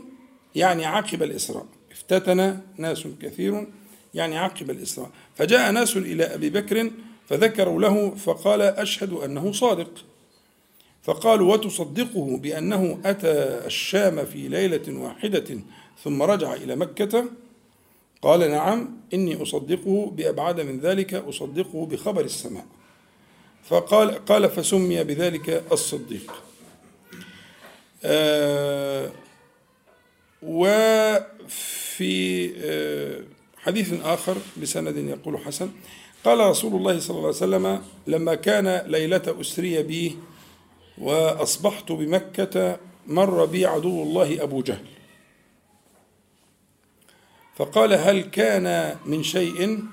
يعني 0.54 0.86
عقب 0.86 1.22
الإسراء. 1.22 1.66
افتتن 2.10 2.60
ناس 2.76 3.04
كثير 3.22 3.66
يعني 4.14 4.38
عقب 4.38 4.70
الاسراء 4.70 5.10
فجاء 5.34 5.72
ناس 5.72 5.96
إلى 5.96 6.24
أبي 6.24 6.50
بكر 6.50 6.90
فذكروا 7.28 7.80
له 7.80 8.14
فقال 8.14 8.62
أشهد 8.62 9.12
أنه 9.12 9.52
صادق. 9.52 9.90
فقالوا 11.02 11.52
وتصدقه 11.52 12.36
بأنه 12.36 13.00
أتى 13.04 13.32
الشام 13.66 14.26
في 14.26 14.48
ليلة 14.48 15.00
واحدة 15.00 15.60
ثم 16.04 16.22
رجع 16.22 16.54
إلى 16.54 16.76
مكة؟ 16.76 17.24
قال 18.22 18.50
نعم 18.50 18.96
إني 19.14 19.42
أصدقه 19.42 20.10
بأبعد 20.16 20.60
من 20.60 20.80
ذلك 20.80 21.14
أصدقه 21.14 21.86
بخبر 21.86 22.24
السماء. 22.24 22.66
فقال 23.64 24.24
قال 24.24 24.50
فسمي 24.50 25.04
بذلك 25.04 25.64
الصديق. 25.72 26.34
آه 28.04 29.10
وفي 30.42 31.85
آه 32.02 33.20
حديث 33.58 33.92
آخر 34.04 34.36
بسند 34.62 34.96
يقول 34.96 35.38
حسن 35.38 35.70
قال 36.24 36.40
رسول 36.40 36.74
الله 36.74 36.98
صلى 36.98 37.16
الله 37.16 37.26
عليه 37.26 37.36
وسلم 37.36 37.82
لما 38.06 38.34
كان 38.34 38.82
ليلة 38.86 39.36
أسري 39.40 39.82
بي 39.82 40.16
وأصبحت 40.98 41.92
بمكة 41.92 42.78
مر 43.06 43.44
بي 43.44 43.66
عدو 43.66 44.02
الله 44.02 44.42
أبو 44.42 44.62
جهل. 44.62 44.86
فقال 47.56 47.92
هل 47.92 48.20
كان 48.20 48.96
من 49.06 49.22
شيء؟ 49.22 49.84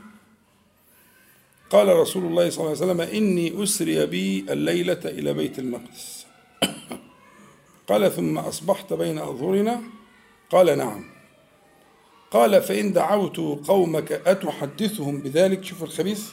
قال 1.69 1.87
رسول 1.87 2.25
الله 2.25 2.49
صلى 2.49 2.65
الله 2.65 2.81
عليه 2.81 2.91
وسلم 2.91 3.01
إني 3.01 3.63
أسري 3.63 4.05
بي 4.05 4.45
الليلة 4.49 5.01
إلى 5.05 5.33
بيت 5.33 5.59
المقدس. 5.59 6.25
قال 7.89 8.11
ثم 8.11 8.37
أصبحت 8.37 8.93
بين 8.93 9.17
أظهرنا؟ 9.17 9.81
قال 10.49 10.77
نعم. 10.77 11.12
قال 12.33 12.61
فإن 12.61 12.93
دعوت 12.93 13.37
قومك 13.67 14.11
أتحدثهم 14.11 15.19
بذلك؟ 15.19 15.63
شوف 15.63 15.83
الخبيث. 15.83 16.29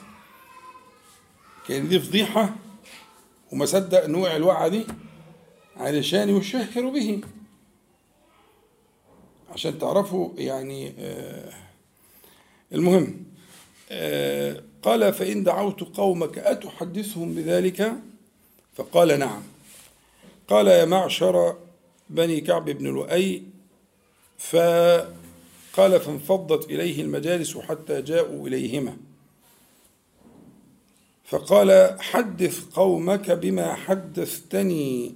كان 1.68 1.88
دي 1.88 2.00
فضيحة 2.00 2.54
وما 3.52 3.66
صدق 3.66 4.06
نوع 4.06 4.36
الوعى 4.36 4.70
دي 4.70 4.86
علشان 5.76 6.36
يشهر 6.36 6.90
به. 6.90 7.20
عشان 9.52 9.78
تعرفوا 9.78 10.30
يعني 10.36 10.94
آه 10.98 11.52
المهم 12.72 13.24
آه 13.90 14.62
قال 14.82 15.12
فإن 15.12 15.44
دعوت 15.44 15.82
قومك 15.96 16.38
أتحدثهم 16.38 17.34
بذلك؟ 17.34 17.92
فقال 18.74 19.18
نعم. 19.18 19.42
قال 20.48 20.66
يا 20.66 20.84
معشر 20.84 21.56
بني 22.10 22.40
كعب 22.40 22.64
بن 22.64 22.86
لؤي 22.86 23.42
ف 24.38 24.56
قال 25.80 26.00
فانفضت 26.00 26.70
إليه 26.70 27.02
المجالس 27.02 27.58
حتى 27.58 28.02
جاءوا 28.02 28.48
إليهما. 28.48 28.96
فقال 31.24 31.96
حدث 32.00 32.64
قومك 32.74 33.30
بما 33.30 33.74
حدثتني. 33.74 35.14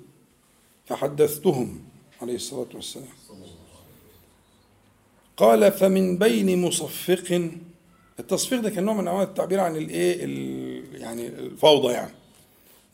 فحدثتهم 0.87 1.85
عليه 2.23 2.35
الصلاة 2.35 2.67
والسلام. 2.75 3.09
قال 5.37 5.73
فمن 5.73 6.19
بين 6.19 6.62
مصفق 6.62 7.51
التصفيق 8.21 8.61
ده 8.61 8.71
كان 8.71 8.85
نوع 8.85 8.95
من 8.95 9.09
أنواع 9.09 9.23
التعبير 9.23 9.61
عن 9.61 9.77
الايه 9.77 10.21
يعني 10.95 11.27
الفوضى 11.27 11.93
يعني. 11.93 12.15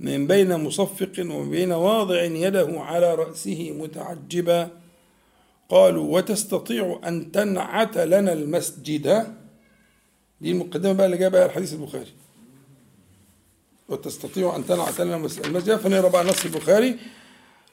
من 0.01 0.27
بين 0.27 0.57
مصفق 0.57 1.13
ومن 1.19 1.51
بين 1.51 1.73
واضع 1.73 2.23
يده 2.23 2.81
على 2.81 3.15
رأسه 3.15 3.71
متعجبا. 3.71 4.71
قالوا 5.71 6.17
وتستطيع 6.17 7.01
أن 7.07 7.33
تنعت 7.33 7.99
لنا 7.99 8.33
المسجد؟ 8.33 9.35
دي 10.41 10.51
المقدمة 10.51 10.93
بقى 10.93 11.07
اللي 11.07 11.17
جاية 11.17 11.29
بقى 11.29 11.47
الحديث 11.47 11.73
البخاري. 11.73 12.13
وتستطيع 13.89 14.57
أن 14.57 14.67
تنعت 14.67 15.01
لنا 15.01 15.17
المسجد. 15.17 15.77
فنقرأ 15.77 16.09
بقى 16.09 16.25
نص 16.25 16.45
البخاري. 16.45 16.97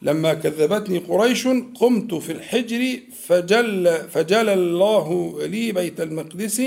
لما 0.02 0.34
كذبتني 0.34 0.98
قريش 0.98 1.48
قمت 1.48 2.14
في 2.14 2.32
الحجر 2.32 3.00
فجل 3.28 4.10
فجل 4.10 4.50
الله 4.50 5.38
لي 5.48 5.72
بيت 5.72 6.02
المقدس 6.02 6.62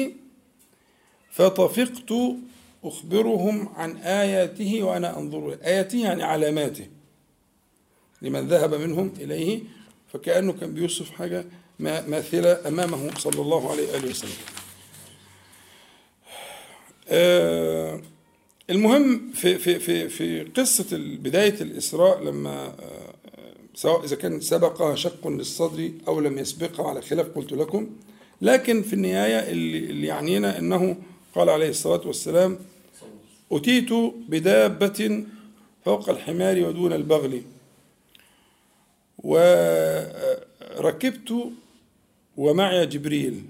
فطفقت 1.30 2.12
أخبرهم 2.84 3.68
عن 3.68 3.96
آياته 3.96 4.82
وأنا 4.82 5.18
أنظر 5.18 5.58
آياته 5.64 5.98
يعني 5.98 6.22
علاماته. 6.22 6.86
لمن 8.22 8.48
ذهب 8.48 8.74
منهم 8.74 9.12
إليه 9.20 9.60
فكأنه 10.12 10.52
كان 10.52 10.74
بيوصف 10.74 11.10
حاجة 11.10 11.44
ماثلة 11.80 12.68
أمامه 12.68 13.10
صلى 13.18 13.40
الله 13.42 13.70
عليه 13.70 13.92
وآله 13.92 14.10
وسلم. 14.10 14.30
آه 17.08 18.00
المهم 18.70 19.32
في 19.32 19.58
في 19.58 19.78
في 19.78 20.08
في 20.08 20.42
قصة 20.42 20.86
بداية 20.98 21.60
الإسراء 21.60 22.22
لما 22.24 22.66
آه 22.66 23.14
سواء 23.74 24.04
إذا 24.04 24.16
كان 24.16 24.40
سبقها 24.40 24.96
شق 24.96 25.28
للصدر 25.28 25.90
أو 26.08 26.20
لم 26.20 26.38
يسبقها 26.38 26.88
على 26.88 27.02
خلاف 27.02 27.26
قلت 27.26 27.52
لكم 27.52 27.90
لكن 28.42 28.82
في 28.82 28.92
النهاية 28.92 29.50
اللي 29.52 30.06
يعنينا 30.06 30.58
أنه 30.58 30.96
قال 31.34 31.50
عليه 31.50 31.68
الصلاة 31.68 32.06
والسلام 32.06 32.58
أتيت 33.52 33.92
بدابة 34.28 35.24
فوق 35.84 36.10
الحمار 36.10 36.64
ودون 36.68 36.92
البغل. 36.92 37.42
وركبت 40.78 41.10
ومعي 42.36 42.86
جبريل. 42.86 43.44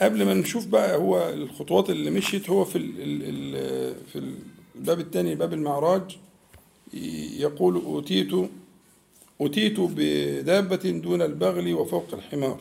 قبل 0.00 0.24
ما 0.24 0.34
نشوف 0.34 0.66
بقى 0.66 0.96
هو 0.96 1.28
الخطوات 1.30 1.90
اللي 1.90 2.10
مشيت 2.10 2.50
هو 2.50 2.64
في 2.64 2.78
في 4.12 4.34
الباب 4.74 5.00
الثاني 5.00 5.34
باب 5.34 5.52
المعراج 5.52 6.18
يقول 7.38 7.74
أوتيت 7.74 8.50
أتيت 9.40 9.76
بدابة 9.80 10.90
دون 10.90 11.22
البغل 11.22 11.74
وفوق 11.74 12.06
الحمار. 12.12 12.60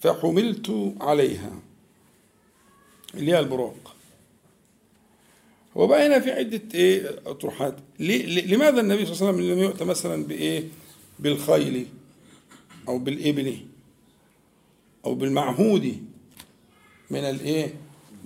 فحملت 0.00 0.94
عليها 1.00 1.52
اللي 3.14 3.32
هي 3.32 3.38
البراق. 3.38 3.94
وبقى 5.78 6.06
هنا 6.06 6.20
في 6.20 6.30
عدة 6.30 6.62
إيه 6.74 7.20
أطروحات 7.26 7.76
لماذا 8.00 8.80
النبي 8.80 9.06
صلى 9.06 9.14
الله 9.14 9.26
عليه 9.28 9.38
وسلم 9.38 9.52
لم 9.52 9.58
يؤت 9.58 9.82
مثلا 9.82 10.24
بإيه؟ 10.24 10.64
بالخيل 11.18 11.86
أو 12.88 12.98
بالإبل 12.98 13.56
أو 15.04 15.14
بالمعهود 15.14 15.96
من 17.10 17.18
الإيه؟ 17.20 17.74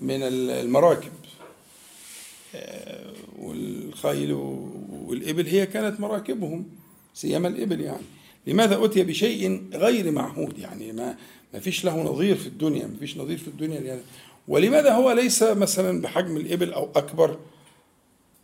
من 0.03 0.23
المراكب. 0.23 1.13
والخيل 3.39 4.33
والإبل 4.93 5.47
هي 5.47 5.67
كانت 5.67 6.01
مراكبهم 6.01 6.65
سيما 7.15 7.49
الإبل 7.49 7.81
يعني. 7.81 8.03
لماذا 8.47 8.85
أتي 8.85 9.03
بشيء 9.03 9.63
غير 9.75 10.11
معهود؟ 10.11 10.59
يعني 10.59 10.93
ما 10.93 11.17
ما 11.55 11.61
فيش 11.61 11.85
له 11.85 12.03
نظير 12.03 12.37
في 12.37 12.47
الدنيا 12.47 12.87
ما 12.87 12.97
فيش 13.01 13.17
نظير 13.17 13.39
في 13.39 13.49
الدنيا 13.49 14.01
ولماذا 14.49 14.93
هو 14.93 15.12
ليس 15.12 15.43
مثلا 15.43 16.01
بحجم 16.01 16.36
الإبل 16.36 16.72
أو 16.72 16.88
أكبر 16.97 17.38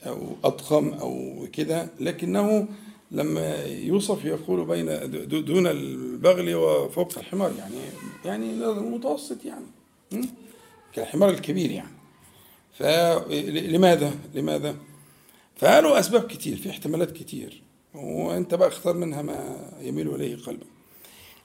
أو 0.07 0.37
أضخم 0.45 0.89
أو 0.89 1.47
كده؟ 1.53 1.89
لكنه 2.01 2.69
لما 3.11 3.65
يوصف 3.65 4.25
يقول 4.25 4.65
بين 4.67 4.87
دون 5.45 5.67
البغل 5.67 6.55
وفوق 6.55 7.19
الحمار 7.19 7.53
يعني 7.59 7.75
يعني 8.25 8.53
متوسط 8.81 9.45
يعني 9.45 9.65
كالحمار 10.93 11.31
الكبير 11.31 11.71
يعني. 11.71 11.99
فلماذا 12.79 14.15
لماذا؟ 14.35 14.77
فقالوا 15.57 15.99
أسباب 15.99 16.27
كتير 16.27 16.57
في 16.57 16.71
احتمالات 16.71 17.11
كتير 17.11 17.63
وأنت 17.95 18.55
بقى 18.55 18.69
اختار 18.69 18.95
منها 18.97 19.23
ما 19.23 19.57
يميل 19.81 20.15
إليه 20.15 20.37
قلبك. 20.37 20.67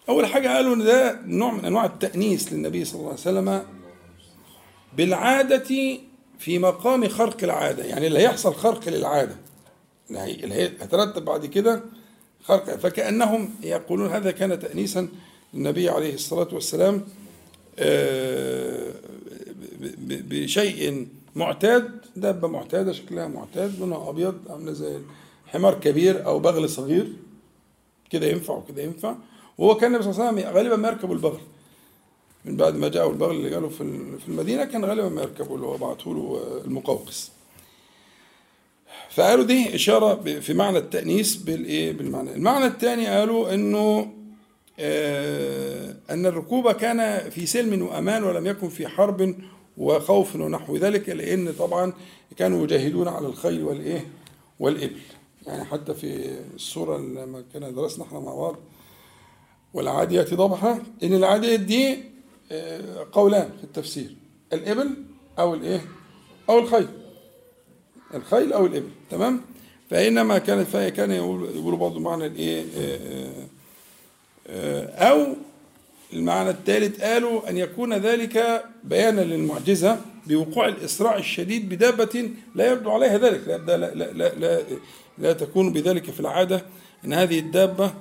أول 0.09 0.25
حاجة 0.25 0.47
قالوا 0.47 0.75
إن 0.75 0.83
ده 0.83 1.19
نوع 1.25 1.51
من 1.53 1.65
أنواع 1.65 1.85
التأنيث 1.85 2.53
للنبي 2.53 2.85
صلى 2.85 2.95
الله 2.99 3.09
عليه 3.09 3.19
وسلم 3.19 3.63
بالعادة 4.97 5.97
في 6.39 6.59
مقام 6.59 7.07
خرق 7.07 7.43
العادة 7.43 7.83
يعني 7.85 8.07
اللي 8.07 8.19
هيحصل 8.19 8.55
خرق 8.55 8.89
للعادة. 8.89 9.35
اللي 10.11 10.55
هي 10.55 10.65
هترتب 10.67 11.25
بعد 11.25 11.45
كده 11.45 11.83
خرق. 12.43 12.75
فكأنهم 12.75 13.49
يقولون 13.63 14.09
هذا 14.09 14.31
كان 14.31 14.59
تانيثا 14.59 15.07
للنبي 15.53 15.89
عليه 15.89 16.13
الصلاة 16.13 16.47
والسلام 16.53 17.03
بشيء 20.29 21.07
معتاد 21.35 21.91
دابة 22.15 22.47
معتادة 22.47 22.91
شكلها 22.91 23.27
معتاد 23.27 23.79
لونها 23.79 24.09
أبيض 24.09 24.35
عاملة 24.49 24.71
زي 24.71 24.97
حمار 25.47 25.79
كبير 25.79 26.25
أو 26.25 26.39
بغل 26.39 26.69
صغير. 26.69 27.13
كده 28.09 28.27
ينفع 28.27 28.53
وكده 28.53 28.81
ينفع. 28.81 29.15
وهو 29.57 29.75
كان 29.75 29.95
النبي 29.95 30.03
صلى 30.03 30.11
الله 30.11 30.25
عليه 30.25 30.41
وسلم 30.41 30.55
غالبا 30.57 30.75
ما 30.75 30.87
يركب 30.87 31.11
البغل. 31.11 31.39
من 32.45 32.57
بعد 32.57 32.75
ما 32.75 32.87
جاءوا 32.87 33.11
البغل 33.11 33.35
اللي 33.35 33.53
قالوا 33.55 33.69
في 33.69 34.27
المدينة 34.27 34.65
كان 34.65 34.85
غالبا 34.85 35.09
ما 35.09 35.21
يركبوا 35.21 35.55
اللي 35.55 35.67
هو 35.67 35.97
له 36.05 36.61
المقوقس. 36.65 37.31
فقالوا 39.09 39.43
دي 39.45 39.75
إشارة 39.75 40.39
في 40.39 40.53
معنى 40.53 40.77
التأنيث 40.77 41.35
بالإيه؟ 41.35 41.91
بالمعنى. 41.91 42.35
المعنى 42.35 42.65
الثاني 42.65 43.07
قالوا 43.07 43.53
إنه 43.53 44.13
آه 44.79 45.95
أن 46.09 46.25
الركوب 46.25 46.71
كان 46.71 47.29
في 47.29 47.45
سلم 47.45 47.81
وأمان 47.81 48.23
ولم 48.23 48.47
يكن 48.47 48.69
في 48.69 48.87
حرب 48.87 49.35
وخوف 49.77 50.35
ونحو 50.35 50.77
ذلك 50.77 51.09
لأن 51.09 51.53
طبعا 51.53 51.93
كانوا 52.37 52.63
يجاهدون 52.63 53.07
على 53.07 53.27
الخيل 53.27 53.63
والإيه؟ 53.63 54.07
والإبل. 54.59 55.01
يعني 55.47 55.65
حتى 55.65 55.93
في 55.93 56.37
السورة 56.55 56.97
لما 56.97 57.43
كنا 57.53 57.71
درسنا 57.71 58.05
إحنا 58.05 58.19
مع 58.19 58.35
بعض 58.35 58.55
والعاديات 59.73 60.33
ضبحا 60.33 60.83
إن 61.03 61.13
العاديات 61.13 61.59
دي 61.59 61.97
قولان 63.11 63.49
في 63.57 63.63
التفسير 63.63 64.15
الإبل 64.53 64.89
أو 65.39 65.53
الإيه؟ 65.53 65.81
أو 66.49 66.59
الخيل. 66.59 66.87
الخيل 68.13 68.53
أو 68.53 68.65
الإبل 68.65 68.89
تمام؟ 69.09 69.41
فإنما 69.89 70.37
كانت 70.37 70.67
فهي 70.67 70.91
كان 70.91 71.11
يقولوا 71.11 71.77
برضه 71.77 71.99
معنى 71.99 72.25
الإيه؟ 72.25 72.63
أو 74.89 75.35
المعنى 76.13 76.49
الثالث 76.49 77.01
قالوا 77.01 77.49
أن 77.49 77.57
يكون 77.57 77.93
ذلك 77.93 78.65
بيانا 78.83 79.21
للمعجزة 79.21 80.01
بوقوع 80.27 80.67
الإسراع 80.67 81.17
الشديد 81.17 81.69
بدابة 81.69 82.29
لا 82.55 82.71
يبدو 82.71 82.91
عليها 82.91 83.17
ذلك 83.17 83.47
لا 83.47 83.57
لا 83.57 83.77
لا, 83.77 84.11
لا, 84.13 84.35
لا 84.35 84.61
لا 85.17 85.33
تكون 85.33 85.73
بذلك 85.73 86.11
في 86.11 86.19
العادة 86.19 86.65
أن 87.05 87.13
هذه 87.13 87.39
الدابة 87.39 87.93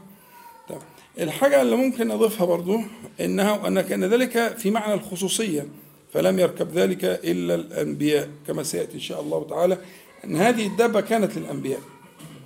الحاجة 1.21 1.63
اللي 1.63 1.77
ممكن 1.77 2.11
أضيفها 2.11 2.47
برضو 2.47 2.81
إنها 3.21 3.69
أن 3.69 3.81
كان 3.81 4.05
ذلك 4.05 4.57
في 4.59 4.71
معنى 4.71 4.95
الخصوصية 4.95 5.67
فلم 6.13 6.39
يركب 6.39 6.73
ذلك 6.73 7.05
إلا 7.05 7.55
الأنبياء 7.55 8.29
كما 8.47 8.63
سيأتي 8.63 8.95
إن 8.95 9.01
شاء 9.01 9.21
الله 9.21 9.47
تعالى 9.51 9.79
أن 10.25 10.37
هذه 10.37 10.67
الدابة 10.67 11.01
كانت 11.01 11.39
للأنبياء 11.39 11.81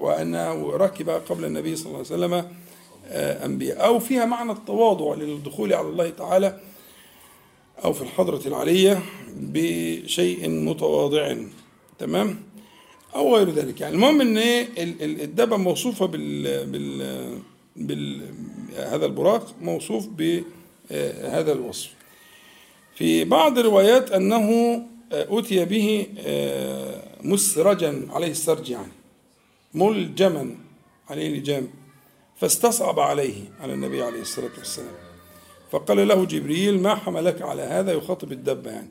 وأنه 0.01 0.71
ركب 0.71 1.11
قبل 1.11 1.45
النبي 1.45 1.77
صلى 1.77 1.87
الله 1.87 1.97
عليه 1.97 2.07
وسلم 2.07 2.51
أنبياء. 3.45 3.87
أو 3.87 3.99
فيها 3.99 4.25
معنى 4.25 4.53
التواضع 4.53 5.14
للدخول 5.14 5.73
على 5.73 5.89
الله 5.89 6.11
تعالى 6.11 6.61
أو 7.85 7.93
في 7.93 8.03
الحضرة 8.03 8.41
العلية 8.47 9.03
بشيء 9.37 10.49
متواضع 10.49 11.37
تمام؟ 11.99 12.43
أو 13.14 13.37
غير 13.37 13.51
ذلك. 13.51 13.81
يعني 13.81 13.95
المهم 13.95 14.21
إن 14.21 14.39
إيه 14.39 14.69
الدابة 15.25 15.57
موصوفة 15.57 16.07
بال 16.07 16.67
بال 16.67 17.39
بال 17.77 18.23
هذا 18.77 19.07
البراق 19.07 19.55
موصوف 19.61 20.07
بهذا 20.07 21.53
الوصف. 21.53 21.91
في 22.95 23.24
بعض 23.24 23.59
الروايات 23.59 24.11
أنه 24.11 24.81
أتي 25.12 25.64
به 25.64 26.07
مسرجا 27.22 28.07
عليه 28.11 28.31
السرج 28.31 28.70
يعني 28.70 28.93
ملجما 29.74 30.55
عليه 31.11 31.29
لجام 31.29 31.68
فاستصعب 32.37 33.01
عليه 33.01 33.35
على 33.61 33.72
النبي 33.72 34.03
عليه 34.03 34.20
الصلاة 34.20 34.51
والسلام. 34.59 34.95
فقال 35.70 36.09
له 36.09 36.24
جبريل 36.24 36.83
ما 36.83 36.95
حملك 36.95 37.43
على 37.43 37.62
هذا؟ 37.62 37.93
يخاطب 37.93 38.33
الدابه 38.33 38.70
يعني. 38.70 38.89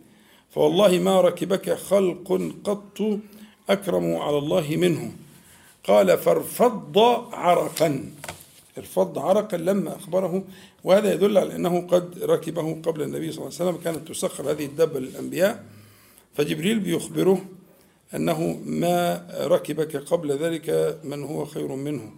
فوالله 0.52 1.00
ما 1.00 1.22
ركبك 1.22 1.74
خلق 1.74 2.52
قط 2.64 3.20
أكرم 3.70 4.16
على 4.16 4.38
الله 4.38 4.76
منه. 4.76 5.12
قال 5.84 6.18
فارفض 6.18 6.98
عرقا. 7.34 8.06
ارفض 8.78 9.20
عرقا 9.20 9.58
لما 9.58 9.96
أخبره 9.96 10.44
وهذا 10.84 11.14
يدل 11.14 11.38
على 11.38 11.56
أنه 11.56 11.88
قد 11.88 12.24
ركبه 12.24 12.82
قبل 12.82 13.02
النبي 13.02 13.32
صلى 13.32 13.46
الله 13.46 13.56
عليه 13.60 13.70
وسلم 13.70 13.84
كانت 13.84 14.08
تسخر 14.08 14.52
هذه 14.52 14.66
الدابة 14.66 15.00
للأنبياء. 15.00 15.64
فجبريل 16.34 16.80
بيخبره 16.80 17.46
أنه 18.16 18.60
ما 18.66 19.28
ركبك 19.42 19.98
قبل 19.98 20.32
ذلك 20.32 21.00
من 21.04 21.24
هو 21.24 21.46
خير 21.46 21.68
منه 21.68 22.12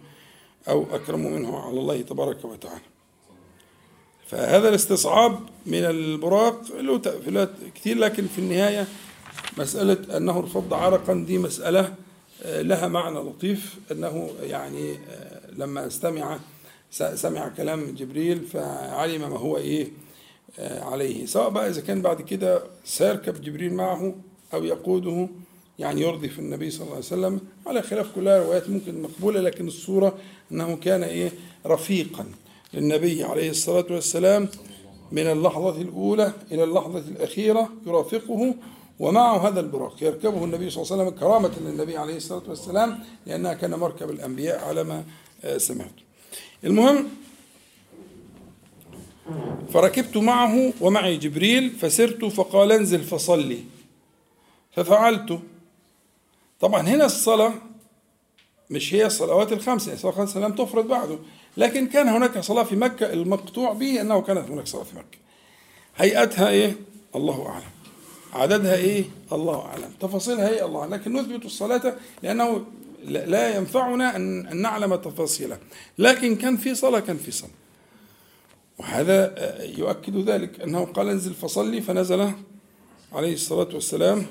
أو 0.68 0.86
أكرم 0.92 1.32
منه 1.32 1.58
على 1.58 1.80
الله 1.80 2.00
تبارك 2.00 2.44
وتعالى. 2.44 2.80
فهذا 4.26 4.68
الاستصعاب 4.68 5.38
من 5.66 5.84
البراق 5.84 6.76
له 6.80 6.98
تأفيلات 6.98 7.50
كثير 7.74 7.98
لكن 7.98 8.26
في 8.26 8.38
النهاية 8.38 8.86
مسألة 9.58 10.16
أنه 10.16 10.38
ارفض 10.38 10.74
عرقا 10.74 11.14
دي 11.14 11.38
مسألة 11.38 11.94
لها 12.44 12.88
معنى 12.88 13.18
لطيف 13.18 13.74
أنه 13.92 14.30
يعني 14.42 14.92
آه، 14.92 15.40
لما 15.56 15.86
استمع 15.86 16.38
سمع 16.90 17.48
كلام 17.48 17.94
جبريل 17.94 18.40
فعلم 18.40 19.20
ما 19.20 19.38
هو 19.38 19.56
إيه 19.56 19.88
آه، 20.58 20.82
عليه. 20.84 21.26
سواء 21.26 21.48
بقى 21.50 21.68
إذا 21.68 21.80
كان 21.80 22.02
بعد 22.02 22.22
كده 22.22 22.62
سيركب 22.84 23.40
جبريل 23.42 23.74
معه 23.74 24.14
أو 24.54 24.64
يقوده 24.64 25.28
يعني 25.78 26.00
يرضي 26.00 26.28
في 26.28 26.38
النبي 26.38 26.70
صلى 26.70 26.80
الله 26.82 26.94
عليه 26.94 27.04
وسلم 27.04 27.40
على 27.66 27.82
خلاف 27.82 28.14
كلها 28.14 28.38
روايات 28.44 28.70
ممكن 28.70 29.02
مقبولة 29.02 29.40
لكن 29.40 29.66
الصورة 29.66 30.18
أنه 30.52 30.76
كان 30.76 31.02
إيه 31.02 31.32
رفيقا 31.66 32.26
للنبي 32.74 33.24
عليه 33.24 33.50
الصلاة 33.50 33.86
والسلام 33.90 34.48
من 35.12 35.22
اللحظة 35.26 35.80
الأولى 35.80 36.32
إلى 36.52 36.64
اللحظة 36.64 36.98
الأخيرة 36.98 37.68
يرافقه 37.86 38.54
ومعه 38.98 39.48
هذا 39.48 39.60
البراق 39.60 40.02
يركبه 40.02 40.44
النبي 40.44 40.70
صلى 40.70 40.82
الله 40.82 40.92
عليه 40.92 41.02
وسلم 41.04 41.20
كرامة 41.20 41.52
للنبي 41.60 41.96
عليه 41.96 42.16
الصلاة 42.16 42.42
والسلام 42.48 43.04
لأنها 43.26 43.54
كان 43.54 43.74
مركب 43.74 44.10
الأنبياء 44.10 44.64
على 44.64 44.84
ما 44.84 45.04
آه، 45.44 45.58
سمعت 45.58 45.92
المهم 46.64 47.08
فركبت 49.72 50.16
معه 50.16 50.72
ومعي 50.80 51.16
جبريل 51.16 51.70
فسرت 51.70 52.24
فقال 52.24 52.72
انزل 52.72 53.04
فصلي. 53.04 53.64
ففعلت. 54.72 55.40
طبعا 56.60 56.82
هنا 56.82 57.04
الصلاة 57.04 57.52
مش 58.70 58.94
هي 58.94 59.06
الصلوات 59.06 59.52
الخمسة 59.52 59.92
الصلاة 59.92 60.12
الخمسة 60.12 60.40
لم 60.40 60.54
تفرض 60.54 60.88
بعده. 60.88 61.18
لكن 61.56 61.86
كان 61.86 62.08
هناك 62.08 62.38
صلاة 62.38 62.62
في 62.62 62.76
مكة 62.76 63.12
المقطوع 63.12 63.72
به 63.72 64.00
أنه 64.00 64.20
كانت 64.20 64.50
هناك 64.50 64.66
صلاة 64.66 64.82
في 64.82 64.96
مكة. 64.96 65.18
هيئتها 65.96 66.48
إيه؟ 66.48 66.76
الله 67.16 67.46
أعلم. 67.46 67.77
عددها 68.32 68.76
إيه؟ 68.76 69.04
الله 69.32 69.60
أعلم. 69.66 69.90
تفاصيلها 70.00 70.48
إيه؟ 70.48 70.64
الله 70.66 70.80
أعلم. 70.80 70.94
لكن 70.94 71.12
نثبت 71.16 71.44
الصلاة 71.44 71.94
لأنه 72.22 72.64
لا 73.04 73.56
ينفعنا 73.56 74.16
أن 74.16 74.56
نعلم 74.62 74.94
تفاصيلها. 74.94 75.58
لكن 75.98 76.36
كان 76.36 76.56
في 76.56 76.74
صلاة 76.74 77.00
كان 77.00 77.16
في 77.16 77.30
صلاة. 77.30 77.50
وهذا 78.78 79.34
يؤكد 79.78 80.16
ذلك. 80.30 80.60
أنه 80.60 80.84
قال 80.84 81.08
انزل 81.08 81.34
فصلي 81.34 81.80
فنزل 81.80 82.32
عليه 83.12 83.34
الصلاة 83.34 83.68
والسلام 83.74 84.26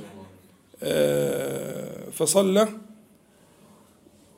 آه، 0.84 2.10
فصلى 2.10 2.68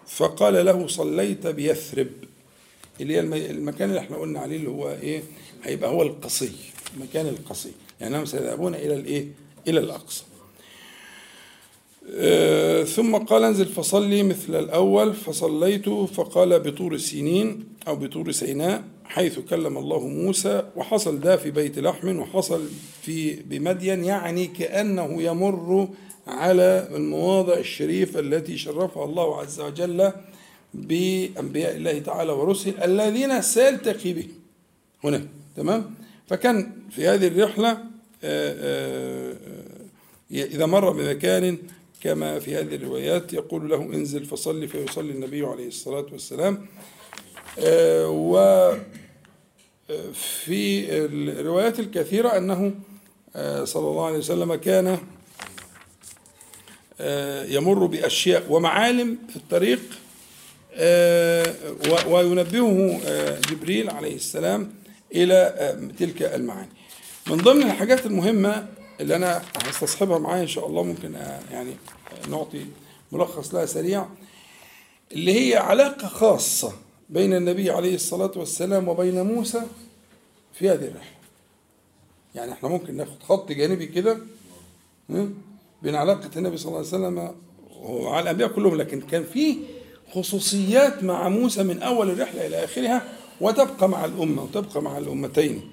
فقال 0.07 0.65
له 0.65 0.87
صليت 0.87 1.47
بيثرب. 1.47 2.07
اللي 3.01 3.15
هي 3.15 3.19
المكان 3.51 3.89
اللي 3.89 3.99
إحنا 3.99 4.17
قلنا 4.17 4.39
عليه 4.39 4.57
اللي 4.57 4.69
هو 4.69 4.89
إيه؟ 4.89 5.23
هيبقى 5.63 5.89
هو 5.89 6.01
القصي 6.03 6.51
المكان 6.97 7.27
القصي. 7.27 7.71
يعني 8.01 8.17
هم 8.17 8.25
سيذهبون 8.25 8.75
إلى 8.75 8.93
الإيه؟ 8.95 9.27
إلى 9.67 9.79
الأقصى. 9.79 10.23
آه 12.15 12.83
ثم 12.83 13.15
قال 13.15 13.43
انزل 13.43 13.65
فصلي 13.65 14.23
مثل 14.23 14.55
الأول. 14.59 15.13
فصليت 15.13 15.89
فقال 15.89 16.59
بطور 16.59 16.97
سينين 16.97 17.63
أو 17.87 17.95
بطور 17.95 18.31
سيناء 18.31 18.83
حيث 19.03 19.39
كلم 19.39 19.77
الله 19.77 20.07
موسى 20.07 20.63
وحصل 20.75 21.19
ده 21.19 21.37
في 21.37 21.51
بيت 21.51 21.79
لحم 21.79 22.19
وحصل 22.19 22.61
في 23.01 23.35
بمدين 23.35 24.03
يعني 24.03 24.47
كأنه 24.47 25.21
يمر 25.23 25.89
على 26.27 26.89
المواضع 26.95 27.53
الشريفة 27.53 28.19
التي 28.19 28.57
شرفها 28.57 29.05
الله 29.05 29.39
عز 29.41 29.59
وجل 29.61 30.11
بأنبياء 30.73 31.75
الله 31.75 31.99
تعالى 31.99 32.31
ورسله 32.31 32.85
الذين 32.85 33.41
سيلتقي 33.41 34.13
بهم. 34.13 34.27
هنا 35.03 35.27
تمام؟ 35.55 35.95
فكان 36.27 36.71
في 36.91 37.07
هذه 37.07 37.27
الرحلة 37.27 37.77
إذا 40.31 40.65
مر 40.65 40.91
بمكان 40.91 41.57
كما 42.01 42.39
في 42.39 42.55
هذه 42.55 42.75
الروايات 42.75 43.33
يقول 43.33 43.69
له 43.69 43.75
انزل 43.75 44.25
فصلي 44.25 44.67
فيصلي 44.67 45.11
النبي 45.11 45.45
عليه 45.45 45.67
الصلاة 45.67 46.05
والسلام. 46.11 46.65
وفي 48.07 48.79
الروايات 51.39 51.79
الكثيرة 51.79 52.37
أنه 52.37 52.73
صلى 53.63 53.87
الله 53.87 54.05
عليه 54.05 54.17
وسلم 54.17 54.55
كان 54.55 54.97
يمر 57.49 57.85
بأشياء 57.85 58.45
ومعالم 58.49 59.17
في 59.29 59.35
الطريق 59.35 59.79
آه، 60.73 61.55
وينبهه 62.07 62.99
آه، 63.05 63.39
جبريل 63.49 63.89
عليه 63.89 64.15
السلام 64.15 64.73
إلى 65.15 65.33
آه، 65.33 65.89
تلك 65.99 66.21
المعاني. 66.23 66.78
من 67.29 67.37
ضمن 67.37 67.63
الحاجات 67.63 68.05
المهمة 68.05 68.67
اللي 69.01 69.15
أنا 69.15 69.41
هستصحبها 69.65 70.17
معايا 70.19 70.41
إن 70.41 70.47
شاء 70.47 70.67
الله 70.67 70.83
ممكن 70.83 71.13
يعني 71.51 71.73
نعطي 72.29 72.65
ملخص 73.11 73.53
لها 73.53 73.65
سريع 73.65 74.05
اللي 75.11 75.39
هي 75.51 75.57
علاقة 75.57 76.07
خاصة 76.07 76.73
بين 77.09 77.33
النبي 77.33 77.71
عليه 77.71 77.95
الصلاة 77.95 78.31
والسلام 78.35 78.87
وبين 78.87 79.21
موسى 79.21 79.61
في 80.53 80.69
هذه 80.69 80.85
الرحلة. 80.85 81.19
يعني 82.35 82.51
إحنا 82.51 82.69
ممكن 82.69 82.97
ناخد 82.97 83.23
خط 83.23 83.51
جانبي 83.51 83.85
كده 83.85 84.17
بين 85.81 85.95
علاقة 85.95 86.29
النبي 86.37 86.57
صلى 86.57 86.67
الله 86.67 86.77
عليه 86.77 86.87
وسلم 86.87 87.35
وعلى 87.81 88.23
الأنبياء 88.23 88.49
كلهم 88.49 88.75
لكن 88.75 89.01
كان 89.01 89.23
فيه 89.23 89.57
خصوصيات 90.13 91.03
مع 91.03 91.29
موسى 91.29 91.63
من 91.63 91.81
أول 91.81 92.09
الرحلة 92.09 92.47
إلى 92.47 92.63
آخرها 92.63 93.01
وتبقى 93.41 93.89
مع 93.89 94.05
الأمة 94.05 94.43
وتبقى 94.43 94.81
مع 94.81 94.97
الأمتين. 94.97 95.71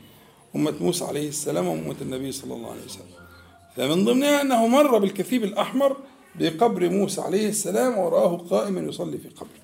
أمة 0.57 0.75
موسى 0.81 1.05
عليه 1.05 1.29
السلام 1.29 1.67
وأمة 1.67 1.97
النبي 2.01 2.33
صلى 2.33 2.55
الله 2.55 2.71
عليه 2.71 2.85
وسلم. 2.85 3.17
فمن 3.77 4.05
ضمنها 4.05 4.43
أنه 4.43 4.67
مر 4.67 4.99
بالكثيب 4.99 5.45
الأحمر 5.45 5.97
بقبر 6.35 6.91
موسى 6.91 7.21
عليه 7.21 7.49
السلام 7.49 7.99
ورآه 7.99 8.37
قائما 8.37 8.81
يصلي 8.81 9.19
في 9.19 9.29
قبره. 9.29 9.61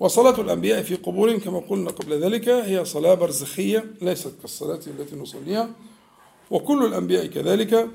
وصلاة 0.00 0.40
الأنبياء 0.40 0.82
في 0.82 0.94
قبورهم 0.94 1.38
كما 1.38 1.58
قلنا 1.58 1.90
قبل 1.90 2.20
ذلك 2.24 2.48
هي 2.48 2.84
صلاة 2.84 3.14
برزخية 3.14 3.84
ليست 4.02 4.32
كالصلاة 4.40 4.80
التي 4.86 5.16
نصليها. 5.16 5.70
وكل 6.50 6.84
الأنبياء 6.84 7.26
كذلك 7.26 7.88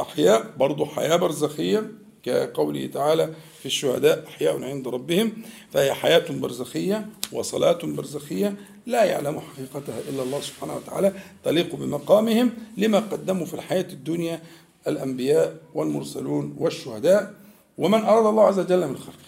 أحياء 0.00 0.54
برضو 0.56 0.84
حياة 0.84 1.16
برزخية. 1.16 2.03
كقوله 2.24 2.86
تعالى 2.86 3.34
في 3.60 3.66
الشهداء 3.66 4.24
أحياء 4.28 4.62
عند 4.62 4.88
ربهم 4.88 5.32
فهي 5.72 5.94
حياة 5.94 6.24
برزخية 6.30 7.06
وصلاة 7.32 7.78
برزخية 7.82 8.56
لا 8.86 9.04
يعلم 9.04 9.40
حقيقتها 9.40 10.00
إلا 10.08 10.22
الله 10.22 10.40
سبحانه 10.40 10.76
وتعالى 10.76 11.12
تليق 11.44 11.74
بمقامهم 11.74 12.50
لما 12.76 12.98
قدموا 12.98 13.46
في 13.46 13.54
الحياة 13.54 13.86
الدنيا 13.92 14.42
الأنبياء 14.86 15.56
والمرسلون 15.74 16.56
والشهداء 16.58 17.34
ومن 17.78 17.98
أراد 18.04 18.26
الله 18.26 18.42
عز 18.42 18.58
وجل 18.58 18.88
من 18.88 18.96
خلقه. 18.96 19.18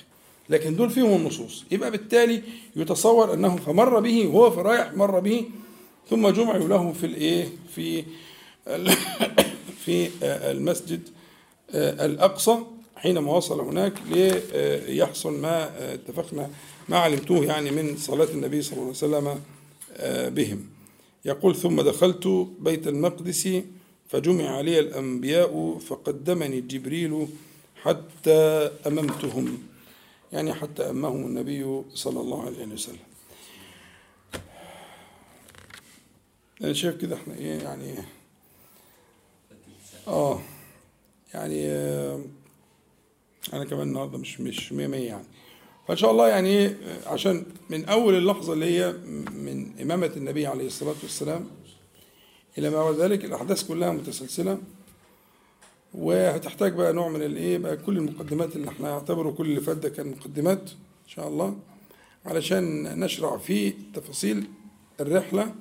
لكن 0.49 0.76
دول 0.76 0.90
فيهم 0.90 1.16
النصوص. 1.16 1.64
يبقى 1.70 1.90
بالتالي 1.90 2.42
يتصور 2.76 3.34
أنه 3.34 3.57
فمر 3.57 4.01
به 4.01 4.26
وهو 4.26 4.51
في 4.51 4.61
رايح 4.61 4.92
مر 4.94 5.20
به 5.20 5.44
ثم 6.11 6.28
جمعوا 6.28 6.68
له 6.68 6.92
في 6.92 7.07
الإيه؟ 7.07 7.49
في 7.74 8.05
في 9.84 10.09
المسجد 10.22 11.01
الأقصى 11.74 12.59
حينما 12.97 13.32
وصل 13.32 13.61
هناك 13.61 13.92
ليحصل 14.11 15.40
ما 15.40 15.70
اتفقنا 15.94 16.51
ما 16.88 16.99
علمتوه 16.99 17.44
يعني 17.44 17.70
من 17.70 17.97
صلاة 17.97 18.28
النبي 18.34 18.62
صلى 18.62 18.72
الله 18.72 18.82
عليه 18.84 18.90
وسلم 18.90 19.40
آه، 19.97 20.28
بهم. 20.28 20.66
يقول 21.24 21.57
ثم 21.57 21.80
دخلت 21.80 22.26
بيت 22.61 22.86
المقدس 22.88 23.49
فجمع 24.09 24.57
علي 24.57 24.78
الأنبياء 24.78 25.78
فقدمني 25.78 26.61
جبريل 26.61 27.28
حتى 27.82 28.70
أممتهم. 28.86 29.59
يعني 30.32 30.55
حتى 30.55 30.82
أمهم 30.90 31.26
النبي 31.26 31.82
صلى 31.94 32.20
الله 32.20 32.42
عليه 32.47 32.66
وسلم. 32.66 32.97
أنا 36.64 36.72
شايف 36.72 36.97
كده 36.97 37.16
إحنا 37.16 37.34
إيه 37.34 37.59
يعني 37.62 37.94
آه 40.09 40.40
يعني 41.34 41.66
آه 41.66 42.20
أنا 43.55 43.64
كمان 43.64 43.88
النهارده 43.88 44.18
مش 44.18 44.40
مش 44.40 44.72
100 44.72 44.86
100 44.86 45.01
يعني. 45.01 45.24
فإن 45.88 45.97
شاء 45.97 46.11
الله 46.11 46.28
يعني 46.28 46.49
إيه 46.49 46.76
عشان 47.07 47.44
من 47.70 47.84
أول 47.84 48.14
اللحظة 48.14 48.53
اللي 48.53 48.66
هي 48.66 48.92
من 49.34 49.80
إمامة 49.82 50.11
النبي 50.16 50.47
عليه 50.47 50.66
الصلاة 50.66 50.94
والسلام 51.03 51.47
إلى 52.59 52.70
ما 52.70 52.84
بعد 52.84 52.94
ذلك 52.94 53.24
الأحداث 53.24 53.68
كلها 53.68 53.92
متسلسلة. 53.92 54.59
وهتحتاج 55.94 56.72
بقى 56.72 56.92
نوع 56.92 57.09
من 57.09 57.22
الإيه 57.22 57.59
بقى 57.59 57.76
كل 57.76 57.99
المقدمات 57.99 58.57
اللي 58.57 58.68
إحنا 58.68 58.90
نعتبره 58.90 59.30
كل 59.30 59.47
اللي 59.47 59.61
فات 59.61 59.76
ده 59.76 59.88
كان 59.88 60.11
مقدمات 60.11 60.61
إن 60.70 61.09
شاء 61.09 61.28
الله 61.28 61.57
علشان 62.26 62.82
نشرع 63.01 63.36
في 63.36 63.70
تفاصيل 63.94 64.44
الرحلة 65.01 65.55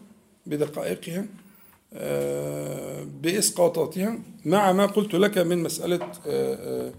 بدقائقها 0.45 1.25
آه، 1.93 3.03
بإسقاطاتها 3.21 4.19
مع 4.45 4.71
ما 4.71 4.85
قلت 4.85 5.13
لك 5.15 5.37
من 5.37 5.63
مسألة 5.63 5.95
آه، 6.05 6.09
آه، 6.27 6.93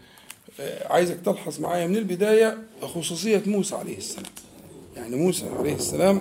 عايزك 0.61 1.21
تلحظ 1.25 1.61
معايا 1.61 1.87
من 1.87 1.97
البداية 1.97 2.59
خصوصية 2.83 3.43
موسى 3.47 3.75
عليه 3.77 3.99
السلام. 3.99 4.33
يعني 4.97 5.17
موسى 5.17 5.49
عليه 5.49 5.75
السلام 5.75 6.21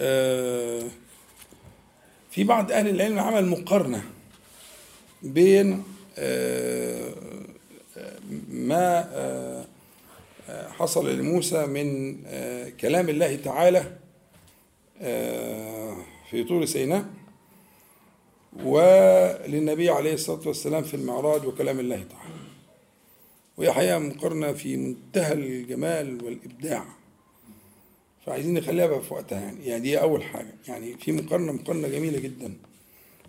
آه، 0.00 0.82
في 2.30 2.44
بعض 2.44 2.72
أهل 2.72 2.88
العلم 2.88 3.18
عمل 3.18 3.46
مقارنة 3.46 4.04
بين 5.22 5.84
ما 8.48 9.64
حصل 10.68 11.18
لموسى 11.18 11.66
من 11.66 12.16
كلام 12.80 13.08
الله 13.08 13.36
تعالى 13.36 13.92
في 16.30 16.44
طور 16.48 16.64
سيناء. 16.64 17.04
وللنبي 18.64 19.90
عليه 19.90 20.14
الصلاة 20.14 20.48
والسلام 20.48 20.82
في 20.82 20.94
المعراج 20.94 21.46
وكلام 21.46 21.80
الله 21.80 21.96
تعالى. 21.96 22.34
وهي 23.56 23.72
حقيقة 23.72 23.98
مقارنة 23.98 24.52
في 24.52 24.76
منتهى 24.76 25.32
الجمال 25.32 26.24
والإبداع. 26.24 26.84
فعايزين 28.26 28.54
نخليها 28.54 28.86
بقى 28.86 29.02
في 29.02 29.14
وقتها 29.14 29.40
يعني. 29.40 29.66
يعني 29.66 29.82
دي 29.82 30.00
أول 30.00 30.22
حاجة. 30.22 30.54
يعني 30.68 30.96
في 30.96 31.12
مقارنة 31.12 31.52
مقارنة 31.52 31.88
جميلة 31.88 32.18
جدا 32.18 32.54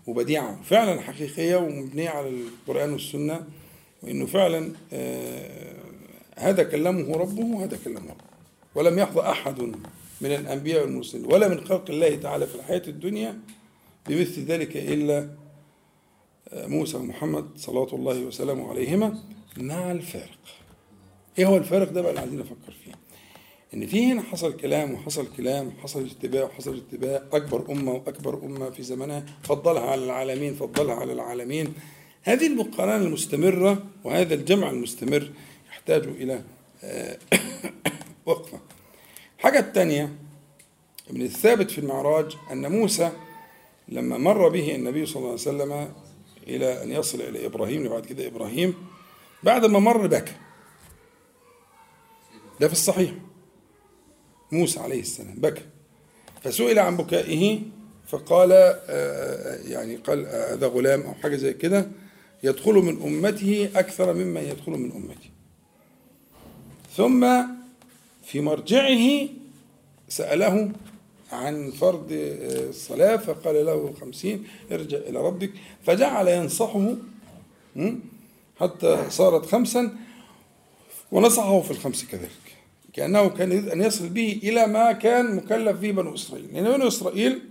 وبديعة 0.06 0.62
فعلا 0.62 1.00
حقيقية 1.00 1.56
ومبنية 1.56 2.08
على 2.08 2.28
القرآن 2.28 2.92
والسنة 2.92 3.46
وإنه 4.02 4.26
فعلا 4.26 4.72
آه 4.92 5.76
هذا 6.36 6.62
كلمه 6.62 7.16
ربه 7.16 7.44
وهذا 7.44 7.78
كلمه 7.84 8.00
ربه. 8.00 8.24
ولم 8.74 8.98
يحظى 8.98 9.20
أحد 9.20 9.60
من 10.20 10.32
الأنبياء 10.32 10.82
والمرسلين 10.82 11.24
ولا 11.32 11.48
من 11.48 11.60
خلق 11.66 11.90
الله 11.90 12.16
تعالى 12.16 12.46
في 12.46 12.54
الحياة 12.54 12.82
الدنيا 12.88 13.38
بمثل 14.08 14.44
ذلك 14.44 14.76
إلا 14.76 15.30
موسى 16.52 16.96
ومحمد 16.96 17.46
صلوات 17.56 17.94
الله 17.94 18.20
وسلامه 18.20 18.70
عليهما 18.70 19.18
مع 19.56 19.92
الفارق. 19.92 20.38
إيه 21.38 21.46
هو 21.46 21.56
الفارق 21.56 21.92
ده 21.92 22.00
بقى 22.02 22.10
اللي 22.10 22.20
عايزين 22.20 22.38
نفكر 22.38 22.72
فيه؟ 22.84 22.92
إن 23.74 23.86
في 23.86 24.12
هنا 24.12 24.22
حصل 24.22 24.56
كلام 24.56 24.94
وحصل 24.94 25.26
كلام 25.36 25.72
حصل 25.82 26.04
اجتباء 26.04 26.44
وحصل 26.44 26.74
اجتباء 26.74 27.28
أكبر 27.32 27.72
أمة 27.72 27.92
وأكبر 27.92 28.44
أمة 28.44 28.70
في 28.70 28.82
زمنها 28.82 29.26
فضلها 29.42 29.82
على 29.82 30.04
العالمين 30.04 30.54
فضلها 30.54 30.94
على 30.94 31.12
العالمين. 31.12 31.74
هذه 32.22 32.46
المقارنه 32.46 32.96
المستمرة 33.06 33.84
وهذا 34.04 34.34
الجمع 34.34 34.70
المستمر 34.70 35.30
يحتاج 35.68 36.02
إلى 36.04 36.42
وقفة. 38.26 38.60
الحاجة 39.38 39.58
الثانية 39.58 40.12
من 41.10 41.22
الثابت 41.22 41.70
في 41.70 41.78
المعراج 41.78 42.36
أن 42.52 42.72
موسى 42.72 43.12
لما 43.88 44.18
مر 44.18 44.48
به 44.48 44.74
النبي 44.74 45.06
صلى 45.06 45.16
الله 45.16 45.30
عليه 45.30 45.40
وسلم 45.40 45.92
إلى 46.48 46.82
أن 46.82 46.90
يصل 46.90 47.20
إلى 47.20 47.46
إبراهيم 47.46 47.86
وبعد 47.86 48.06
كده 48.06 48.26
إبراهيم 48.26 48.74
بعد 49.42 49.64
ما 49.64 49.78
مر 49.78 50.06
بكى 50.06 50.32
ده 52.60 52.66
في 52.66 52.72
الصحيح. 52.72 53.10
موسى 54.52 54.80
عليه 54.80 55.00
السلام 55.00 55.34
بكى. 55.34 55.62
فسئل 56.42 56.78
عن 56.78 56.96
بكائه 56.96 57.60
فقال 58.06 58.50
يعني 59.70 59.96
قال 59.96 60.26
هذا 60.26 60.66
غلام 60.66 61.02
أو 61.02 61.14
حاجة 61.14 61.36
زي 61.36 61.52
كده 61.52 61.88
يدخل 62.42 62.72
من 62.74 63.02
أمته 63.02 63.70
أكثر 63.74 64.12
مما 64.14 64.40
يدخل 64.40 64.72
من 64.72 64.92
أمتي. 64.92 65.30
ثم 66.96 67.42
في 68.24 68.40
مرجعه 68.40 69.28
سأله 70.08 70.72
عن 71.32 71.70
فرض 71.70 72.06
الصلاة 72.10 73.16
فقال 73.16 73.66
له 73.66 73.92
خمسين 74.00 74.44
ارجع 74.72 74.98
إلى 74.98 75.18
ربك. 75.18 75.50
فجعل 75.86 76.28
ينصحه 76.28 76.94
حتى 78.60 79.10
صارت 79.10 79.46
خمسا 79.46 79.96
ونصحه 81.12 81.60
في 81.60 81.70
الخمس 81.70 82.04
كذلك. 82.04 82.30
كأنه 82.92 83.28
كان 83.28 83.52
يريد 83.52 83.68
أن 83.68 83.82
يصل 83.82 84.08
به 84.08 84.40
إلى 84.42 84.66
ما 84.66 84.92
كان 84.92 85.36
مكلف 85.36 85.76
به 85.80 85.90
بنو 85.90 86.14
إسرائيل. 86.14 86.54
لأن 86.54 86.76
بنو 86.76 86.88
إسرائيل 86.88 87.42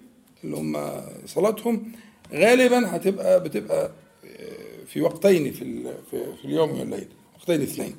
اللي 0.44 0.58
هم 0.58 1.02
صلاتهم 1.26 1.92
غالبا 2.34 2.96
هتبقى 2.96 3.44
بتبقى 3.44 3.92
في 4.88 5.02
وقتين 5.02 5.52
في 5.52 5.84
في 6.12 6.46
اليوم 6.46 6.80
والليل 6.80 7.08
وقتين 7.40 7.62
اثنين. 7.62 7.96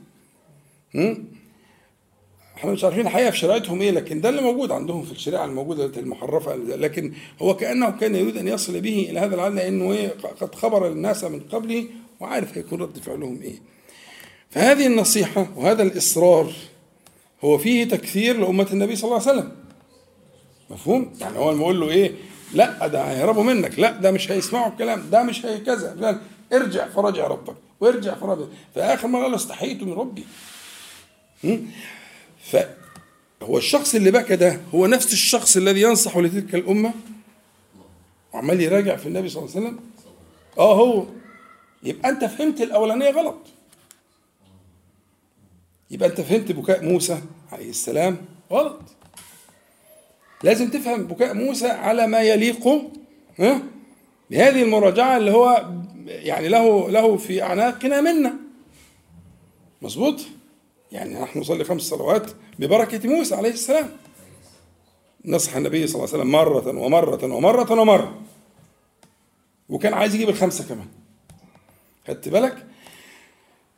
إحنا 2.57 2.73
مش 2.73 2.85
عارفين 2.85 3.07
الحقيقة 3.07 3.31
في 3.31 3.39
شريعتهم 3.39 3.81
إيه 3.81 3.91
لكن 3.91 4.21
ده 4.21 4.29
اللي 4.29 4.43
موجود 4.43 4.71
عندهم 4.71 5.03
في 5.03 5.13
الشريعة 5.13 5.45
الموجودة 5.45 6.01
المحرفة 6.01 6.57
لكن 6.57 7.13
هو 7.43 7.57
كأنه 7.57 7.91
كان 7.91 8.15
يريد 8.15 8.37
أن 8.37 8.49
يصل 8.49 8.81
به 8.81 9.07
إلى 9.11 9.21
هذا 9.21 9.35
العدد 9.35 9.55
لأنه 9.55 9.93
إيه 9.93 10.15
قد 10.41 10.55
خبر 10.55 10.87
الناس 10.89 11.25
من 11.25 11.41
قبله 11.41 11.87
وعارف 12.21 12.59
هيكون 12.59 12.83
رد 12.83 12.99
فعلهم 12.99 13.43
إيه. 13.43 13.59
فهذه 14.51 14.87
النصيحة 14.87 15.47
وهذا 15.57 15.83
الإصرار 15.83 16.53
هو 17.45 17.59
فيه 17.59 17.85
تكثير 17.85 18.41
لأمة 18.41 18.67
النبي 18.73 18.97
صلى 18.97 19.09
الله 19.09 19.29
عليه 19.29 19.39
وسلم. 19.39 19.53
مفهوم؟ 20.71 21.13
يعني 21.21 21.39
هو 21.39 21.53
لما 21.53 21.61
يقول 21.61 21.81
له 21.81 21.91
إيه؟ 21.91 22.13
لا 22.55 22.87
ده 22.87 23.03
هيهربوا 23.03 23.43
منك، 23.43 23.79
لا 23.79 23.91
ده 23.91 24.11
مش 24.11 24.33
هيسمعوا 24.33 24.73
الكلام، 24.73 25.11
ده 25.11 25.23
مش 25.23 25.47
هي 25.47 25.59
كذا، 25.59 26.21
ارجع 26.53 26.89
فرجع 26.89 27.27
ربك، 27.27 27.55
وارجع 27.81 28.15
فرجع، 28.15 28.45
فآخر 28.75 29.09
مرة 29.09 29.23
قال 29.23 29.35
استحييت 29.35 29.83
من 29.83 29.93
ربي. 29.93 30.25
فهو 32.51 33.59
الشخص 33.59 33.95
اللي 33.95 34.11
بكى 34.11 34.37
ده 34.37 34.61
هو 34.75 34.87
نفس 34.87 35.13
الشخص 35.13 35.57
الذي 35.57 35.81
ينصح 35.81 36.17
لتلك 36.17 36.55
الأمة؟ 36.55 36.93
وعمال 38.33 38.61
يراجع 38.61 38.97
في 38.97 39.07
النبي 39.07 39.29
صلى 39.29 39.43
الله 39.43 39.57
عليه 39.57 39.67
وسلم. 39.67 39.81
آه 40.59 40.75
هو. 40.75 41.07
يبقى 41.83 42.09
أنت 42.09 42.25
فهمت 42.25 42.61
الأولانية 42.61 43.11
غلط. 43.11 43.39
يبقى 45.91 46.09
أنت 46.09 46.21
فهمت 46.21 46.53
بكاء 46.53 46.85
موسى 46.85 47.21
عليه 47.53 47.71
السلام 47.71 48.19
غلط. 48.53 48.81
لازم 50.43 50.69
تفهم 50.71 51.03
بكاء 51.05 51.35
موسى 51.35 51.69
على 51.69 52.07
ما 52.07 52.21
يليق 52.21 52.69
بهذه 54.31 54.63
المراجعة 54.63 55.17
اللي 55.17 55.31
هو 55.31 55.71
يعني 56.07 56.49
له 56.49 56.91
له 56.91 57.17
في 57.17 57.43
أعناقنا 57.43 58.01
منا. 58.01 58.35
مظبوط؟ 59.83 60.21
يعني 60.93 61.21
نحن 61.21 61.39
نصلي 61.39 61.65
خمس 61.65 61.83
صلوات 61.83 62.31
ببركة 62.59 63.09
موسى 63.09 63.35
عليه 63.35 63.51
السلام. 63.51 63.89
نصح 65.25 65.57
النبي 65.57 65.87
صلى 65.87 65.95
الله 65.95 66.09
عليه 66.09 66.19
وسلم 66.19 66.33
مرة 66.33 66.79
ومرة 66.79 67.35
ومرة 67.35 67.81
ومرة. 67.81 68.21
وكان 69.69 69.95
عايز 69.95 70.15
يجيب 70.15 70.29
الخمسة 70.29 70.65
كمان. 70.69 70.87
خدت 72.09 72.29
بالك؟ 72.29 72.67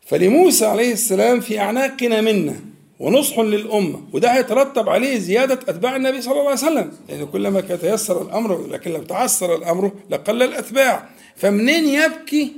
فلموسى 0.06 0.66
عليه 0.66 0.92
السلام 0.92 1.40
في 1.40 1.60
أعناقنا 1.60 2.20
منا 2.20 2.60
ونصح 3.00 3.38
للأمة 3.38 4.00
وده 4.12 4.34
هيترتب 4.34 4.88
عليه 4.88 5.18
زيادة 5.18 5.54
أتباع 5.54 5.96
النبي 5.96 6.20
صلى 6.20 6.32
الله 6.32 6.42
عليه 6.44 6.52
وسلم. 6.52 6.92
لأن 7.08 7.26
كلما 7.26 7.60
تيسر 7.60 8.22
الأمر 8.22 8.66
لكن 8.66 8.90
لو 8.90 9.02
تعسر 9.02 9.54
الأمر 9.54 9.92
لقل 10.10 10.42
الأتباع. 10.42 11.08
فمنين 11.36 11.84
يبكي 11.84 12.52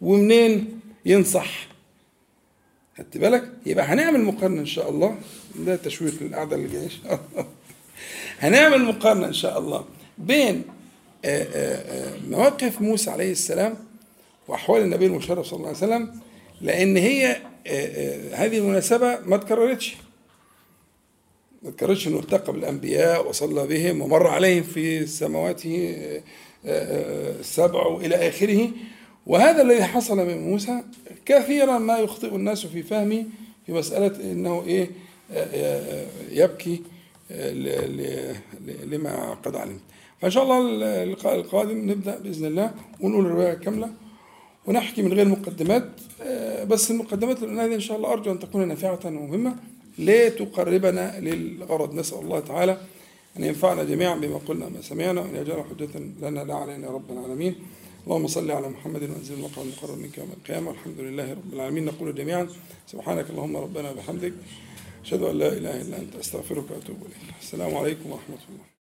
ومنين 0.00 0.80
ينصح؟ 1.04 1.67
خدت 2.98 3.18
بالك؟ 3.18 3.50
يبقى 3.66 3.84
هنعمل 3.84 4.20
مقارنة 4.24 4.60
إن 4.60 4.66
شاء 4.66 4.90
الله. 4.90 5.18
ده 5.56 5.76
تشويق 5.76 6.14
للقعدة 6.22 6.56
اللي 6.56 6.68
جاية. 6.68 6.84
ان 6.84 6.90
شاء 6.90 7.20
الله 7.32 7.46
هنعمل 8.38 8.84
مقارنة 8.84 9.26
إن 9.26 9.32
شاء 9.32 9.58
الله 9.58 9.84
بين 10.18 10.62
مواقف 12.30 12.80
موسى 12.80 13.10
عليه 13.10 13.32
السلام 13.32 13.74
وأحوال 14.48 14.82
النبي 14.82 15.06
المشرف 15.06 15.46
صلى 15.46 15.56
الله 15.56 15.68
عليه 15.68 15.78
وسلم 15.78 16.20
لأن 16.60 16.96
هي 16.96 17.36
هذه 18.34 18.58
المناسبة 18.58 19.18
ما 19.26 19.36
تكررتش 19.36 19.96
ما 21.62 21.70
تكررتش 21.70 22.08
إنه 22.08 22.18
التقى 22.18 22.52
بالأنبياء 22.52 23.28
وصلى 23.28 23.66
بهم 23.66 24.02
ومر 24.02 24.26
عليهم 24.26 24.62
في 24.62 25.06
سماواته 25.06 25.96
السبع 26.64 27.86
والى 27.86 28.28
آخره. 28.28 28.70
وهذا 29.28 29.62
الذي 29.62 29.84
حصل 29.84 30.16
من 30.16 30.50
موسى 30.50 30.82
كثيرا 31.26 31.78
ما 31.78 31.98
يخطئ 31.98 32.34
الناس 32.34 32.66
في 32.66 32.82
فهمه 32.82 33.24
في 33.66 33.72
مسألة 33.72 34.32
أنه 34.32 34.62
إيه 34.66 34.90
يبكي 36.30 36.82
لما 38.84 39.34
قد 39.44 39.56
علمت. 39.56 39.80
فإن 40.20 40.30
شاء 40.30 40.42
الله 40.42 40.58
اللقاء 41.02 41.34
القادم 41.34 41.90
نبدأ 41.90 42.18
بإذن 42.18 42.46
الله 42.46 42.70
ونقول 43.00 43.26
الرواية 43.26 43.54
كاملة 43.54 43.90
ونحكي 44.66 45.02
من 45.02 45.12
غير 45.12 45.28
مقدمات 45.28 45.84
بس 46.66 46.90
المقدمات 46.90 47.42
هذه 47.42 47.74
إن 47.74 47.80
شاء 47.80 47.96
الله 47.96 48.12
أرجو 48.12 48.32
أن 48.32 48.38
تكون 48.38 48.68
نافعة 48.68 49.00
ومهمة. 49.06 49.56
لتقربنا 49.98 51.20
للغرض. 51.20 51.94
نسأل 51.94 52.18
الله 52.18 52.40
تعالى 52.40 52.78
أن 53.36 53.44
ينفعنا 53.44 53.84
جميعا 53.84 54.14
بما 54.14 54.38
قلنا 54.48 54.68
ما 54.68 54.80
سمعنا 54.82 55.20
وأن 55.20 55.36
يجعل 55.36 55.64
حجة 55.70 55.98
لنا 56.22 56.44
لا 56.44 56.54
علينا 56.54 56.88
رب 56.90 57.12
العالمين. 57.12 57.54
اللهم 58.08 58.26
صل 58.26 58.50
على 58.50 58.68
محمد 58.68 59.02
وانزل 59.02 59.34
المقام 59.34 59.66
المقرب 59.66 59.98
منك 59.98 60.18
يوم 60.18 60.32
القيامة. 60.36 60.68
والحمد 60.68 61.00
لله 61.00 61.32
رب 61.32 61.52
العالمين. 61.52 61.84
نقول 61.84 62.14
جميعا 62.14 62.48
سبحانك 62.86 63.30
اللهم 63.30 63.56
ربنا 63.56 63.90
وبحمدك. 63.90 64.32
أشهد 65.04 65.22
أن 65.22 65.38
لا 65.38 65.52
إله 65.52 65.80
إلا 65.80 65.96
أنت. 65.96 66.16
أستغفرك 66.16 66.70
وأتوب 66.70 66.96
إليك. 66.96 67.34
السلام 67.40 67.76
عليكم 67.76 68.10
ورحمة 68.12 68.38
الله. 68.48 68.67